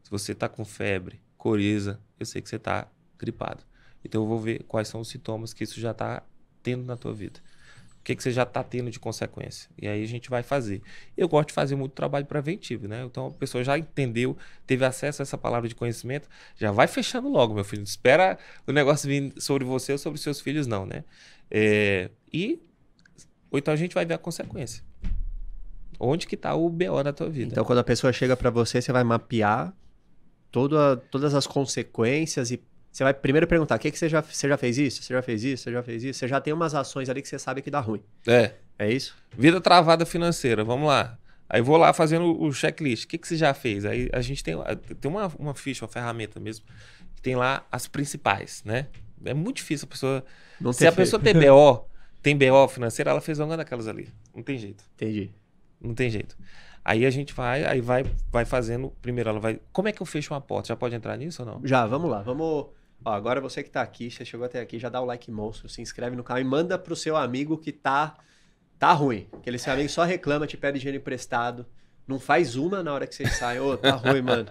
Se 0.04 0.10
você 0.10 0.32
está 0.32 0.50
com 0.50 0.66
febre, 0.66 1.22
coriza, 1.38 2.00
eu 2.20 2.26
sei 2.26 2.42
que 2.42 2.50
você 2.50 2.56
está 2.56 2.88
gripado. 3.18 3.64
Então, 4.04 4.24
eu 4.24 4.28
vou 4.28 4.40
ver 4.40 4.64
quais 4.64 4.88
são 4.88 5.02
os 5.02 5.10
sintomas 5.10 5.54
que 5.54 5.64
isso 5.64 5.80
já 5.80 5.92
está 5.92 6.24
tendo 6.64 6.84
na 6.84 6.98
tua 6.98 7.14
vida. 7.14 7.40
O 8.02 8.04
que, 8.04 8.16
que 8.16 8.24
você 8.24 8.32
já 8.32 8.42
está 8.42 8.64
tendo 8.64 8.90
de 8.90 9.00
consequência? 9.00 9.70
E 9.80 9.88
aí 9.88 10.04
a 10.04 10.08
gente 10.08 10.28
vai 10.28 10.42
fazer. 10.42 10.82
Eu 11.16 11.30
gosto 11.30 11.50
de 11.50 11.54
fazer 11.54 11.76
muito 11.76 11.92
trabalho 11.92 12.26
preventivo, 12.26 12.88
né? 12.88 13.04
Então 13.06 13.28
a 13.28 13.32
pessoa 13.32 13.64
já 13.64 13.78
entendeu, 13.78 14.36
teve 14.66 14.84
acesso 14.84 15.22
a 15.22 15.24
essa 15.24 15.38
palavra 15.38 15.70
de 15.70 15.76
conhecimento, 15.76 16.28
já 16.58 16.72
vai 16.72 16.88
fechando 16.88 17.30
logo, 17.30 17.54
meu 17.54 17.64
filho. 17.64 17.82
Não 17.82 17.86
espera 17.86 18.40
o 18.66 18.72
negócio 18.72 19.08
vir 19.08 19.32
sobre 19.38 19.64
você 19.64 19.92
ou 19.92 20.00
sobre 20.00 20.20
seus 20.20 20.42
filhos, 20.42 20.66
não, 20.66 20.84
né? 20.84 21.04
É, 21.52 22.10
e 22.34 22.60
ou 23.52 23.60
então 23.60 23.72
a 23.72 23.78
gente 23.78 23.94
vai 23.94 24.04
ver 24.04 24.16
a 24.16 24.18
consequência. 24.18 24.84
Onde 26.00 26.26
que 26.26 26.34
está 26.34 26.56
o 26.56 26.68
BO 26.70 27.04
na 27.04 27.14
tua 27.14 27.30
vida? 27.30 27.52
Então 27.52 27.64
quando 27.64 27.80
a 27.80 27.84
pessoa 27.84 28.12
chega 28.12 28.36
para 28.36 28.50
você, 28.50 28.82
você 28.82 28.92
vai 28.92 29.04
mapear 29.04 29.72
toda, 30.52 30.98
todas 30.98 31.36
as 31.36 31.46
consequências 31.46 32.50
e 32.50 32.58
você 32.92 33.04
vai 33.04 33.14
primeiro 33.14 33.48
perguntar: 33.48 33.76
o 33.76 33.80
que, 33.80 33.90
que 33.90 33.98
você, 33.98 34.10
já, 34.10 34.22
você 34.22 34.48
já 34.48 34.58
fez 34.58 34.78
isso? 34.78 35.02
Você 35.02 35.14
já 35.14 35.22
fez 35.22 35.44
isso? 35.44 35.64
Você 35.64 35.72
já 35.72 35.84
fez 35.84 36.04
isso? 36.04 36.20
Você 36.20 36.28
já 36.28 36.42
tem 36.42 36.54
umas 36.54 36.76
ações 36.76 37.10
ali 37.10 37.22
que 37.22 37.28
você 37.28 37.40
sabe 37.40 37.62
que 37.62 37.72
dá 37.72 37.80
ruim. 37.80 38.04
É. 38.28 38.54
É 38.78 38.92
isso? 38.92 39.16
Vida 39.38 39.62
travada 39.62 40.06
financeira, 40.06 40.64
vamos 40.64 40.88
lá. 40.88 41.18
Aí 41.48 41.62
vou 41.62 41.78
lá 41.78 41.94
fazendo 41.94 42.42
o 42.42 42.52
checklist. 42.52 43.06
O 43.06 43.08
que, 43.08 43.18
que 43.18 43.28
você 43.28 43.36
já 43.36 43.54
fez? 43.54 43.86
Aí 43.86 44.10
a 44.12 44.22
gente 44.22 44.44
tem, 44.44 44.56
tem 45.00 45.12
uma, 45.12 45.28
uma 45.38 45.54
ficha, 45.54 45.84
uma 45.84 45.92
ferramenta 45.92 46.40
mesmo, 46.40 46.66
que 47.16 47.22
tem 47.22 47.36
lá 47.36 47.66
as 47.72 47.88
principais, 47.88 48.64
né? 48.66 48.88
É 49.24 49.34
muito 49.34 49.58
difícil 49.58 49.86
a 49.86 49.90
pessoa. 49.92 50.26
Não 50.60 50.74
Se 50.74 50.88
a 50.88 50.92
pessoa 50.92 51.22
tem 51.22 51.34
BO, 51.34 51.86
tem 52.22 52.38
BO 52.38 52.68
financeira, 52.68 53.12
ela 53.12 53.22
fez 53.22 53.40
alguma 53.40 53.58
daquelas 53.58 53.88
ali. 53.88 54.10
Não 54.34 54.42
tem 54.42 54.58
jeito. 54.58 54.84
Entendi. 54.96 55.30
Não 55.80 55.94
tem 55.94 56.10
jeito. 56.10 56.38
Aí 56.84 57.06
a 57.06 57.10
gente 57.10 57.34
vai, 57.34 57.64
aí 57.64 57.82
vai, 57.82 58.06
vai 58.32 58.46
fazendo. 58.46 58.92
Primeiro 59.02 59.30
ela 59.30 59.40
vai. 59.40 59.60
Como 59.72 59.88
é 59.88 59.92
que 59.92 60.02
eu 60.02 60.06
fecho 60.06 60.34
uma 60.34 60.42
porta? 60.42 60.70
Já 60.70 60.76
pode 60.76 60.96
entrar 60.96 61.16
nisso 61.18 61.44
ou 61.44 61.48
não? 61.48 61.62
Já, 61.64 61.86
vamos 61.86 62.10
lá. 62.10 62.22
Vamos 62.24 62.68
Ó, 63.04 63.12
agora 63.12 63.42
você 63.42 63.64
que 63.64 63.70
tá 63.70 63.82
aqui, 63.82 64.12
você 64.12 64.24
chegou 64.24 64.46
até 64.46 64.62
aqui, 64.62 64.78
já 64.78 64.90
dá 64.90 65.02
o 65.02 65.06
like 65.06 65.32
monstro, 65.32 65.68
se 65.68 65.82
inscreve 65.82 66.16
no 66.16 66.24
canal 66.24 66.42
e 66.42 66.46
manda 66.46 66.78
pro 66.78 66.96
seu 66.96 67.18
amigo 67.18 67.58
que 67.58 67.72
tá 67.72 68.16
tá 68.78 68.94
ruim. 68.94 69.28
Aquele 69.34 69.58
seu 69.60 69.74
amigo 69.74 69.90
só 69.90 70.04
reclama, 70.04 70.48
te 70.48 70.58
pede 70.58 70.80
dinheiro 70.80 70.98
emprestado, 70.98 71.68
não 72.08 72.20
faz 72.20 72.56
uma 72.56 72.82
na 72.82 72.94
hora 72.94 73.06
que 73.06 73.14
vocês 73.14 73.34
saem. 73.38 73.60
Ô, 73.60 73.78
tá 73.78 73.92
ruim, 73.92 74.22
mano. 74.22 74.48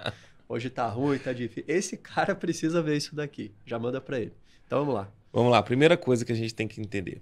Hoje 0.48 0.70
tá 0.70 0.86
ruim, 0.86 1.18
tá 1.18 1.32
difícil. 1.32 1.64
Esse 1.68 1.96
cara 1.96 2.34
precisa 2.34 2.82
ver 2.82 2.96
isso 2.96 3.14
daqui. 3.14 3.52
Já 3.66 3.78
manda 3.78 4.00
para 4.00 4.18
ele. 4.18 4.32
Então 4.66 4.80
vamos 4.80 4.94
lá. 4.94 5.12
Vamos 5.32 5.50
lá. 5.52 5.62
Primeira 5.62 5.96
coisa 5.96 6.24
que 6.24 6.32
a 6.32 6.34
gente 6.34 6.54
tem 6.54 6.66
que 6.66 6.80
entender 6.80 7.20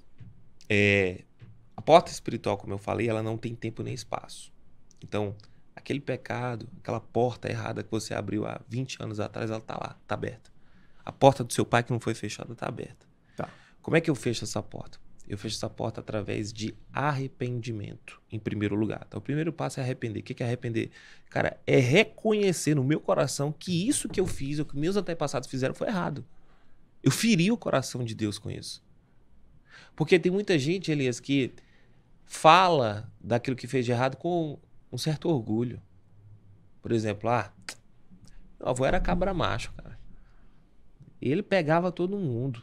é 0.68 1.24
a 1.76 1.82
porta 1.82 2.10
espiritual, 2.10 2.56
como 2.56 2.74
eu 2.74 2.78
falei, 2.78 3.08
ela 3.08 3.22
não 3.22 3.36
tem 3.36 3.54
tempo 3.54 3.82
nem 3.82 3.94
espaço. 3.94 4.52
Então, 5.02 5.34
aquele 5.74 6.00
pecado, 6.00 6.68
aquela 6.78 7.00
porta 7.00 7.48
errada 7.48 7.82
que 7.82 7.90
você 7.90 8.12
abriu 8.12 8.46
há 8.46 8.60
20 8.68 9.02
anos 9.02 9.20
atrás, 9.20 9.50
ela 9.50 9.60
tá 9.60 9.74
lá, 9.74 9.96
tá 10.06 10.14
aberta. 10.14 10.50
A 11.08 11.12
porta 11.12 11.42
do 11.42 11.50
seu 11.54 11.64
pai 11.64 11.82
que 11.82 11.90
não 11.90 11.98
foi 11.98 12.12
fechada 12.12 12.52
está 12.52 12.66
aberta. 12.68 13.06
Tá. 13.34 13.48
Como 13.80 13.96
é 13.96 14.00
que 14.00 14.10
eu 14.10 14.14
fecho 14.14 14.44
essa 14.44 14.62
porta? 14.62 14.98
Eu 15.26 15.38
fecho 15.38 15.56
essa 15.56 15.70
porta 15.70 16.02
através 16.02 16.52
de 16.52 16.74
arrependimento, 16.92 18.20
em 18.30 18.38
primeiro 18.38 18.74
lugar. 18.74 19.06
Então, 19.08 19.16
o 19.16 19.22
primeiro 19.22 19.50
passo 19.50 19.80
é 19.80 19.82
arrepender. 19.82 20.20
O 20.20 20.22
que 20.22 20.42
é 20.42 20.44
arrepender? 20.46 20.90
Cara, 21.30 21.58
é 21.66 21.78
reconhecer 21.78 22.74
no 22.74 22.84
meu 22.84 23.00
coração 23.00 23.50
que 23.50 23.88
isso 23.88 24.06
que 24.06 24.20
eu 24.20 24.26
fiz, 24.26 24.58
o 24.58 24.66
que 24.66 24.76
meus 24.76 24.96
antepassados 24.96 25.48
fizeram, 25.48 25.74
foi 25.74 25.88
errado. 25.88 26.26
Eu 27.02 27.10
feri 27.10 27.50
o 27.50 27.56
coração 27.56 28.04
de 28.04 28.14
Deus 28.14 28.38
com 28.38 28.50
isso. 28.50 28.84
Porque 29.96 30.18
tem 30.18 30.30
muita 30.30 30.58
gente, 30.58 30.92
Elias, 30.92 31.20
que 31.20 31.54
fala 32.26 33.10
daquilo 33.18 33.56
que 33.56 33.66
fez 33.66 33.86
de 33.86 33.92
errado 33.92 34.18
com 34.18 34.58
um 34.92 34.98
certo 34.98 35.30
orgulho. 35.30 35.80
Por 36.82 36.92
exemplo, 36.92 37.30
ah, 37.30 37.50
meu 38.60 38.68
avô 38.68 38.84
era 38.84 39.00
cabra 39.00 39.32
macho, 39.32 39.72
cara. 39.72 39.97
Ele 41.20 41.42
pegava 41.42 41.90
todo 41.90 42.18
mundo. 42.18 42.62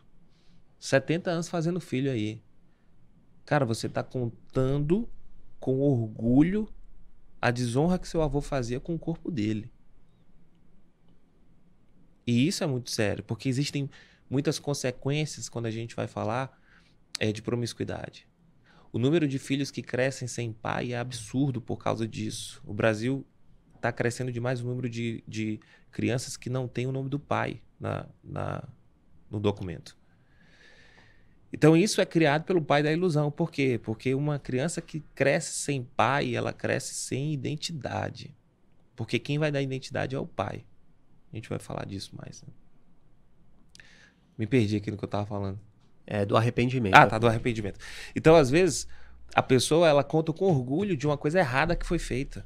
70 0.79 1.29
anos 1.29 1.49
fazendo 1.49 1.79
filho 1.79 2.11
aí. 2.11 2.41
Cara, 3.45 3.65
você 3.65 3.87
está 3.87 4.03
contando 4.03 5.09
com 5.59 5.79
orgulho 5.79 6.67
a 7.41 7.51
desonra 7.51 7.99
que 7.99 8.07
seu 8.07 8.21
avô 8.21 8.41
fazia 8.41 8.79
com 8.79 8.95
o 8.95 8.99
corpo 8.99 9.29
dele. 9.29 9.71
E 12.25 12.47
isso 12.47 12.63
é 12.63 12.67
muito 12.67 12.89
sério, 12.89 13.23
porque 13.23 13.47
existem 13.47 13.89
muitas 14.29 14.57
consequências 14.57 15.47
quando 15.47 15.67
a 15.67 15.71
gente 15.71 15.95
vai 15.95 16.07
falar 16.07 16.59
é, 17.19 17.31
de 17.31 17.41
promiscuidade. 17.41 18.27
O 18.91 18.97
número 18.97 19.27
de 19.27 19.37
filhos 19.37 19.69
que 19.69 19.83
crescem 19.83 20.27
sem 20.27 20.51
pai 20.51 20.93
é 20.93 20.97
absurdo 20.97 21.61
por 21.61 21.77
causa 21.77 22.07
disso. 22.07 22.61
O 22.65 22.73
Brasil 22.73 23.25
está 23.75 23.91
crescendo 23.91 24.31
demais 24.31 24.61
o 24.61 24.65
número 24.65 24.89
de, 24.89 25.23
de 25.27 25.59
crianças 25.91 26.35
que 26.37 26.49
não 26.49 26.67
têm 26.67 26.87
o 26.87 26.91
nome 26.91 27.09
do 27.09 27.19
pai 27.19 27.61
na, 27.85 28.05
na, 28.23 28.63
no 29.29 29.39
documento. 29.39 29.95
Então 31.53 31.77
isso 31.77 32.01
é 32.01 32.05
criado 32.05 32.43
pelo 32.43 32.61
pai 32.61 32.83
da 32.83 32.91
ilusão. 32.91 33.31
Por 33.31 33.51
quê? 33.51 33.79
Porque 33.81 34.13
uma 34.13 34.37
criança 34.39 34.81
que 34.81 35.01
cresce 35.13 35.53
sem 35.53 35.83
pai, 35.83 36.35
ela 36.35 36.51
cresce 36.51 36.93
sem 36.93 37.31
identidade. 37.33 38.35
Porque 38.95 39.19
quem 39.19 39.37
vai 39.37 39.51
dar 39.51 39.61
identidade 39.61 40.15
é 40.15 40.19
o 40.19 40.25
pai. 40.25 40.65
A 41.31 41.35
gente 41.35 41.49
vai 41.49 41.59
falar 41.59 41.85
disso 41.85 42.15
mais. 42.15 42.41
Né? 42.41 42.49
Me 44.37 44.47
perdi 44.47 44.77
aqui 44.77 44.91
no 44.91 44.97
que 44.97 45.03
eu 45.03 45.07
estava 45.07 45.25
falando. 45.25 45.59
É 46.07 46.25
do 46.25 46.35
arrependimento. 46.35 46.95
Ah, 46.95 47.07
tá, 47.07 47.17
do 47.17 47.27
arrependimento. 47.27 47.79
Então, 48.15 48.35
às 48.35 48.49
vezes, 48.49 48.87
a 49.33 49.41
pessoa 49.41 49.87
ela 49.87 50.03
conta 50.03 50.31
com 50.31 50.45
orgulho 50.45 50.95
de 50.95 51.07
uma 51.07 51.17
coisa 51.17 51.39
errada 51.39 51.75
que 51.75 51.85
foi 51.85 51.99
feita. 51.99 52.45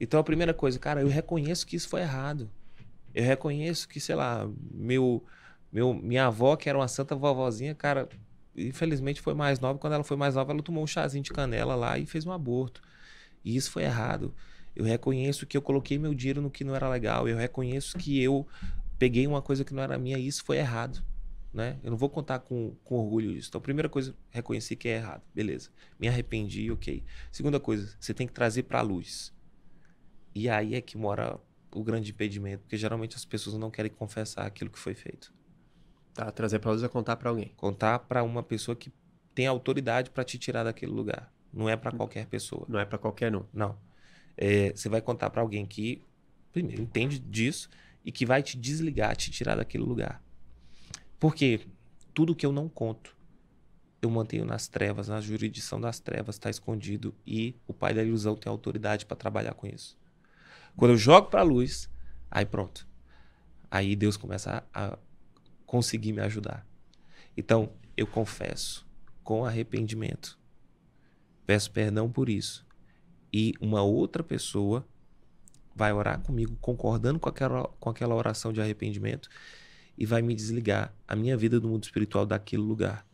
Então, 0.00 0.18
a 0.18 0.24
primeira 0.24 0.54
coisa, 0.54 0.78
cara, 0.78 1.00
eu 1.00 1.08
reconheço 1.08 1.66
que 1.66 1.76
isso 1.76 1.88
foi 1.88 2.00
errado. 2.00 2.50
Eu 3.14 3.24
reconheço 3.24 3.88
que, 3.88 4.00
sei 4.00 4.14
lá, 4.14 4.48
meu, 4.72 5.24
meu, 5.72 5.94
minha 5.94 6.26
avó, 6.26 6.56
que 6.56 6.68
era 6.68 6.78
uma 6.78 6.88
santa 6.88 7.14
vovozinha, 7.14 7.74
cara, 7.74 8.08
infelizmente 8.56 9.20
foi 9.20 9.34
mais 9.34 9.60
nova. 9.60 9.78
Quando 9.78 9.94
ela 9.94 10.04
foi 10.04 10.16
mais 10.16 10.34
nova, 10.34 10.52
ela 10.52 10.62
tomou 10.62 10.82
um 10.82 10.86
chazinho 10.86 11.22
de 11.22 11.30
canela 11.30 11.74
lá 11.74 11.98
e 11.98 12.06
fez 12.06 12.26
um 12.26 12.32
aborto. 12.32 12.82
E 13.44 13.56
isso 13.56 13.70
foi 13.70 13.82
errado. 13.84 14.34
Eu 14.74 14.84
reconheço 14.84 15.46
que 15.46 15.56
eu 15.56 15.62
coloquei 15.62 15.98
meu 15.98 16.14
dinheiro 16.14 16.40
no 16.40 16.50
que 16.50 16.64
não 16.64 16.74
era 16.74 16.88
legal. 16.88 17.28
Eu 17.28 17.36
reconheço 17.36 17.96
que 17.98 18.22
eu 18.22 18.46
peguei 18.98 19.26
uma 19.26 19.42
coisa 19.42 19.64
que 19.64 19.74
não 19.74 19.82
era 19.82 19.98
minha 19.98 20.18
e 20.18 20.26
isso 20.26 20.44
foi 20.44 20.58
errado. 20.58 21.02
Né? 21.52 21.78
Eu 21.82 21.90
não 21.90 21.98
vou 21.98 22.08
contar 22.08 22.38
com, 22.38 22.74
com 22.82 22.96
orgulho 22.96 23.32
isso. 23.32 23.48
Então, 23.48 23.58
a 23.58 23.62
primeira 23.62 23.88
coisa, 23.88 24.14
reconheci 24.30 24.74
que 24.74 24.88
é 24.88 24.96
errado. 24.96 25.22
Beleza. 25.34 25.68
Me 26.00 26.08
arrependi, 26.08 26.70
ok. 26.70 27.04
Segunda 27.30 27.60
coisa, 27.60 27.94
você 28.00 28.14
tem 28.14 28.26
que 28.26 28.32
trazer 28.32 28.62
para 28.62 28.78
a 28.78 28.82
luz. 28.82 29.32
E 30.34 30.48
aí 30.48 30.74
é 30.74 30.80
que 30.80 30.96
mora 30.96 31.38
o 31.72 31.82
grande 31.82 32.10
impedimento, 32.10 32.62
porque 32.62 32.76
geralmente 32.76 33.16
as 33.16 33.24
pessoas 33.24 33.56
não 33.56 33.70
querem 33.70 33.90
confessar 33.90 34.46
aquilo 34.46 34.70
que 34.70 34.78
foi 34.78 34.94
feito. 34.94 35.32
Tá, 36.14 36.30
trazer 36.30 36.58
para 36.58 36.70
luz 36.70 36.82
é 36.82 36.88
contar 36.88 37.16
para 37.16 37.30
alguém. 37.30 37.52
Contar 37.56 38.00
para 38.00 38.22
uma 38.22 38.42
pessoa 38.42 38.76
que 38.76 38.92
tem 39.34 39.46
autoridade 39.46 40.10
para 40.10 40.24
te 40.24 40.38
tirar 40.38 40.64
daquele 40.64 40.92
lugar. 40.92 41.32
Não 41.52 41.68
é 41.68 41.76
para 41.76 41.90
qualquer 41.90 42.26
pessoa. 42.26 42.66
Não 42.68 42.78
é 42.78 42.84
para 42.84 42.98
qualquer 42.98 43.34
um. 43.34 43.44
Não. 43.52 43.78
É, 44.36 44.70
você 44.70 44.88
vai 44.88 45.00
contar 45.00 45.30
para 45.30 45.40
alguém 45.40 45.66
que, 45.66 46.02
primeiro, 46.52 46.82
entende 46.82 47.18
disso 47.18 47.68
e 48.04 48.12
que 48.12 48.26
vai 48.26 48.42
te 48.42 48.58
desligar, 48.58 49.16
te 49.16 49.30
tirar 49.30 49.56
daquele 49.56 49.84
lugar. 49.84 50.22
Porque 51.18 51.60
tudo 52.12 52.34
que 52.34 52.44
eu 52.44 52.52
não 52.52 52.68
conto, 52.68 53.16
eu 54.00 54.10
mantenho 54.10 54.44
nas 54.44 54.66
trevas, 54.66 55.08
na 55.08 55.20
jurisdição 55.20 55.80
das 55.80 56.00
trevas, 56.00 56.34
está 56.34 56.50
escondido 56.50 57.14
e 57.26 57.54
o 57.66 57.72
pai 57.72 57.94
da 57.94 58.02
ilusão 58.02 58.34
tem 58.34 58.50
autoridade 58.50 59.06
para 59.06 59.16
trabalhar 59.16 59.54
com 59.54 59.66
isso. 59.66 59.96
Quando 60.76 60.92
eu 60.92 60.96
jogo 60.96 61.28
para 61.28 61.40
a 61.40 61.44
luz, 61.44 61.90
aí 62.30 62.46
pronto. 62.46 62.86
Aí 63.70 63.96
Deus 63.96 64.16
começa 64.16 64.64
a, 64.72 64.86
a 64.86 64.98
conseguir 65.66 66.12
me 66.12 66.20
ajudar. 66.20 66.66
Então, 67.36 67.72
eu 67.96 68.06
confesso 68.06 68.86
com 69.22 69.44
arrependimento. 69.44 70.38
Peço 71.46 71.70
perdão 71.70 72.10
por 72.10 72.28
isso. 72.28 72.66
E 73.32 73.54
uma 73.60 73.82
outra 73.82 74.22
pessoa 74.22 74.86
vai 75.74 75.92
orar 75.92 76.20
comigo, 76.20 76.56
concordando 76.60 77.18
com 77.18 77.28
aquela, 77.28 77.64
com 77.80 77.88
aquela 77.88 78.14
oração 78.14 78.52
de 78.52 78.60
arrependimento, 78.60 79.28
e 79.96 80.04
vai 80.04 80.22
me 80.22 80.34
desligar 80.34 80.94
a 81.06 81.16
minha 81.16 81.36
vida 81.36 81.58
do 81.58 81.68
mundo 81.68 81.84
espiritual 81.84 82.26
daquele 82.26 82.62
lugar. 82.62 83.06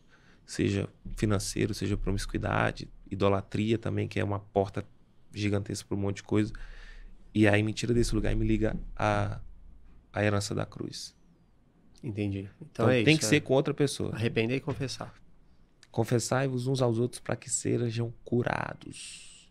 Seja 0.44 0.88
financeiro, 1.16 1.74
seja 1.74 1.96
promiscuidade, 1.96 2.90
idolatria 3.10 3.78
também, 3.78 4.08
que 4.08 4.18
é 4.18 4.24
uma 4.24 4.40
porta 4.40 4.84
gigantesca 5.32 5.86
para 5.86 5.96
um 5.96 6.00
monte 6.00 6.16
de 6.16 6.22
coisa. 6.22 6.52
E 7.38 7.46
aí 7.46 7.62
me 7.62 7.72
tira 7.72 7.94
desse 7.94 8.12
lugar 8.16 8.32
e 8.32 8.34
me 8.34 8.44
liga 8.44 8.76
a, 8.96 9.38
a 10.12 10.24
herança 10.24 10.56
da 10.56 10.66
cruz. 10.66 11.14
Entendi. 12.02 12.50
Então, 12.60 12.86
então 12.86 12.90
é 12.90 13.04
tem 13.04 13.12
isso, 13.12 13.20
que 13.20 13.26
é... 13.26 13.28
ser 13.28 13.40
com 13.42 13.54
outra 13.54 13.72
pessoa. 13.72 14.12
Arrepender 14.12 14.56
e 14.56 14.60
confessar. 14.60 15.14
Confessai-vos 15.88 16.66
uns 16.66 16.82
aos 16.82 16.98
outros 16.98 17.20
para 17.20 17.36
que 17.36 17.48
sejam 17.48 18.12
curados. 18.24 19.48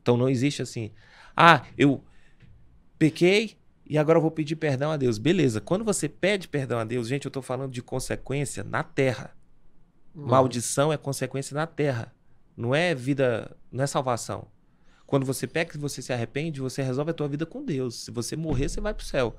Então 0.00 0.16
não 0.16 0.28
existe 0.28 0.62
assim. 0.62 0.92
Ah, 1.36 1.66
eu 1.76 2.00
pequei 2.96 3.56
e 3.84 3.98
agora 3.98 4.18
eu 4.18 4.22
vou 4.22 4.30
pedir 4.30 4.54
perdão 4.54 4.92
a 4.92 4.96
Deus. 4.96 5.18
Beleza. 5.18 5.60
Quando 5.60 5.84
você 5.84 6.08
pede 6.08 6.46
perdão 6.46 6.78
a 6.78 6.84
Deus, 6.84 7.08
gente, 7.08 7.24
eu 7.24 7.28
estou 7.28 7.42
falando 7.42 7.72
de 7.72 7.82
consequência 7.82 8.62
na 8.62 8.84
terra. 8.84 9.36
Hum. 10.14 10.26
Maldição 10.26 10.92
é 10.92 10.96
consequência 10.96 11.56
na 11.56 11.66
terra. 11.66 12.14
Não 12.56 12.72
é 12.72 12.94
vida, 12.94 13.56
não 13.72 13.82
é 13.82 13.86
salvação. 13.88 14.46
Quando 15.12 15.26
você 15.26 15.46
peca 15.46 15.76
e 15.76 15.78
você 15.78 16.00
se 16.00 16.10
arrepende, 16.10 16.58
você 16.58 16.82
resolve 16.82 17.10
a 17.10 17.12
tua 17.12 17.28
vida 17.28 17.44
com 17.44 17.62
Deus. 17.62 17.96
Se 17.96 18.10
você 18.10 18.34
morrer, 18.34 18.70
você 18.70 18.80
vai 18.80 18.94
para 18.94 19.02
o 19.02 19.06
céu. 19.06 19.36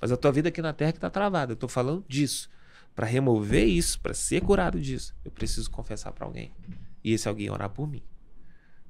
Mas 0.00 0.12
a 0.12 0.16
tua 0.16 0.30
vida 0.30 0.50
aqui 0.50 0.62
na 0.62 0.72
terra 0.72 0.92
que 0.92 0.98
está 0.98 1.10
travada. 1.10 1.50
Eu 1.50 1.54
estou 1.54 1.68
falando 1.68 2.04
disso. 2.06 2.48
Para 2.94 3.06
remover 3.06 3.66
isso, 3.66 3.98
para 3.98 4.14
ser 4.14 4.40
curado 4.40 4.80
disso, 4.80 5.16
eu 5.24 5.32
preciso 5.32 5.68
confessar 5.68 6.12
para 6.12 6.24
alguém. 6.24 6.52
E 7.02 7.12
esse 7.12 7.26
alguém 7.26 7.50
orar 7.50 7.70
por 7.70 7.88
mim. 7.88 8.04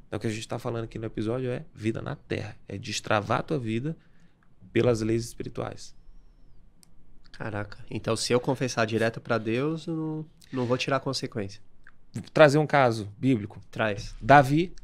Então, 0.07 0.19
o 0.19 0.21
que 0.21 0.27
a 0.27 0.31
gente 0.31 0.41
está 0.41 0.59
falando 0.59 0.85
aqui 0.85 0.99
no 0.99 1.07
episódio 1.07 1.49
é 1.49 1.65
vida 1.75 2.03
na 2.03 2.15
terra. 2.15 2.55
É 2.69 2.77
destravar 2.77 3.39
a 3.41 3.43
tua 3.43 3.59
vida 3.59 3.97
pelas 4.75 5.01
leis 5.01 5.25
espirituais. 5.25 5.97
Caraca. 7.33 7.83
Então, 7.91 8.15
se 8.15 8.35
eu 8.35 8.41
confessar 8.41 8.85
direto 8.85 9.23
para 9.23 9.39
Deus, 9.39 9.87
eu 9.87 9.97
não, 9.97 10.27
não 10.53 10.67
vou 10.67 10.77
tirar 10.77 11.01
consequência. 11.01 11.63
Vou 12.13 12.25
trazer 12.25 12.59
um 12.59 12.67
caso 12.67 13.11
bíblico. 13.17 13.59
Traz. 13.71 14.15
Davi 14.21 14.75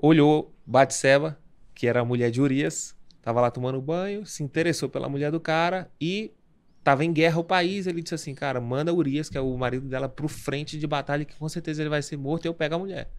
olhou 0.00 0.54
Batseba, 0.66 1.38
que 1.74 1.86
era 1.86 2.00
a 2.00 2.04
mulher 2.04 2.30
de 2.30 2.40
Urias, 2.40 2.96
estava 3.16 3.40
lá 3.40 3.50
tomando 3.50 3.80
banho, 3.80 4.24
se 4.24 4.42
interessou 4.42 4.88
pela 4.88 5.08
mulher 5.08 5.30
do 5.30 5.38
cara 5.38 5.90
e 6.00 6.32
estava 6.78 7.04
em 7.04 7.12
guerra 7.12 7.38
o 7.38 7.44
país. 7.44 7.86
Ele 7.86 8.02
disse 8.02 8.14
assim: 8.14 8.34
Cara, 8.34 8.60
manda 8.60 8.92
Urias, 8.92 9.28
que 9.28 9.36
é 9.36 9.40
o 9.40 9.56
marido 9.56 9.86
dela, 9.88 10.08
pro 10.08 10.28
frente 10.28 10.78
de 10.78 10.86
batalha, 10.86 11.24
que 11.24 11.36
com 11.36 11.48
certeza 11.48 11.82
ele 11.82 11.90
vai 11.90 12.02
ser 12.02 12.16
morto 12.16 12.46
e 12.46 12.48
eu 12.48 12.54
pego 12.54 12.74
a 12.74 12.78
mulher. 12.78 13.10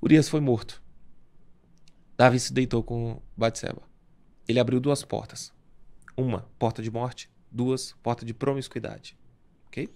Urias 0.00 0.28
foi 0.28 0.40
morto. 0.40 0.82
Davi 2.16 2.38
se 2.38 2.52
deitou 2.52 2.82
com 2.82 3.20
Batseba. 3.36 3.82
Ele 4.46 4.60
abriu 4.60 4.78
duas 4.78 5.02
portas. 5.02 5.52
Uma, 6.16 6.48
porta 6.58 6.82
de 6.82 6.90
morte. 6.90 7.28
Duas, 7.50 7.92
porta 8.02 8.24
de 8.24 8.34
promiscuidade. 8.34 9.16
Ok? 9.66 9.88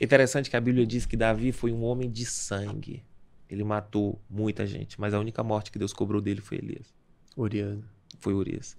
Interessante 0.00 0.50
que 0.50 0.56
a 0.56 0.60
Bíblia 0.60 0.86
diz 0.86 1.06
que 1.06 1.16
Davi 1.16 1.52
foi 1.52 1.72
um 1.72 1.84
homem 1.84 2.10
de 2.10 2.26
sangue. 2.26 3.04
Ele 3.48 3.64
matou 3.64 4.20
muita 4.28 4.66
gente, 4.66 5.00
mas 5.00 5.14
a 5.14 5.18
única 5.18 5.42
morte 5.42 5.70
que 5.70 5.78
Deus 5.78 5.92
cobrou 5.92 6.20
dele 6.20 6.40
foi 6.40 6.58
Elias. 6.58 6.92
Urias. 7.36 7.78
Foi 8.18 8.34
Urias. 8.34 8.76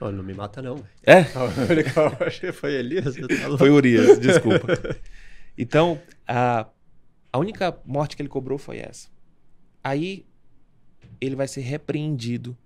Oh, 0.00 0.10
não 0.10 0.22
me 0.22 0.34
mata 0.34 0.60
não. 0.60 0.84
É? 1.04 1.20
Única 1.70 2.30
que 2.30 2.52
foi 2.52 2.74
Elias. 2.74 3.14
Tá 3.14 3.58
foi 3.58 3.70
Urias, 3.70 4.18
desculpa. 4.20 4.66
Então, 5.56 6.00
a, 6.26 6.68
a 7.32 7.38
única 7.38 7.78
morte 7.84 8.16
que 8.16 8.22
ele 8.22 8.28
cobrou 8.28 8.58
foi 8.58 8.78
essa. 8.78 9.08
Aí, 9.82 10.26
ele 11.20 11.36
vai 11.36 11.46
ser 11.46 11.60
repreendido 11.60 12.56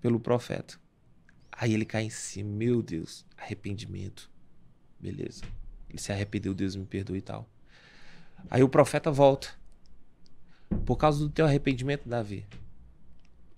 pelo 0.00 0.18
profeta. 0.18 0.78
Aí 1.52 1.72
ele 1.72 1.84
cai 1.84 2.04
em 2.04 2.10
si, 2.10 2.42
meu 2.42 2.82
Deus, 2.82 3.26
arrependimento. 3.36 4.30
Beleza. 4.98 5.42
Ele 5.88 5.98
se 5.98 6.12
arrependeu, 6.12 6.54
Deus 6.54 6.76
me 6.76 6.84
perdoe 6.84 7.18
e 7.18 7.22
tal. 7.22 7.48
Aí 8.50 8.62
o 8.62 8.68
profeta 8.68 9.10
volta. 9.10 9.48
Por 10.84 10.96
causa 10.96 11.18
do 11.18 11.30
teu 11.30 11.44
arrependimento, 11.44 12.08
Davi, 12.08 12.46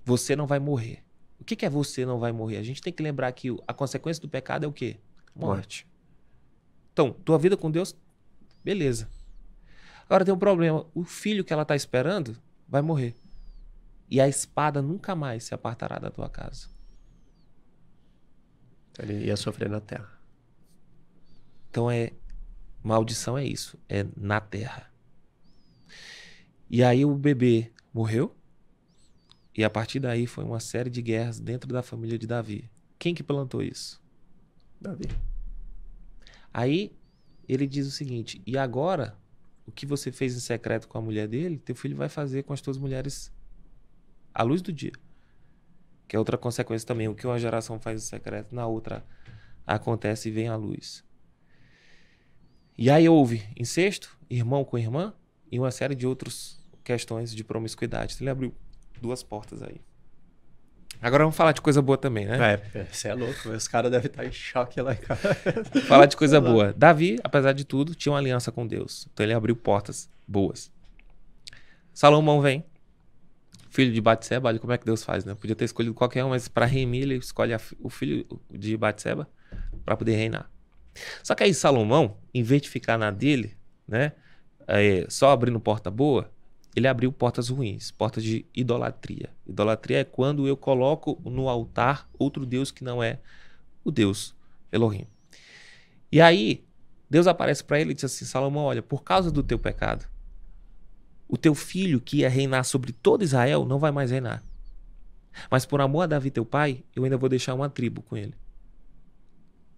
você 0.05 0.35
não 0.35 0.47
vai 0.47 0.59
morrer. 0.59 1.05
O 1.41 1.45
que, 1.45 1.57
que 1.57 1.67
é 1.67 1.71
você 1.71 2.05
não 2.05 2.19
vai 2.19 2.33
morrer? 2.33 2.57
A 2.57 2.63
gente 2.63 2.83
tem 2.83 2.93
que 2.93 3.03
lembrar 3.03 3.31
que 3.33 3.49
a 3.67 3.73
consequência 3.73 4.21
do 4.21 4.29
pecado 4.29 4.65
é 4.65 4.67
o 4.69 4.73
quê? 4.73 4.97
Morte. 5.35 5.87
Então, 6.93 7.13
tua 7.13 7.39
vida 7.39 7.57
com 7.57 7.71
Deus, 7.71 7.95
beleza. 8.65 9.09
Agora 10.05 10.25
tem 10.25 10.35
um 10.35 10.39
problema. 10.39 10.87
O 10.95 11.05
filho 11.05 11.45
que 11.45 11.53
ela 11.53 11.63
está 11.63 11.77
esperando 11.77 12.37
vai 12.67 12.83
morrer. 12.83 13.15
E 14.11 14.21
a 14.21 14.27
espada 14.27 14.81
nunca 14.81 15.15
mais 15.15 15.45
se 15.45 15.55
apartará 15.55 15.99
da 15.99 16.11
tua 16.11 16.29
casa. 16.29 16.69
Ele 18.99 19.27
ia 19.27 19.37
sofrer 19.37 19.69
na 19.69 19.81
terra. 19.81 20.11
Então 21.71 21.91
é. 21.91 22.13
Maldição 22.83 23.37
é 23.37 23.45
isso. 23.45 23.79
É 23.89 24.07
na 24.17 24.41
terra. 24.41 24.91
E 26.71 26.83
aí 26.83 27.05
o 27.05 27.15
bebê 27.15 27.73
morreu. 27.93 28.35
E 29.57 29.65
a 29.65 29.71
partir 29.71 29.99
daí 29.99 30.27
foi 30.27 30.45
uma 30.45 30.61
série 30.61 30.91
de 30.91 31.03
guerras 31.03 31.41
dentro 31.41 31.73
da 31.73 31.83
família 31.83 32.19
de 32.19 32.27
Davi. 32.27 32.71
Quem 32.99 33.15
que 33.15 33.23
plantou 33.23 33.63
isso? 33.63 34.01
Davi. 34.81 35.09
Aí 36.53 36.93
ele 37.49 37.67
diz 37.67 37.87
o 37.87 37.91
seguinte: 37.91 38.43
e 38.47 38.57
agora 38.57 39.17
o 39.67 39.73
que 39.73 39.87
você 39.87 40.13
fez 40.13 40.37
em 40.37 40.41
secreto 40.41 40.89
com 40.89 40.99
a 40.99 41.03
mulher 41.03 41.27
dele, 41.27 41.59
teu 41.59 41.75
filho 41.75 41.97
vai 41.97 42.09
fazer 42.09 42.43
com 42.43 42.53
as 42.53 42.61
tuas 42.61 42.79
mulheres 42.79 43.33
à 44.33 44.43
luz 44.43 44.63
do 44.63 44.73
dia. 44.73 44.93
Que 46.07 46.17
é 46.17 46.19
outra 46.19 46.39
consequência 46.39 46.87
também. 46.87 47.09
O 47.09 47.15
que 47.15 47.27
uma 47.27 47.39
geração 47.39 47.79
faz 47.79 48.03
em 48.03 48.07
secreto, 48.07 48.55
na 48.55 48.67
outra 48.67 49.05
acontece 49.67 50.29
e 50.29 50.33
vem 50.33 50.49
à 50.49 50.57
luz. 50.57 51.05
E 52.77 52.89
aí 52.91 53.09
houve 53.09 53.43
incesto, 53.57 54.17
irmão 54.31 54.65
com 54.65 54.79
irmã, 54.79 55.13
e 55.51 55.59
uma 55.59 55.71
série 55.71 55.95
de 55.95 56.07
outras 56.07 56.58
questões 56.89 57.35
de 57.35 57.45
promiscuidade. 57.45 58.15
Então, 58.15 58.25
ele 58.25 58.31
abriu 58.31 58.55
duas 58.99 59.23
portas 59.23 59.63
aí. 59.63 59.79
Agora 61.03 61.23
vamos 61.23 61.37
falar 61.37 61.53
de 61.53 61.61
coisa 61.61 61.83
boa 61.83 61.99
também, 61.99 62.25
né? 62.25 62.55
É, 62.75 62.85
você 62.85 63.09
é 63.09 63.15
louco, 63.15 63.51
os 63.51 63.69
caras 63.69 63.91
devem 63.91 64.07
estar 64.07 64.25
em 64.25 64.33
choque 64.33 64.81
lá, 64.81 64.95
cara. 64.97 65.21
falar 65.87 66.07
de 66.07 66.17
coisa 66.17 66.41
boa. 66.41 66.73
Davi, 66.73 67.21
apesar 67.23 67.53
de 67.53 67.65
tudo, 67.65 67.95
tinha 67.95 68.11
uma 68.11 68.19
aliança 68.19 68.51
com 68.51 68.67
Deus. 68.67 69.07
Então 69.13 69.25
ele 69.25 69.35
abriu 69.35 69.55
portas 69.55 70.11
boas. 70.27 70.73
Salomão 71.93 72.41
vem, 72.41 72.65
filho 73.69 73.93
de 73.93 74.01
Batseba, 74.01 74.49
olha 74.49 74.59
como 74.59 74.73
é 74.73 74.79
que 74.79 74.87
Deus 74.87 75.05
faz, 75.05 75.27
né? 75.27 75.35
Podia 75.35 75.55
ter 75.55 75.67
escolhido 75.67 75.95
qualquer 75.95 76.25
um, 76.25 76.31
mas 76.31 76.49
para 76.49 76.65
remir 76.65 77.03
ele 77.03 77.17
escolhe 77.17 77.53
a, 77.53 77.61
o 77.81 77.91
filho 77.91 78.27
de 78.51 78.77
Batseba 78.77 79.29
para 79.85 79.95
poder 79.95 80.17
reinar. 80.17 80.51
Só 81.23 81.35
que 81.35 81.45
aí 81.45 81.53
Salomão, 81.53 82.17
em 82.33 82.43
vez 82.43 82.63
de 82.63 82.71
ficar 82.71 82.99
na 82.99 83.11
dele, 83.11 83.57
né? 83.87 84.13
É, 84.67 85.07
só 85.09 85.31
abrindo 85.31 85.61
porta 85.61 85.91
boa, 85.91 86.31
ele 86.79 86.89
abriu 86.89 87.13
portas 87.13 87.49
ruins, 87.49 87.91
portas 87.91 88.23
de 88.23 88.47
idolatria. 88.55 89.31
Idolatria 89.47 89.99
é 89.99 90.05
quando 90.05 90.47
eu 90.49 90.57
coloco 90.57 91.21
no 91.25 91.49
altar 91.49 92.09
outro 92.19 92.47
Deus 92.47 92.71
que 92.71 92.83
não 92.83 93.03
é 93.03 93.21
o 93.85 93.91
Deus 93.91 94.35
Elohim. 94.73 95.07
E 96.11 96.21
aí, 96.21 96.65
Deus 97.11 97.27
aparece 97.27 97.63
para 97.63 97.81
ele 97.81 97.91
e 97.91 97.95
diz 97.95 98.05
assim: 98.05 98.25
Salomão, 98.25 98.65
olha, 98.65 98.83
por 98.83 99.03
causa 99.03 99.31
do 99.31 99.43
teu 99.43 99.59
pecado, 99.59 100.07
o 101.29 101.37
teu 101.37 101.55
filho 101.55 102.01
que 102.01 102.19
ia 102.19 102.29
reinar 102.29 102.65
sobre 102.65 102.93
todo 102.93 103.23
Israel 103.25 103.65
não 103.65 103.79
vai 103.79 103.91
mais 103.91 104.11
reinar. 104.11 104.43
Mas 105.51 105.67
por 105.67 105.81
amor 105.81 106.03
a 106.03 106.07
Davi, 106.07 106.31
teu 106.31 106.45
pai, 106.45 106.83
eu 106.97 107.05
ainda 107.05 107.17
vou 107.17 107.29
deixar 107.29 107.55
uma 107.55 107.69
tribo 107.69 108.03
com 108.03 108.17
ele. 108.17 108.35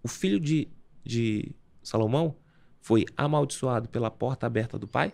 O 0.01 0.07
filho 0.07 0.39
de, 0.39 0.67
de 1.03 1.53
Salomão 1.83 2.35
foi 2.79 3.05
amaldiçoado 3.15 3.87
pela 3.89 4.09
porta 4.09 4.47
aberta 4.47 4.79
do 4.79 4.87
pai, 4.87 5.13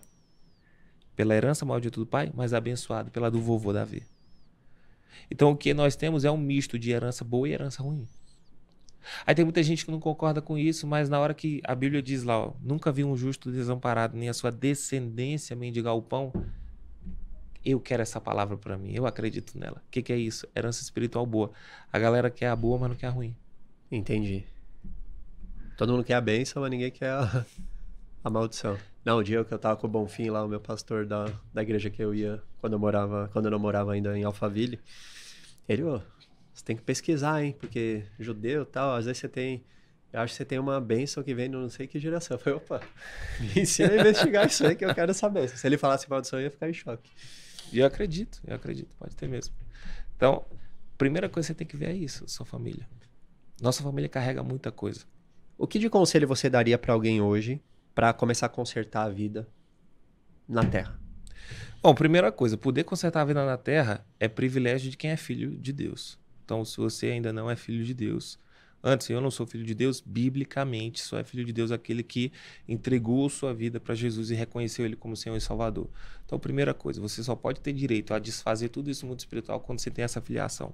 pela 1.18 1.36
herança 1.36 1.66
maldita 1.66 2.00
do 2.00 2.06
pai, 2.06 2.32
mas 2.34 2.54
abençoado 2.54 3.10
pela 3.10 3.30
do 3.30 3.42
vovô 3.42 3.74
Davi. 3.74 4.04
Então 5.30 5.52
o 5.52 5.58
que 5.58 5.74
nós 5.74 5.96
temos 5.96 6.24
é 6.24 6.32
um 6.32 6.38
misto 6.38 6.78
de 6.78 6.92
herança 6.92 7.26
boa 7.26 7.50
e 7.50 7.52
herança 7.52 7.82
ruim. 7.82 8.08
Aí 9.26 9.34
tem 9.34 9.44
muita 9.44 9.64
gente 9.64 9.84
que 9.84 9.90
não 9.90 10.00
concorda 10.00 10.42
com 10.42 10.58
isso, 10.58 10.86
mas 10.86 11.10
na 11.10 11.20
hora 11.20 11.34
que 11.34 11.60
a 11.64 11.74
Bíblia 11.74 12.04
diz 12.04 12.24
lá, 12.24 12.40
ó, 12.40 12.54
nunca 12.62 12.92
vi 12.92 13.04
um 13.04 13.18
justo 13.18 13.52
desamparado, 13.52 14.16
nem 14.16 14.30
a 14.30 14.34
sua 14.34 14.52
descendência 14.52 15.56
mendigar 15.56 15.96
o 15.96 16.02
pão, 16.02 16.32
eu 17.66 17.80
quero 17.80 18.04
essa 18.04 18.22
palavra 18.22 18.56
para 18.56 18.78
mim, 18.78 18.94
eu 18.94 19.08
acredito 19.08 19.58
nela. 19.58 19.82
O 19.88 19.90
que, 19.90 20.04
que 20.04 20.14
é 20.14 20.18
isso? 20.18 20.48
Herança 20.56 20.84
espiritual 20.84 21.26
boa. 21.26 21.52
A 21.92 21.98
galera 21.98 22.30
quer 22.30 22.48
a 22.48 22.56
boa, 22.56 22.78
mas 22.78 22.90
não 22.90 22.96
quer 22.96 23.08
a 23.08 23.12
ruim. 23.12 23.36
Entendi. 23.92 24.46
Todo 25.78 25.94
mundo 25.94 26.04
quer 26.04 26.14
a 26.14 26.22
bênção, 26.22 26.62
mas 26.62 26.70
ninguém 26.70 26.92
quer 26.92 27.10
a, 27.10 27.46
a 28.24 28.30
maldição. 28.30 28.78
Não, 29.08 29.20
o 29.20 29.24
dia 29.24 29.42
que 29.46 29.54
eu 29.54 29.58
tava 29.58 29.78
com 29.78 29.88
o 29.88 29.90
Bonfim 29.90 30.30
lá, 30.30 30.44
o 30.44 30.50
meu 30.50 30.60
pastor 30.60 31.06
da, 31.06 31.32
da 31.54 31.62
igreja 31.62 31.90
que 31.90 32.04
eu 32.04 32.14
ia 32.14 32.44
quando 32.60 32.74
eu 32.74 32.80
morava, 32.80 33.30
quando 33.32 33.46
eu 33.46 33.52
não 33.52 33.58
morava 33.58 33.94
ainda 33.94 34.20
em 34.20 34.26
Alphaville, 34.26 34.82
ele, 35.70 35.82
ô, 35.84 36.02
você 36.54 36.66
tem 36.66 36.76
que 36.76 36.82
pesquisar, 36.82 37.42
hein? 37.42 37.56
Porque 37.58 38.04
judeu 38.20 38.64
e 38.64 38.66
tal, 38.66 38.98
às 38.98 39.06
vezes 39.06 39.20
você 39.22 39.30
tem. 39.30 39.64
Eu 40.12 40.20
acho 40.20 40.34
que 40.34 40.38
você 40.40 40.44
tem 40.44 40.60
uma 40.60 40.82
bênção 40.82 41.24
que 41.24 41.34
vem 41.34 41.50
de 41.50 41.56
não 41.56 41.70
sei 41.70 41.88
que 41.88 41.98
geração. 41.98 42.36
Eu 42.36 42.40
falei, 42.42 42.58
opa, 42.58 42.82
me 43.40 43.62
ensina 43.62 43.94
a 43.94 43.98
investigar 43.98 44.46
isso 44.46 44.68
aí 44.68 44.76
que 44.76 44.84
eu 44.84 44.94
quero 44.94 45.14
saber. 45.14 45.48
Se 45.48 45.66
ele 45.66 45.78
falasse 45.78 46.10
maldição, 46.10 46.40
eu 46.40 46.44
ia 46.44 46.52
ficar 46.52 46.70
em 46.70 46.74
choque. 46.74 47.10
E 47.72 47.80
eu 47.80 47.86
acredito, 47.86 48.42
eu 48.46 48.58
acredito, 48.58 48.94
pode 49.00 49.16
ter 49.16 49.30
mesmo. 49.30 49.56
Então, 50.18 50.44
primeira 50.98 51.30
coisa 51.30 51.48
que 51.48 51.54
você 51.54 51.58
tem 51.58 51.66
que 51.66 51.78
ver 51.78 51.92
é 51.92 51.96
isso, 51.96 52.28
sua 52.28 52.46
família. 52.46 52.86
Nossa 53.62 53.82
família 53.82 54.10
carrega 54.10 54.44
muita 54.44 54.70
coisa. 54.70 55.06
O 55.58 55.66
que 55.66 55.80
de 55.80 55.90
conselho 55.90 56.28
você 56.28 56.50
daria 56.50 56.78
para 56.78 56.92
alguém 56.92 57.22
hoje 57.22 57.62
para 57.98 58.14
começar 58.14 58.46
a 58.46 58.50
consertar 58.50 59.06
a 59.06 59.10
vida 59.10 59.50
na 60.48 60.64
Terra? 60.64 61.00
Bom, 61.82 61.96
primeira 61.96 62.32
coisa, 62.32 62.56
poder 62.56 62.84
consertar 62.84 63.22
a 63.22 63.26
vida 63.26 63.44
na 63.44 63.58
Terra 63.58 64.06
é 64.20 64.28
privilégio 64.28 64.92
de 64.92 64.96
quem 64.96 65.10
é 65.10 65.18
filho 65.18 65.58
de 65.58 65.74
Deus. 65.74 66.16
Então, 66.46 66.64
se 66.64 66.78
você 66.78 67.08
ainda 67.08 67.34
não 67.34 67.50
é 67.50 67.56
filho 67.56 67.84
de 67.84 67.96
Deus, 67.96 68.38
antes 68.84 69.10
eu 69.10 69.20
não 69.20 69.32
sou 69.32 69.48
filho 69.48 69.64
de 69.64 69.74
Deus, 69.74 70.00
biblicamente 70.00 71.02
só 71.02 71.18
é 71.18 71.24
filho 71.24 71.44
de 71.44 71.52
Deus 71.52 71.72
aquele 71.72 72.04
que 72.04 72.32
entregou 72.68 73.28
sua 73.32 73.52
vida 73.52 73.80
para 73.80 73.96
Jesus 73.96 74.30
e 74.30 74.36
reconheceu 74.36 74.86
ele 74.86 74.96
como 74.96 75.18
Senhor 75.18 75.36
e 75.36 75.42
Salvador. 75.42 75.90
Então, 76.24 76.38
primeira 76.38 76.76
coisa, 76.76 77.02
você 77.02 77.24
só 77.24 77.36
pode 77.36 77.62
ter 77.62 77.74
direito 77.74 78.14
a 78.14 78.20
desfazer 78.20 78.70
tudo 78.70 78.92
isso 78.92 79.08
no 79.08 79.10
mundo 79.10 79.20
espiritual 79.22 79.60
quando 79.60 79.80
você 79.80 79.90
tem 79.90 80.06
essa 80.06 80.22
filiação. 80.22 80.72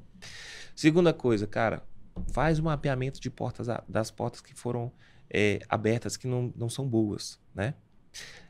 Segunda 0.75 1.13
coisa, 1.13 1.47
cara, 1.47 1.83
faz 2.33 2.59
um 2.59 2.63
mapeamento 2.63 3.21
de 3.21 3.29
portas 3.29 3.67
das 3.87 4.11
portas 4.11 4.41
que 4.41 4.53
foram 4.53 4.91
é, 5.33 5.59
abertas 5.67 6.15
que 6.15 6.27
não, 6.27 6.53
não 6.55 6.69
são 6.69 6.87
boas, 6.87 7.39
né? 7.53 7.73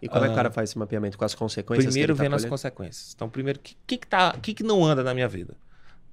E 0.02 0.10
como 0.10 0.26
é 0.26 0.28
que 0.28 0.34
o 0.34 0.36
cara 0.36 0.52
faz 0.52 0.70
esse 0.70 0.78
mapeamento 0.78 1.18
com 1.18 1.24
as 1.24 1.34
consequências? 1.34 1.86
Primeiro 1.86 2.12
ele 2.12 2.20
vendo 2.20 2.32
tá 2.32 2.36
as 2.36 2.46
consequências. 2.46 3.14
Então, 3.16 3.30
primeiro, 3.30 3.60
o 3.60 3.62
que, 3.62 3.78
que, 3.88 3.98
que, 3.98 4.08
tá, 4.08 4.38
que, 4.42 4.54
que 4.54 4.64
não 4.64 4.84
anda 4.84 5.02
na 5.02 5.14
minha 5.14 5.28
vida? 5.28 5.56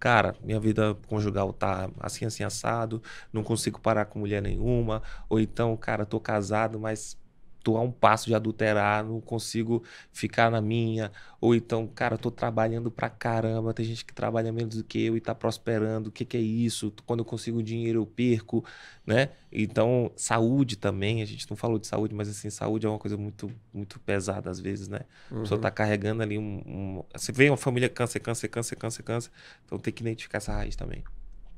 cara, 0.00 0.34
minha 0.42 0.58
vida 0.58 0.96
conjugal 1.06 1.52
tá 1.52 1.90
assim, 2.00 2.24
assim, 2.24 2.42
assado, 2.42 3.02
não 3.30 3.44
consigo 3.44 3.78
parar 3.78 4.06
com 4.06 4.18
mulher 4.18 4.40
nenhuma, 4.40 5.02
ou 5.28 5.38
então, 5.38 5.76
cara, 5.76 6.06
tô 6.06 6.18
casado, 6.18 6.80
mas 6.80 7.18
tô 7.62 7.76
a 7.76 7.80
um 7.80 7.90
passo 7.90 8.26
de 8.26 8.34
adulterar, 8.34 9.04
não 9.04 9.20
consigo 9.20 9.82
ficar 10.12 10.50
na 10.50 10.60
minha, 10.60 11.10
ou 11.40 11.54
então, 11.54 11.86
cara, 11.86 12.18
tô 12.18 12.30
trabalhando 12.30 12.90
pra 12.90 13.08
caramba, 13.08 13.72
tem 13.72 13.84
gente 13.84 14.04
que 14.04 14.12
trabalha 14.12 14.52
menos 14.52 14.76
do 14.76 14.84
que 14.84 15.04
eu 15.04 15.16
e 15.16 15.20
tá 15.20 15.34
prosperando, 15.34 16.08
o 16.08 16.12
que 16.12 16.24
que 16.24 16.36
é 16.36 16.40
isso? 16.40 16.92
Quando 17.06 17.20
eu 17.20 17.24
consigo 17.24 17.62
dinheiro 17.62 18.00
eu 18.00 18.06
perco, 18.06 18.64
né? 19.06 19.30
Então, 19.52 20.10
saúde 20.16 20.76
também, 20.76 21.22
a 21.22 21.26
gente 21.26 21.48
não 21.48 21.56
falou 21.56 21.78
de 21.78 21.86
saúde, 21.86 22.14
mas 22.14 22.28
assim, 22.28 22.50
saúde 22.50 22.86
é 22.86 22.88
uma 22.88 22.98
coisa 22.98 23.16
muito 23.16 23.50
muito 23.72 23.98
pesada 24.00 24.50
às 24.50 24.60
vezes, 24.60 24.88
né? 24.88 25.00
Uhum. 25.30 25.38
A 25.38 25.40
pessoa 25.42 25.58
uhum. 25.58 25.62
tá 25.62 25.70
carregando 25.70 26.22
ali 26.22 26.38
um, 26.38 26.62
um... 26.66 27.04
Você 27.14 27.32
vê 27.32 27.48
uma 27.50 27.56
família 27.56 27.88
câncer, 27.88 28.20
câncer, 28.20 28.48
câncer, 28.48 28.76
câncer, 28.76 29.02
câncer, 29.02 29.30
então 29.64 29.78
tem 29.78 29.92
que 29.92 30.02
identificar 30.02 30.38
essa 30.38 30.52
raiz 30.52 30.76
também. 30.76 31.04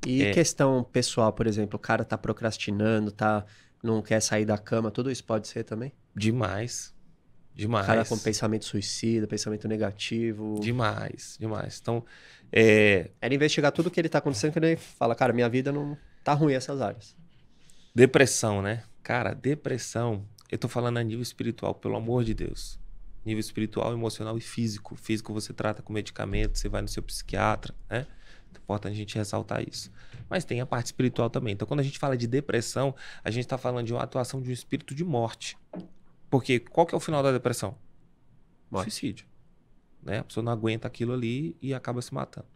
E 0.06 0.22
é... 0.22 0.32
questão 0.32 0.82
pessoal, 0.84 1.32
por 1.32 1.46
exemplo, 1.46 1.76
o 1.76 1.78
cara 1.78 2.04
tá 2.04 2.18
procrastinando, 2.18 3.10
tá 3.10 3.44
não 3.82 4.00
quer 4.00 4.20
sair 4.20 4.44
da 4.44 4.56
cama, 4.56 4.90
tudo 4.90 5.10
isso 5.10 5.24
pode 5.24 5.48
ser 5.48 5.64
também? 5.64 5.92
Demais. 6.14 6.94
Demais. 7.54 7.86
Cara 7.86 8.04
com 8.04 8.16
pensamento 8.18 8.64
suicida, 8.64 9.26
pensamento 9.26 9.68
negativo. 9.68 10.58
Demais, 10.60 11.36
demais. 11.38 11.78
Então, 11.80 12.04
é... 12.50 13.10
Era 13.20 13.34
investigar 13.34 13.72
tudo 13.72 13.88
o 13.88 13.90
que 13.90 14.00
ele 14.00 14.08
tá 14.08 14.18
acontecendo, 14.18 14.52
que 14.52 14.58
ele 14.58 14.76
fala, 14.76 15.14
cara, 15.14 15.32
minha 15.32 15.48
vida 15.48 15.70
não 15.70 15.96
tá 16.24 16.32
ruim 16.32 16.54
essas 16.54 16.80
áreas. 16.80 17.16
Depressão, 17.94 18.62
né? 18.62 18.84
Cara, 19.02 19.34
depressão, 19.34 20.26
eu 20.50 20.56
tô 20.56 20.68
falando 20.68 20.98
a 20.98 21.02
nível 21.02 21.22
espiritual, 21.22 21.74
pelo 21.74 21.96
amor 21.96 22.24
de 22.24 22.32
Deus. 22.32 22.80
Nível 23.24 23.40
espiritual, 23.40 23.92
emocional 23.92 24.38
e 24.38 24.40
físico. 24.40 24.96
Físico 24.96 25.32
você 25.32 25.52
trata 25.52 25.82
com 25.82 25.92
medicamento, 25.92 26.58
você 26.58 26.68
vai 26.68 26.80
no 26.80 26.88
seu 26.88 27.02
psiquiatra, 27.02 27.74
né? 27.90 28.06
Importante 28.62 28.92
a 28.92 28.96
gente 28.96 29.16
ressaltar 29.16 29.66
isso. 29.66 29.90
Mas 30.28 30.44
tem 30.44 30.60
a 30.60 30.66
parte 30.66 30.86
espiritual 30.86 31.28
também. 31.28 31.54
Então, 31.54 31.66
quando 31.66 31.80
a 31.80 31.82
gente 31.82 31.98
fala 31.98 32.16
de 32.16 32.26
depressão, 32.26 32.94
a 33.22 33.30
gente 33.30 33.44
está 33.44 33.58
falando 33.58 33.86
de 33.86 33.92
uma 33.92 34.02
atuação 34.02 34.40
de 34.40 34.50
um 34.50 34.52
espírito 34.52 34.94
de 34.94 35.04
morte. 35.04 35.56
Porque 36.30 36.60
qual 36.60 36.86
que 36.86 36.94
é 36.94 36.96
o 36.96 37.00
final 37.00 37.22
da 37.22 37.32
depressão? 37.32 37.76
Morte. 38.70 38.90
Suicídio. 38.90 39.26
Né? 40.02 40.18
A 40.20 40.24
pessoa 40.24 40.42
não 40.42 40.52
aguenta 40.52 40.88
aquilo 40.88 41.12
ali 41.12 41.56
e 41.60 41.74
acaba 41.74 42.00
se 42.00 42.14
matando. 42.14 42.46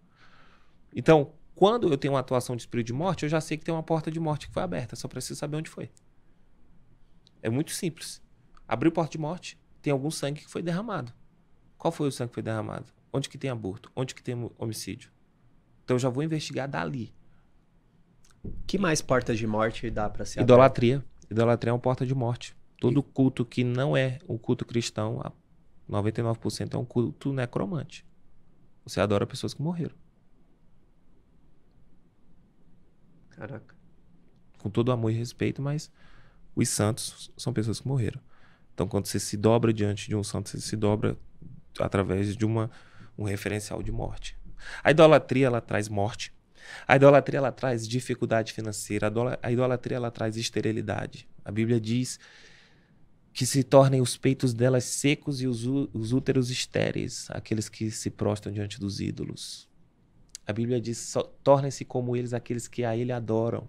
Então, 0.94 1.32
quando 1.54 1.90
eu 1.90 1.98
tenho 1.98 2.14
uma 2.14 2.20
atuação 2.20 2.56
de 2.56 2.62
espírito 2.62 2.86
de 2.86 2.92
morte, 2.92 3.24
eu 3.24 3.28
já 3.28 3.40
sei 3.40 3.56
que 3.56 3.64
tem 3.64 3.74
uma 3.74 3.82
porta 3.82 4.10
de 4.10 4.18
morte 4.18 4.48
que 4.48 4.54
foi 4.54 4.62
aberta. 4.62 4.96
Só 4.96 5.08
preciso 5.08 5.38
saber 5.38 5.56
onde 5.56 5.68
foi. 5.68 5.90
É 7.42 7.50
muito 7.50 7.72
simples. 7.72 8.22
Abriu 8.66 8.90
porta 8.90 9.12
de 9.12 9.18
morte, 9.18 9.58
tem 9.80 9.92
algum 9.92 10.10
sangue 10.10 10.40
que 10.40 10.50
foi 10.50 10.62
derramado. 10.62 11.12
Qual 11.78 11.92
foi 11.92 12.08
o 12.08 12.12
sangue 12.12 12.30
que 12.30 12.34
foi 12.34 12.42
derramado? 12.42 12.92
Onde 13.12 13.28
que 13.28 13.38
tem 13.38 13.50
aborto? 13.50 13.90
Onde 13.94 14.14
que 14.14 14.22
tem 14.22 14.34
homicídio? 14.58 15.10
Então 15.86 15.94
eu 15.94 16.00
já 16.00 16.08
vou 16.08 16.24
investigar 16.24 16.68
dali. 16.68 17.14
Que 18.66 18.76
mais 18.76 19.00
portas 19.00 19.38
de 19.38 19.46
morte 19.46 19.88
dá 19.88 20.10
para 20.10 20.24
ser? 20.24 20.40
Idolatria. 20.40 20.96
Aberto? 20.96 21.30
Idolatria 21.30 21.70
é 21.70 21.72
uma 21.72 21.78
porta 21.78 22.04
de 22.04 22.12
morte. 22.12 22.56
Todo 22.80 22.98
e... 22.98 23.02
culto 23.14 23.44
que 23.44 23.62
não 23.62 23.96
é 23.96 24.18
um 24.28 24.36
culto 24.36 24.64
cristão, 24.64 25.22
99% 25.88 26.74
é 26.74 26.76
um 26.76 26.84
culto 26.84 27.32
necromante. 27.32 28.04
Você 28.84 29.00
adora 29.00 29.24
pessoas 29.28 29.54
que 29.54 29.62
morreram. 29.62 29.94
Caraca. 33.30 33.76
Com 34.58 34.68
todo 34.68 34.90
amor 34.90 35.12
e 35.12 35.14
respeito, 35.14 35.62
mas 35.62 35.88
os 36.56 36.68
santos 36.68 37.30
são 37.36 37.52
pessoas 37.52 37.78
que 37.78 37.86
morreram. 37.86 38.20
Então, 38.74 38.88
quando 38.88 39.06
você 39.06 39.20
se 39.20 39.36
dobra 39.36 39.72
diante 39.72 40.08
de 40.08 40.16
um 40.16 40.24
santo, 40.24 40.48
você 40.48 40.60
se 40.60 40.76
dobra 40.76 41.16
através 41.78 42.36
de 42.36 42.44
uma, 42.44 42.72
um 43.16 43.22
referencial 43.22 43.82
de 43.84 43.92
morte. 43.92 44.36
A 44.82 44.90
idolatria 44.90 45.46
ela 45.46 45.60
traz 45.60 45.88
morte. 45.88 46.32
A 46.86 46.96
idolatria 46.96 47.38
ela 47.38 47.52
traz 47.52 47.86
dificuldade 47.86 48.52
financeira. 48.52 49.12
A 49.42 49.52
idolatria 49.52 49.96
ela 49.96 50.10
traz 50.10 50.36
esterilidade. 50.36 51.28
A 51.44 51.50
Bíblia 51.50 51.80
diz 51.80 52.18
que 53.32 53.44
se 53.44 53.62
tornem 53.62 54.00
os 54.00 54.16
peitos 54.16 54.54
delas 54.54 54.84
secos 54.84 55.42
e 55.42 55.46
os, 55.46 55.66
os 55.66 56.12
úteros 56.12 56.50
estéreis, 56.50 57.28
aqueles 57.30 57.68
que 57.68 57.90
se 57.90 58.10
prostram 58.10 58.52
diante 58.52 58.80
dos 58.80 58.98
ídolos. 58.98 59.68
A 60.46 60.52
Bíblia 60.52 60.80
diz: 60.80 61.14
tornem-se 61.42 61.84
como 61.84 62.16
eles 62.16 62.32
aqueles 62.32 62.66
que 62.66 62.84
a 62.84 62.96
Ele 62.96 63.12
adoram. 63.12 63.68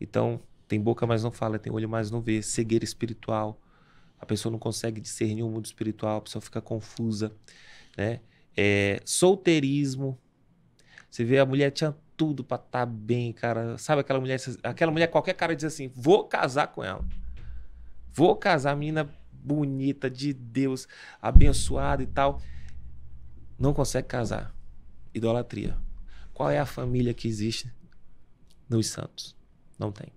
Então, 0.00 0.40
tem 0.66 0.80
boca, 0.80 1.06
mas 1.06 1.24
não 1.24 1.30
fala, 1.30 1.58
tem 1.58 1.72
olho, 1.72 1.88
mas 1.88 2.10
não 2.10 2.20
vê. 2.20 2.40
Cegueira 2.40 2.84
espiritual. 2.84 3.60
A 4.20 4.26
pessoa 4.26 4.50
não 4.50 4.58
consegue 4.58 5.00
discernir 5.00 5.42
o 5.42 5.50
mundo 5.50 5.66
espiritual, 5.66 6.18
a 6.18 6.20
pessoa 6.22 6.42
fica 6.42 6.60
confusa, 6.60 7.32
né? 7.96 8.20
É, 8.60 9.00
solteirismo. 9.04 10.18
Você 11.08 11.24
vê 11.24 11.38
a 11.38 11.46
mulher 11.46 11.70
tinha 11.70 11.96
tudo 12.16 12.42
para 12.42 12.56
estar 12.56 12.80
tá 12.80 12.86
bem, 12.86 13.32
cara. 13.32 13.78
Sabe 13.78 14.00
aquela 14.00 14.18
mulher, 14.18 14.40
aquela 14.64 14.90
mulher 14.90 15.06
qualquer 15.06 15.34
cara 15.34 15.54
diz 15.54 15.64
assim: 15.64 15.92
"Vou 15.94 16.24
casar 16.24 16.66
com 16.66 16.82
ela". 16.82 17.06
Vou 18.12 18.34
casar, 18.34 18.76
menina 18.76 19.08
bonita 19.32 20.10
de 20.10 20.32
Deus, 20.32 20.88
abençoada 21.22 22.02
e 22.02 22.06
tal. 22.06 22.42
Não 23.56 23.72
consegue 23.72 24.08
casar. 24.08 24.52
Idolatria. 25.14 25.76
Qual 26.34 26.50
é 26.50 26.58
a 26.58 26.66
família 26.66 27.14
que 27.14 27.28
existe 27.28 27.72
nos 28.68 28.88
santos? 28.88 29.36
Não 29.78 29.92
tem. 29.92 30.12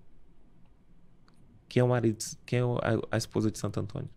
Quem 1.68 1.80
é 1.80 1.84
o 1.84 1.88
marido? 1.88 2.18
Quem 2.44 2.58
é 2.58 2.62
a 3.08 3.16
esposa 3.16 3.52
de 3.52 3.58
Santo 3.58 3.78
Antônio? 3.78 4.10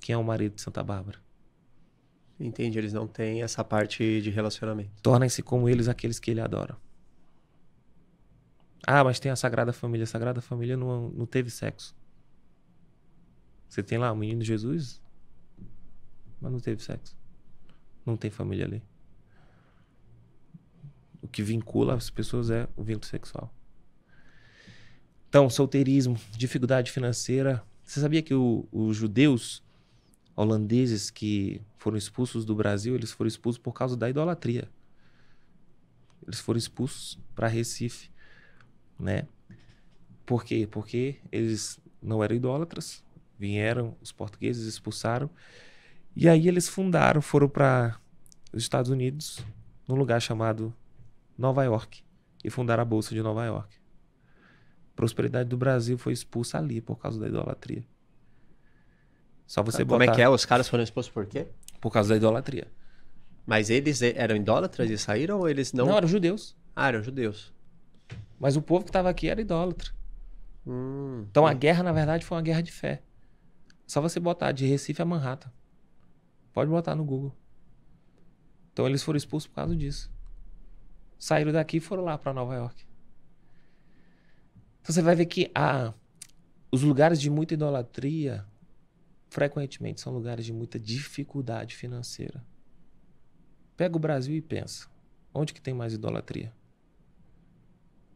Quem 0.00 0.12
é 0.12 0.18
o 0.18 0.22
marido 0.22 0.54
de 0.54 0.60
Santa 0.60 0.82
Bárbara? 0.84 1.25
Entendi, 2.38 2.78
eles 2.78 2.92
não 2.92 3.06
têm 3.06 3.42
essa 3.42 3.64
parte 3.64 4.20
de 4.20 4.30
relacionamento. 4.30 4.90
Tornem-se 5.02 5.42
como 5.42 5.68
eles 5.68 5.88
aqueles 5.88 6.18
que 6.18 6.30
ele 6.30 6.40
adora. 6.40 6.76
Ah, 8.86 9.02
mas 9.02 9.18
tem 9.18 9.32
a 9.32 9.36
Sagrada 9.36 9.72
Família. 9.72 10.04
A 10.04 10.06
Sagrada 10.06 10.40
Família 10.40 10.76
não, 10.76 11.08
não 11.10 11.26
teve 11.26 11.50
sexo. 11.50 11.96
Você 13.68 13.82
tem 13.82 13.98
lá 13.98 14.12
o 14.12 14.16
menino 14.16 14.42
Jesus, 14.44 15.02
mas 16.40 16.52
não 16.52 16.60
teve 16.60 16.82
sexo. 16.82 17.16
Não 18.04 18.16
tem 18.16 18.30
família 18.30 18.64
ali. 18.64 18.82
que 21.32 21.42
vincula 21.42 21.94
as 21.94 22.08
pessoas 22.08 22.50
é 22.50 22.68
o 22.76 22.84
vínculo 22.84 23.04
sexual. 23.06 23.52
Então, 25.28 25.50
solteirismo, 25.50 26.16
dificuldade 26.36 26.92
financeira. 26.92 27.64
Você 27.82 28.00
sabia 28.00 28.22
que 28.22 28.32
o- 28.32 28.66
os 28.70 28.96
judeus 28.96 29.60
holandeses 30.36 31.10
que 31.10 31.62
foram 31.78 31.96
expulsos 31.96 32.44
do 32.44 32.54
Brasil, 32.54 32.94
eles 32.94 33.10
foram 33.10 33.26
expulsos 33.26 33.58
por 33.58 33.72
causa 33.72 33.96
da 33.96 34.10
idolatria. 34.10 34.68
Eles 36.26 36.38
foram 36.40 36.58
expulsos 36.58 37.18
para 37.34 37.48
Recife, 37.48 38.10
né? 38.98 39.26
Por 40.26 40.44
quê? 40.44 40.68
Porque 40.70 41.16
eles 41.32 41.80
não 42.02 42.22
eram 42.22 42.36
idólatras, 42.36 43.02
vieram, 43.38 43.96
os 44.02 44.12
portugueses 44.12 44.66
expulsaram, 44.66 45.30
e 46.14 46.28
aí 46.28 46.48
eles 46.48 46.68
fundaram, 46.68 47.22
foram 47.22 47.48
para 47.48 47.98
os 48.52 48.62
Estados 48.62 48.90
Unidos, 48.90 49.44
num 49.88 49.94
lugar 49.94 50.20
chamado 50.20 50.74
Nova 51.38 51.64
York, 51.64 52.02
e 52.42 52.50
fundaram 52.50 52.82
a 52.82 52.86
Bolsa 52.86 53.14
de 53.14 53.22
Nova 53.22 53.44
York. 53.44 53.76
A 54.92 54.96
prosperidade 54.96 55.48
do 55.48 55.56
Brasil 55.56 55.96
foi 55.96 56.12
expulsa 56.12 56.58
ali 56.58 56.80
por 56.80 56.98
causa 56.98 57.20
da 57.20 57.28
idolatria. 57.28 57.84
Só 59.46 59.62
você 59.62 59.84
Como 59.84 59.98
botar 59.98 60.12
é 60.12 60.14
que 60.14 60.22
é? 60.22 60.28
Os 60.28 60.44
caras 60.44 60.68
foram 60.68 60.82
expostos 60.82 61.12
por 61.12 61.26
quê? 61.26 61.46
por 61.80 61.90
causa 61.92 62.08
da 62.10 62.16
idolatria. 62.16 62.66
Mas 63.46 63.70
eles 63.70 64.02
eram 64.02 64.34
idólatras 64.34 64.90
e 64.90 64.98
saíram 64.98 65.38
ou 65.38 65.48
eles 65.48 65.72
não? 65.72 65.86
Não, 65.86 65.96
eram 65.96 66.08
judeus. 66.08 66.56
Ah, 66.74 66.88
eram 66.88 67.02
judeus. 67.02 67.52
Mas 68.40 68.56
o 68.56 68.62
povo 68.62 68.84
que 68.84 68.88
estava 68.90 69.08
aqui 69.08 69.28
era 69.28 69.40
idólatra. 69.40 69.90
Hum, 70.66 71.26
Então 71.30 71.46
a 71.46 71.52
guerra, 71.52 71.82
na 71.84 71.92
verdade, 71.92 72.24
foi 72.24 72.36
uma 72.36 72.42
guerra 72.42 72.60
de 72.62 72.72
fé. 72.72 73.02
Só 73.86 74.00
você 74.00 74.18
botar 74.18 74.50
de 74.50 74.66
Recife 74.66 75.00
a 75.00 75.04
Manhattan. 75.04 75.52
Pode 76.52 76.68
botar 76.68 76.96
no 76.96 77.04
Google. 77.04 77.32
Então 78.72 78.86
eles 78.86 79.02
foram 79.02 79.16
expulsos 79.16 79.46
por 79.46 79.54
causa 79.54 79.76
disso. 79.76 80.10
Saíram 81.18 81.52
daqui 81.52 81.76
e 81.76 81.80
foram 81.80 82.02
lá 82.02 82.18
para 82.18 82.32
Nova 82.34 82.54
York. 82.54 82.84
Então 84.80 84.92
você 84.94 85.02
vai 85.02 85.14
ver 85.14 85.26
que 85.26 85.50
a, 85.54 85.92
os 86.70 86.82
lugares 86.82 87.20
de 87.20 87.30
muita 87.30 87.54
idolatria, 87.54 88.44
frequentemente, 89.36 90.00
são 90.00 90.14
lugares 90.14 90.46
de 90.46 90.52
muita 90.54 90.78
dificuldade 90.78 91.76
financeira. 91.76 92.42
Pega 93.76 93.94
o 93.94 94.00
Brasil 94.00 94.34
e 94.34 94.40
pensa. 94.40 94.88
Onde 95.34 95.52
que 95.52 95.60
tem 95.60 95.74
mais 95.74 95.92
idolatria? 95.92 96.54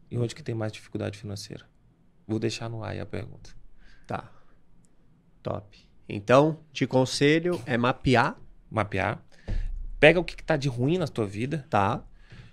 E 0.09 0.17
onde 0.17 0.33
que 0.33 0.41
tem 0.41 0.55
mais 0.55 0.71
dificuldade 0.71 1.19
financeira? 1.19 1.69
Vou 2.27 2.39
deixar 2.39 2.67
no 2.69 2.83
ar 2.83 2.93
aí 2.93 2.99
a 2.99 3.05
pergunta. 3.05 3.51
Tá. 4.07 4.31
Top. 5.43 5.77
Então, 6.09 6.59
de 6.73 6.87
conselho 6.87 7.61
é 7.67 7.77
mapear, 7.77 8.35
Mapear. 8.67 9.23
Pega 9.99 10.19
o 10.19 10.23
que, 10.23 10.35
que 10.35 10.43
tá 10.43 10.57
de 10.57 10.69
ruim 10.69 10.97
na 10.97 11.07
tua 11.07 11.27
vida 11.27 11.67
tá? 11.69 12.03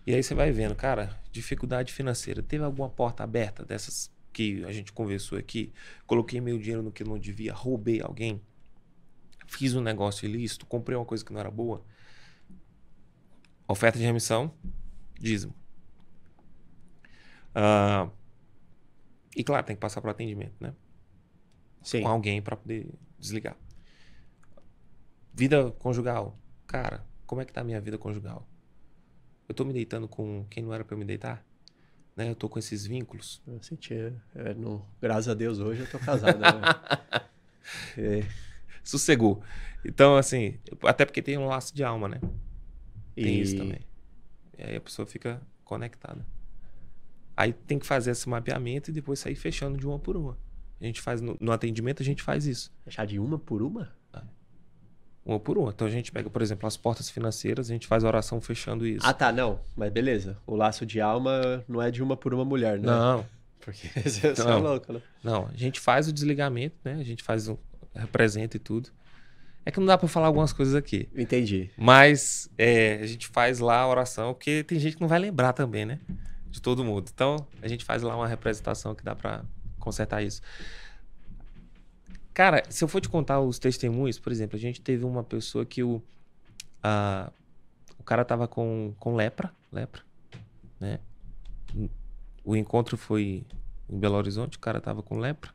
e 0.06 0.14
aí 0.14 0.22
você 0.22 0.34
vai 0.34 0.52
vendo, 0.52 0.74
cara, 0.74 1.18
dificuldade 1.32 1.90
financeira. 1.90 2.42
Teve 2.42 2.64
alguma 2.64 2.90
porta 2.90 3.24
aberta 3.24 3.64
dessas 3.64 4.10
que 4.30 4.62
a 4.66 4.72
gente 4.72 4.92
conversou 4.92 5.38
aqui? 5.38 5.72
Coloquei 6.06 6.38
meu 6.38 6.58
dinheiro 6.58 6.82
no 6.82 6.92
que 6.92 7.02
não 7.02 7.18
devia, 7.18 7.54
roubei 7.54 8.02
alguém, 8.02 8.42
fiz 9.48 9.74
um 9.74 9.80
negócio 9.80 10.26
ilícito, 10.28 10.66
comprei 10.66 10.96
uma 10.96 11.04
coisa 11.04 11.24
que 11.24 11.32
não 11.32 11.40
era 11.40 11.50
boa. 11.50 11.82
Oferta 13.66 13.98
de 13.98 14.04
remissão, 14.04 14.52
dízimo. 15.18 15.54
Ah, 17.54 18.08
e 19.36 19.42
claro, 19.42 19.66
tem 19.66 19.74
que 19.76 19.80
passar 19.80 20.00
para 20.00 20.10
atendimento, 20.12 20.54
né? 20.60 20.72
Sim. 21.82 22.02
com 22.02 22.08
alguém 22.08 22.42
para 22.42 22.56
poder 22.56 22.86
desligar. 23.18 23.56
Vida 25.32 25.70
conjugal. 25.78 26.36
Cara, 26.66 27.04
como 27.26 27.40
é 27.40 27.44
que 27.44 27.52
tá 27.52 27.60
a 27.60 27.64
minha 27.64 27.80
vida 27.80 27.96
conjugal? 27.96 28.46
Eu 29.48 29.54
tô 29.54 29.64
me 29.64 29.72
deitando 29.72 30.06
com 30.08 30.44
quem 30.50 30.62
não 30.62 30.74
era 30.74 30.84
para 30.84 30.94
eu 30.94 30.98
me 30.98 31.04
deitar? 31.04 31.44
Né? 32.16 32.28
Eu 32.28 32.34
tô 32.34 32.48
com 32.48 32.58
esses 32.58 32.84
vínculos. 32.84 33.40
Eu 33.46 33.62
senti, 33.62 33.94
é, 34.34 34.54
no- 34.54 34.84
graças 35.00 35.28
a 35.28 35.34
Deus 35.34 35.58
hoje 35.60 35.80
eu 35.82 35.90
tô 35.90 35.98
casado. 35.98 36.38
Né? 36.38 36.48
É, 37.98 38.22
Sossegou. 38.88 39.42
Então, 39.84 40.16
assim, 40.16 40.58
até 40.82 41.04
porque 41.04 41.20
tem 41.20 41.36
um 41.36 41.46
laço 41.46 41.74
de 41.74 41.84
alma, 41.84 42.08
né? 42.08 42.20
Tem 43.14 43.36
e- 43.36 43.42
isso 43.42 43.54
também. 43.54 43.80
E 44.56 44.62
aí 44.62 44.76
a 44.76 44.80
pessoa 44.80 45.04
fica 45.04 45.42
conectada. 45.62 46.24
Aí 47.36 47.52
tem 47.52 47.78
que 47.78 47.84
fazer 47.84 48.12
esse 48.12 48.26
mapeamento 48.26 48.88
e 48.88 48.92
depois 48.94 49.18
sair 49.18 49.34
fechando 49.34 49.76
de 49.76 49.86
uma 49.86 49.98
por 49.98 50.16
uma. 50.16 50.38
A 50.80 50.84
gente 50.86 51.02
faz 51.02 51.20
no, 51.20 51.36
no 51.38 51.52
atendimento, 51.52 52.02
a 52.02 52.04
gente 52.04 52.22
faz 52.22 52.46
isso. 52.46 52.72
Fechar 52.82 53.06
de 53.06 53.18
uma 53.18 53.38
por 53.38 53.60
uma? 53.60 53.92
Uma 55.22 55.38
por 55.38 55.58
uma. 55.58 55.68
Então 55.70 55.86
a 55.86 55.90
gente 55.90 56.10
pega, 56.10 56.30
por 56.30 56.40
exemplo, 56.40 56.66
as 56.66 56.78
portas 56.78 57.10
financeiras, 57.10 57.68
a 57.68 57.74
gente 57.74 57.86
faz 57.86 58.02
a 58.04 58.08
oração 58.08 58.40
fechando 58.40 58.86
isso. 58.86 59.06
Ah, 59.06 59.12
tá, 59.12 59.30
não. 59.30 59.60
Mas 59.76 59.92
beleza. 59.92 60.38
O 60.46 60.56
laço 60.56 60.86
de 60.86 60.98
alma 60.98 61.62
não 61.68 61.82
é 61.82 61.90
de 61.90 62.02
uma 62.02 62.16
por 62.16 62.32
uma 62.32 62.46
mulher, 62.46 62.78
né? 62.78 62.86
Não, 62.86 63.26
Porque 63.60 63.86
você 64.00 64.28
é 64.28 64.54
louco, 64.54 64.94
né? 64.94 65.02
Não, 65.22 65.46
a 65.46 65.54
gente 65.54 65.78
faz 65.78 66.08
o 66.08 66.12
desligamento, 66.12 66.76
né? 66.82 66.94
A 66.94 67.02
gente 67.02 67.22
faz 67.22 67.48
um 67.48 67.58
representa 67.94 68.56
e 68.56 68.60
tudo. 68.60 68.90
É 69.64 69.70
que 69.70 69.78
não 69.78 69.86
dá 69.86 69.98
pra 69.98 70.08
falar 70.08 70.28
algumas 70.28 70.52
coisas 70.52 70.74
aqui, 70.74 71.08
Entendi. 71.14 71.70
mas 71.76 72.48
é, 72.56 73.00
a 73.02 73.06
gente 73.06 73.26
faz 73.28 73.58
lá 73.58 73.80
a 73.80 73.88
oração, 73.88 74.32
porque 74.32 74.64
tem 74.64 74.78
gente 74.78 74.96
que 74.96 75.00
não 75.02 75.08
vai 75.08 75.18
lembrar 75.18 75.52
também, 75.52 75.84
né? 75.84 76.00
De 76.50 76.62
todo 76.62 76.82
mundo. 76.82 77.10
Então, 77.12 77.46
a 77.60 77.68
gente 77.68 77.84
faz 77.84 78.02
lá 78.02 78.16
uma 78.16 78.26
representação 78.26 78.94
que 78.94 79.04
dá 79.04 79.14
pra 79.14 79.44
consertar 79.78 80.22
isso. 80.22 80.40
Cara, 82.32 82.62
se 82.70 82.82
eu 82.82 82.88
for 82.88 83.00
te 83.00 83.08
contar 83.08 83.40
os 83.40 83.58
testemunhos, 83.58 84.18
por 84.18 84.32
exemplo, 84.32 84.56
a 84.56 84.60
gente 84.60 84.80
teve 84.80 85.04
uma 85.04 85.22
pessoa 85.22 85.66
que 85.66 85.82
o 85.82 86.00
a, 86.82 87.30
o 87.98 88.02
cara 88.02 88.24
tava 88.24 88.46
com, 88.46 88.94
com 88.98 89.14
lepra, 89.14 89.52
lepra, 89.72 90.02
né? 90.80 91.00
O 92.44 92.56
encontro 92.56 92.96
foi 92.96 93.44
em 93.90 93.98
Belo 93.98 94.16
Horizonte, 94.16 94.56
o 94.56 94.60
cara 94.60 94.80
tava 94.80 95.02
com 95.02 95.18
lepra. 95.18 95.50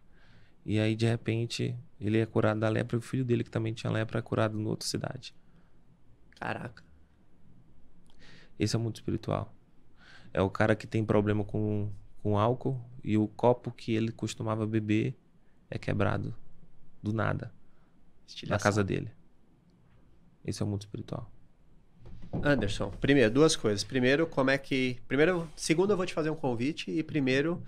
E 0.65 0.79
aí, 0.79 0.95
de 0.95 1.05
repente, 1.05 1.75
ele 1.99 2.19
é 2.19 2.25
curado 2.25 2.59
da 2.59 2.69
lepra 2.69 2.95
e 2.95 2.99
o 2.99 3.01
filho 3.01 3.25
dele, 3.25 3.43
que 3.43 3.49
também 3.49 3.73
tinha 3.73 3.91
lepra, 3.91 4.19
é 4.19 4.21
curado 4.21 4.59
em 4.59 4.65
outra 4.65 4.87
cidade. 4.87 5.35
Caraca. 6.39 6.83
Esse 8.57 8.75
é 8.75 8.79
o 8.79 8.81
mundo 8.81 8.95
espiritual. 8.95 9.53
É 10.33 10.41
o 10.41 10.49
cara 10.49 10.75
que 10.75 10.87
tem 10.87 11.03
problema 11.03 11.43
com, 11.43 11.91
com 12.21 12.37
álcool 12.37 12.79
e 13.03 13.17
o 13.17 13.27
copo 13.27 13.71
que 13.71 13.93
ele 13.93 14.11
costumava 14.11 14.65
beber 14.65 15.15
é 15.69 15.77
quebrado 15.77 16.33
do 17.01 17.11
nada 17.11 17.51
na 18.47 18.57
casa 18.57 18.83
dele. 18.83 19.11
Esse 20.45 20.61
é 20.61 20.65
o 20.65 20.67
mundo 20.67 20.81
espiritual. 20.81 21.31
Anderson, 22.41 22.89
primeiro, 22.89 23.31
duas 23.31 23.55
coisas. 23.55 23.83
Primeiro, 23.83 24.25
como 24.25 24.49
é 24.49 24.57
que. 24.57 24.99
Primeiro, 25.07 25.47
segundo, 25.55 25.91
eu 25.91 25.97
vou 25.97 26.05
te 26.05 26.13
fazer 26.13 26.29
um 26.29 26.35
convite. 26.35 26.89
E 26.89 27.03
primeiro, 27.03 27.61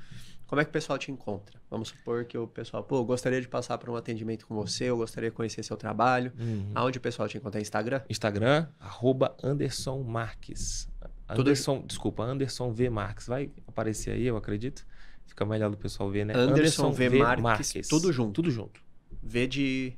como 0.47 0.61
é 0.61 0.63
que 0.65 0.69
o 0.69 0.73
pessoal 0.73 0.97
te 0.97 1.11
encontra? 1.11 1.59
Vamos 1.69 1.89
supor 1.89 2.25
que 2.25 2.37
o 2.37 2.47
pessoal, 2.47 2.83
pô, 2.83 3.03
gostaria 3.03 3.41
de 3.41 3.47
passar 3.47 3.77
por 3.77 3.89
um 3.89 3.95
atendimento 3.95 4.45
com 4.47 4.55
você, 4.55 4.85
eu 4.85 4.97
gostaria 4.97 5.29
de 5.29 5.35
conhecer 5.35 5.63
seu 5.63 5.75
trabalho. 5.77 6.31
Aonde 6.73 6.97
o 6.97 7.01
pessoal 7.01 7.27
te 7.27 7.37
encontra? 7.37 7.59
Instagram? 7.61 8.01
Instagram, 8.09 8.67
arroba 8.79 9.35
Anderson 9.43 10.01
Marques. 10.03 10.87
Tudo- 11.29 11.41
Anderson, 11.41 11.83
desculpa, 11.85 12.23
Anderson 12.23 12.71
V 12.71 12.89
Marques. 12.89 13.27
Vai 13.27 13.51
aparecer 13.67 14.11
aí, 14.11 14.25
eu 14.25 14.37
acredito. 14.37 14.85
Fica 15.25 15.43
melhor 15.45 15.71
do 15.71 15.77
pessoal 15.77 16.09
ver, 16.09 16.25
né? 16.25 16.33
Anderson 16.35 16.91
V. 16.91 17.09
Marques, 17.09 17.87
tudo 17.87 18.13
junto. 18.13 18.33
Tudo 18.33 18.51
junto. 18.51 18.79
V 19.23 19.47
de 19.47 19.93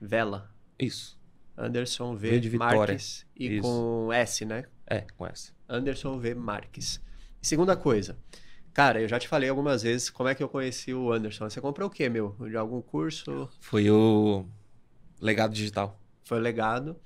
vela. 0.00 0.50
Isso. 0.78 1.18
Anderson 1.56 2.16
V, 2.16 2.30
V 2.30 2.40
de 2.40 2.48
Vitória. 2.48 2.78
Marques. 2.78 3.26
E 3.36 3.56
Isso. 3.58 3.62
com 3.62 4.12
S, 4.12 4.44
né? 4.44 4.64
É, 4.86 5.02
com 5.16 5.26
essa. 5.26 5.52
Anderson 5.68 6.18
V. 6.18 6.34
Marques. 6.34 7.00
Segunda 7.40 7.76
coisa. 7.76 8.18
Cara, 8.72 9.00
eu 9.00 9.08
já 9.08 9.18
te 9.18 9.26
falei 9.26 9.48
algumas 9.48 9.82
vezes 9.82 10.10
como 10.10 10.28
é 10.28 10.34
que 10.34 10.42
eu 10.42 10.48
conheci 10.48 10.94
o 10.94 11.12
Anderson. 11.12 11.48
Você 11.48 11.60
comprou 11.60 11.88
o 11.88 11.90
quê, 11.90 12.08
meu? 12.08 12.36
De 12.48 12.56
algum 12.56 12.80
curso? 12.80 13.48
Foi 13.60 13.90
o 13.90 14.46
legado 15.20 15.52
digital. 15.52 15.98
Foi 16.22 16.38
legado. 16.38 16.96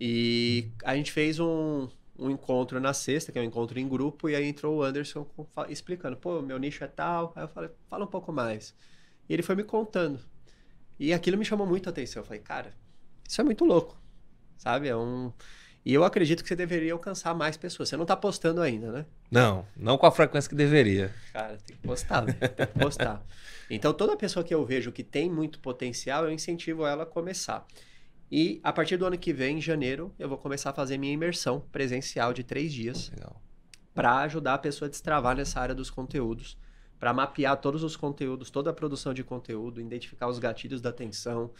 E 0.00 0.70
a 0.82 0.96
gente 0.96 1.12
fez 1.12 1.38
um, 1.38 1.88
um 2.18 2.30
encontro 2.30 2.80
na 2.80 2.94
sexta, 2.94 3.30
que 3.30 3.38
é 3.38 3.42
um 3.42 3.44
encontro 3.44 3.78
em 3.78 3.86
grupo, 3.86 4.28
e 4.28 4.34
aí 4.34 4.46
entrou 4.46 4.78
o 4.78 4.82
Anderson 4.82 5.26
explicando, 5.68 6.16
pô, 6.16 6.40
meu 6.40 6.58
nicho 6.58 6.82
é 6.82 6.86
tal. 6.86 7.32
Aí 7.36 7.44
eu 7.44 7.48
falei, 7.48 7.70
fala 7.88 8.04
um 8.04 8.08
pouco 8.08 8.32
mais. 8.32 8.74
E 9.28 9.34
ele 9.34 9.42
foi 9.42 9.54
me 9.54 9.62
contando. 9.62 10.20
E 10.98 11.12
aquilo 11.12 11.36
me 11.36 11.44
chamou 11.44 11.66
muito 11.66 11.88
a 11.88 11.90
atenção. 11.90 12.22
Eu 12.22 12.26
falei, 12.26 12.40
cara, 12.40 12.74
isso 13.28 13.40
é 13.40 13.44
muito 13.44 13.64
louco. 13.64 14.00
Sabe? 14.56 14.88
É 14.88 14.96
um. 14.96 15.32
E 15.84 15.94
eu 15.94 16.04
acredito 16.04 16.42
que 16.42 16.48
você 16.48 16.56
deveria 16.56 16.92
alcançar 16.92 17.34
mais 17.34 17.56
pessoas. 17.56 17.88
Você 17.88 17.96
não 17.96 18.04
tá 18.04 18.14
postando 18.14 18.60
ainda, 18.60 18.92
né? 18.92 19.06
Não, 19.30 19.66
não 19.76 19.96
com 19.96 20.06
a 20.06 20.10
frequência 20.10 20.48
que 20.48 20.54
deveria. 20.54 21.14
Cara, 21.32 21.56
tem 21.64 21.76
que 21.76 21.82
postar, 21.82 22.22
né? 22.22 22.32
Tem 22.32 22.66
que 22.66 22.78
postar. 22.78 23.22
Então, 23.72 23.94
toda 23.94 24.16
pessoa 24.16 24.42
que 24.42 24.52
eu 24.52 24.66
vejo 24.66 24.90
que 24.90 25.04
tem 25.04 25.30
muito 25.30 25.60
potencial, 25.60 26.24
eu 26.24 26.32
incentivo 26.32 26.84
ela 26.84 27.04
a 27.04 27.06
começar. 27.06 27.64
E 28.28 28.60
a 28.64 28.72
partir 28.72 28.96
do 28.96 29.06
ano 29.06 29.16
que 29.16 29.32
vem, 29.32 29.58
em 29.58 29.60
janeiro, 29.60 30.12
eu 30.18 30.28
vou 30.28 30.36
começar 30.36 30.70
a 30.70 30.72
fazer 30.72 30.98
minha 30.98 31.12
imersão 31.12 31.60
presencial 31.72 32.32
de 32.32 32.42
três 32.42 32.72
dias 32.72 33.10
Legal. 33.10 33.40
para 33.94 34.18
ajudar 34.22 34.54
a 34.54 34.58
pessoa 34.58 34.88
a 34.88 34.90
destravar 34.90 35.36
nessa 35.36 35.60
área 35.60 35.74
dos 35.74 35.88
conteúdos, 35.88 36.58
para 36.98 37.12
mapear 37.12 37.56
todos 37.56 37.84
os 37.84 37.96
conteúdos, 37.96 38.50
toda 38.50 38.70
a 38.70 38.72
produção 38.72 39.14
de 39.14 39.22
conteúdo, 39.22 39.80
identificar 39.80 40.26
os 40.26 40.40
gatilhos 40.40 40.80
da 40.80 40.90
atenção, 40.90 41.52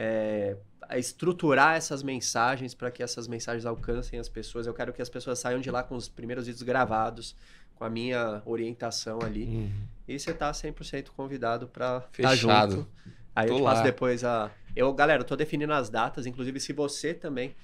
é, 0.00 0.56
estruturar 0.96 1.74
essas 1.74 2.04
mensagens 2.04 2.72
para 2.72 2.88
que 2.88 3.02
essas 3.02 3.26
mensagens 3.26 3.66
alcancem 3.66 4.16
as 4.16 4.28
pessoas. 4.28 4.64
Eu 4.64 4.72
quero 4.72 4.92
que 4.92 5.02
as 5.02 5.08
pessoas 5.08 5.40
saiam 5.40 5.60
de 5.60 5.72
lá 5.72 5.82
com 5.82 5.96
os 5.96 6.08
primeiros 6.08 6.46
vídeos 6.46 6.62
gravados, 6.62 7.34
com 7.74 7.84
a 7.84 7.90
minha 7.90 8.40
orientação 8.46 9.18
ali. 9.20 9.44
Uhum. 9.44 9.72
E 10.06 10.16
você 10.16 10.32
tá 10.32 10.52
100% 10.52 11.08
convidado 11.08 11.66
para 11.66 12.06
estar 12.12 12.30
Fechado. 12.30 12.76
junto. 12.76 12.88
Aí 13.34 13.48
Tô 13.48 13.54
eu 13.54 13.58
te 13.58 13.64
passo 13.64 13.82
depois 13.82 14.22
a. 14.22 14.52
Eu, 14.76 14.92
galera, 14.94 15.22
eu 15.22 15.26
tô 15.26 15.34
definindo 15.34 15.72
as 15.72 15.90
datas, 15.90 16.26
inclusive 16.26 16.60
se 16.60 16.72
você 16.72 17.12
também 17.12 17.56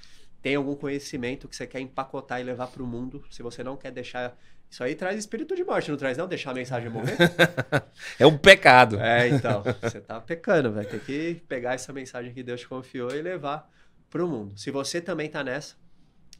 tem 0.43 0.57
algum 0.57 0.74
conhecimento 0.74 1.47
que 1.47 1.55
você 1.55 1.68
quer 1.68 1.80
empacotar 1.80 2.41
e 2.41 2.43
levar 2.43 2.66
pro 2.66 2.85
mundo, 2.85 3.24
se 3.30 3.43
você 3.43 3.62
não 3.62 3.76
quer 3.76 3.93
deixar. 3.93 4.37
Isso 4.75 4.83
aí 4.83 4.97
traz 4.97 5.16
espírito 5.16 5.55
de 5.55 5.62
morte, 5.62 5.89
não 5.89 5.97
traz, 5.97 6.18
não? 6.18 6.27
Deixar 6.27 6.51
a 6.51 6.55
mensagem 6.55 6.91
morrer? 6.91 7.16
É 8.18 8.27
um 8.27 8.37
pecado. 8.37 8.99
é, 8.99 9.29
então. 9.29 9.62
Você 9.81 10.01
tá 10.01 10.20
pecando, 10.20 10.72
vai 10.72 10.85
ter 10.85 10.99
que 10.99 11.41
pegar 11.47 11.75
essa 11.75 11.93
mensagem 11.93 12.35
que 12.35 12.43
Deus 12.43 12.62
te 12.62 12.66
confiou 12.66 13.14
e 13.14 13.22
levar 13.22 13.70
pro 14.11 14.27
mundo. 14.27 14.59
Se 14.59 14.72
você 14.72 15.01
também 15.01 15.31
tá 15.31 15.45
nessa, 15.45 15.77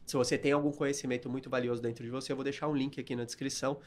se 0.05 0.17
você 0.17 0.37
tem 0.37 0.51
algum 0.51 0.73
conhecimento 0.73 1.29
muito 1.29 1.49
valioso 1.49 1.81
dentro 1.81 2.03
de 2.03 2.09
você, 2.09 2.33
eu 2.33 2.35
vou 2.35 2.43
deixar 2.43 2.67
um 2.67 2.75
link 2.75 2.99
aqui 2.99 3.15
na 3.15 3.23
descrição 3.23 3.79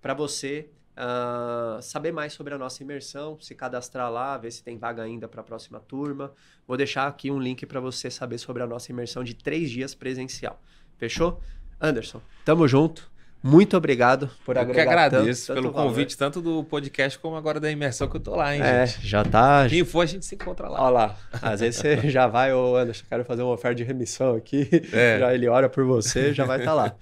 para 0.00 0.14
você 0.14 0.70
ah, 0.96 1.80
saber 1.82 2.12
mais 2.12 2.32
sobre 2.32 2.54
a 2.54 2.58
nossa 2.58 2.84
imersão, 2.84 3.36
se 3.40 3.56
cadastrar 3.56 4.08
lá, 4.08 4.38
ver 4.38 4.52
se 4.52 4.62
tem 4.62 4.78
vaga 4.78 5.02
ainda 5.02 5.26
para 5.26 5.40
a 5.40 5.44
próxima 5.44 5.80
turma. 5.80 6.32
Vou 6.64 6.76
deixar 6.76 7.08
aqui 7.08 7.28
um 7.28 7.40
link 7.40 7.66
para 7.66 7.80
você 7.80 8.08
saber 8.08 8.38
sobre 8.38 8.62
a 8.62 8.68
nossa 8.68 8.92
imersão 8.92 9.24
de 9.24 9.34
três 9.34 9.68
dias 9.68 9.96
presencial. 9.96 10.62
Fechou? 10.96 11.42
Anderson, 11.80 12.22
tamo 12.44 12.68
junto. 12.68 13.15
Muito 13.42 13.76
obrigado 13.76 14.28
por 14.44 14.56
Eu 14.56 14.64
que 14.64 14.70
agregar 14.72 15.04
tanto- 15.04 15.16
agradeço 15.16 15.46
tanto 15.46 15.60
pelo 15.62 15.72
convite, 15.72 16.16
tanto 16.16 16.40
do 16.40 16.64
podcast 16.64 17.16
como 17.18 17.36
agora 17.36 17.60
da 17.60 17.70
imersão 17.70 18.08
que 18.08 18.16
eu 18.16 18.20
tô 18.20 18.34
lá, 18.34 18.54
hein, 18.56 18.60
É, 18.62 18.86
gente. 18.86 19.06
já 19.06 19.24
tá. 19.24 19.66
Quem 19.68 19.84
for, 19.84 20.00
a 20.00 20.06
gente 20.06 20.26
se 20.26 20.34
encontra 20.34 20.68
lá. 20.68 20.80
Olha 20.82 20.90
lá. 20.90 21.16
Às 21.40 21.60
vezes 21.60 21.80
você 21.80 22.08
já 22.10 22.26
vai, 22.26 22.52
ô 22.52 22.76
Anderson, 22.76 23.04
quero 23.08 23.24
fazer 23.24 23.42
uma 23.42 23.52
oferta 23.54 23.76
de 23.76 23.84
remissão 23.84 24.34
aqui. 24.34 24.68
É. 24.92 25.18
Já 25.20 25.32
ele 25.34 25.46
ora 25.48 25.68
por 25.68 25.84
você, 25.84 26.34
já 26.34 26.44
vai 26.44 26.58
estar 26.58 26.74
lá. 26.74 26.94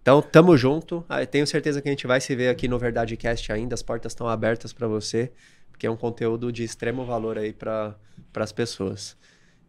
Então, 0.00 0.20
tamo 0.20 0.56
junto. 0.56 1.04
Ah, 1.08 1.24
Tenho 1.24 1.46
certeza 1.46 1.80
que 1.80 1.88
a 1.88 1.92
gente 1.92 2.06
vai 2.08 2.20
se 2.20 2.34
ver 2.34 2.48
aqui 2.48 2.66
no 2.66 2.76
Verdade 2.78 3.16
Cast 3.16 3.52
ainda. 3.52 3.74
As 3.74 3.82
portas 3.82 4.10
estão 4.10 4.26
abertas 4.28 4.72
para 4.72 4.88
você, 4.88 5.30
porque 5.70 5.86
é 5.86 5.90
um 5.90 5.96
conteúdo 5.96 6.50
de 6.50 6.64
extremo 6.64 7.04
valor 7.04 7.38
aí 7.38 7.52
para 7.52 7.94
as 8.34 8.50
pessoas. 8.50 9.16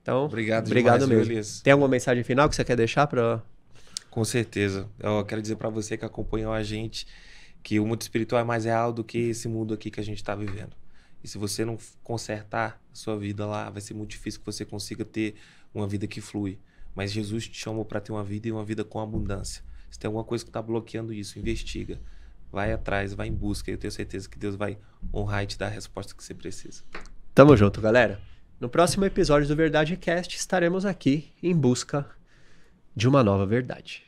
Então, 0.01 0.26
Obrigado, 0.26 0.65
obrigado 0.65 1.01
demais, 1.01 1.19
mesmo. 1.19 1.32
Elias? 1.34 1.61
Tem 1.61 1.71
alguma 1.71 1.88
mensagem 1.88 2.24
final 2.24 2.49
que 2.49 2.55
você 2.55 2.63
quer 2.63 2.76
deixar 2.76 3.05
para 3.05 3.41
Com 4.14 4.24
certeza. 4.24 4.88
Eu 4.99 5.26
quero 5.26 5.41
dizer 5.41 5.55
pra 5.55 5.70
você 5.70 5.97
que 5.97 6.05
acompanhou 6.05 6.53
a 6.53 6.61
gente 6.61 7.07
que 7.64 7.80
o 7.80 7.88
mundo 7.88 8.03
espiritual 8.03 8.39
é 8.39 8.43
mais 8.43 8.64
real 8.64 8.93
do 8.93 9.03
que 9.03 9.18
esse 9.18 9.47
mundo 9.47 9.74
aqui 9.74 9.89
que 9.89 9.99
a 9.99 10.03
gente 10.03 10.18
está 10.18 10.36
vivendo. 10.36 10.76
E 11.24 11.28
se 11.28 11.36
você 11.36 11.66
não 11.66 11.80
consertar 12.03 12.80
a 12.91 12.95
sua 12.95 13.18
vida 13.18 13.43
lá, 13.43 13.72
vai 13.72 13.82
ser 13.82 13.95
muito 13.95 14.11
difícil 14.11 14.39
que 14.39 14.45
você 14.45 14.64
consiga 14.64 15.03
ter 15.03 15.34
uma 15.74 15.88
vida 15.88 16.05
que 16.05 16.22
flui. 16.22 16.59
Mas 16.93 17.11
Jesus 17.11 17.47
te 17.47 17.57
chamou 17.57 17.84
para 17.84 17.99
ter 17.99 18.11
uma 18.11 18.24
vida 18.24 18.47
e 18.47 18.51
uma 18.51 18.64
vida 18.64 18.84
com 18.84 18.99
abundância. 18.99 19.64
Se 19.89 19.97
tem 19.97 20.07
alguma 20.07 20.24
coisa 20.24 20.43
que 20.43 20.51
está 20.51 20.61
bloqueando 20.61 21.11
isso, 21.11 21.39
investiga. 21.39 21.99
Vai 22.51 22.72
atrás, 22.72 23.16
vai 23.16 23.30
em 23.30 23.34
busca. 23.34 23.72
Eu 23.72 23.80
tenho 23.80 23.89
certeza 23.91 24.30
que 24.30 24.38
Deus 24.38 24.55
vai 24.55 24.78
honrar 25.11 25.43
e 25.43 25.47
te 25.47 25.57
dar 25.57 25.66
a 25.66 25.72
resposta 25.72 26.14
que 26.14 26.24
você 26.24 26.36
precisa. 26.36 26.84
Tamo 27.34 27.57
junto, 27.57 27.82
galera. 27.82 28.22
No 28.59 28.70
próximo 28.70 29.05
episódio 29.05 29.47
do 29.47 29.55
Verdade 29.55 29.97
Cast 29.97 30.38
estaremos 30.38 30.86
aqui 30.86 31.34
em 31.41 31.55
busca 31.55 32.07
de 32.95 33.07
uma 33.07 33.23
nova 33.23 33.45
verdade. 33.45 34.03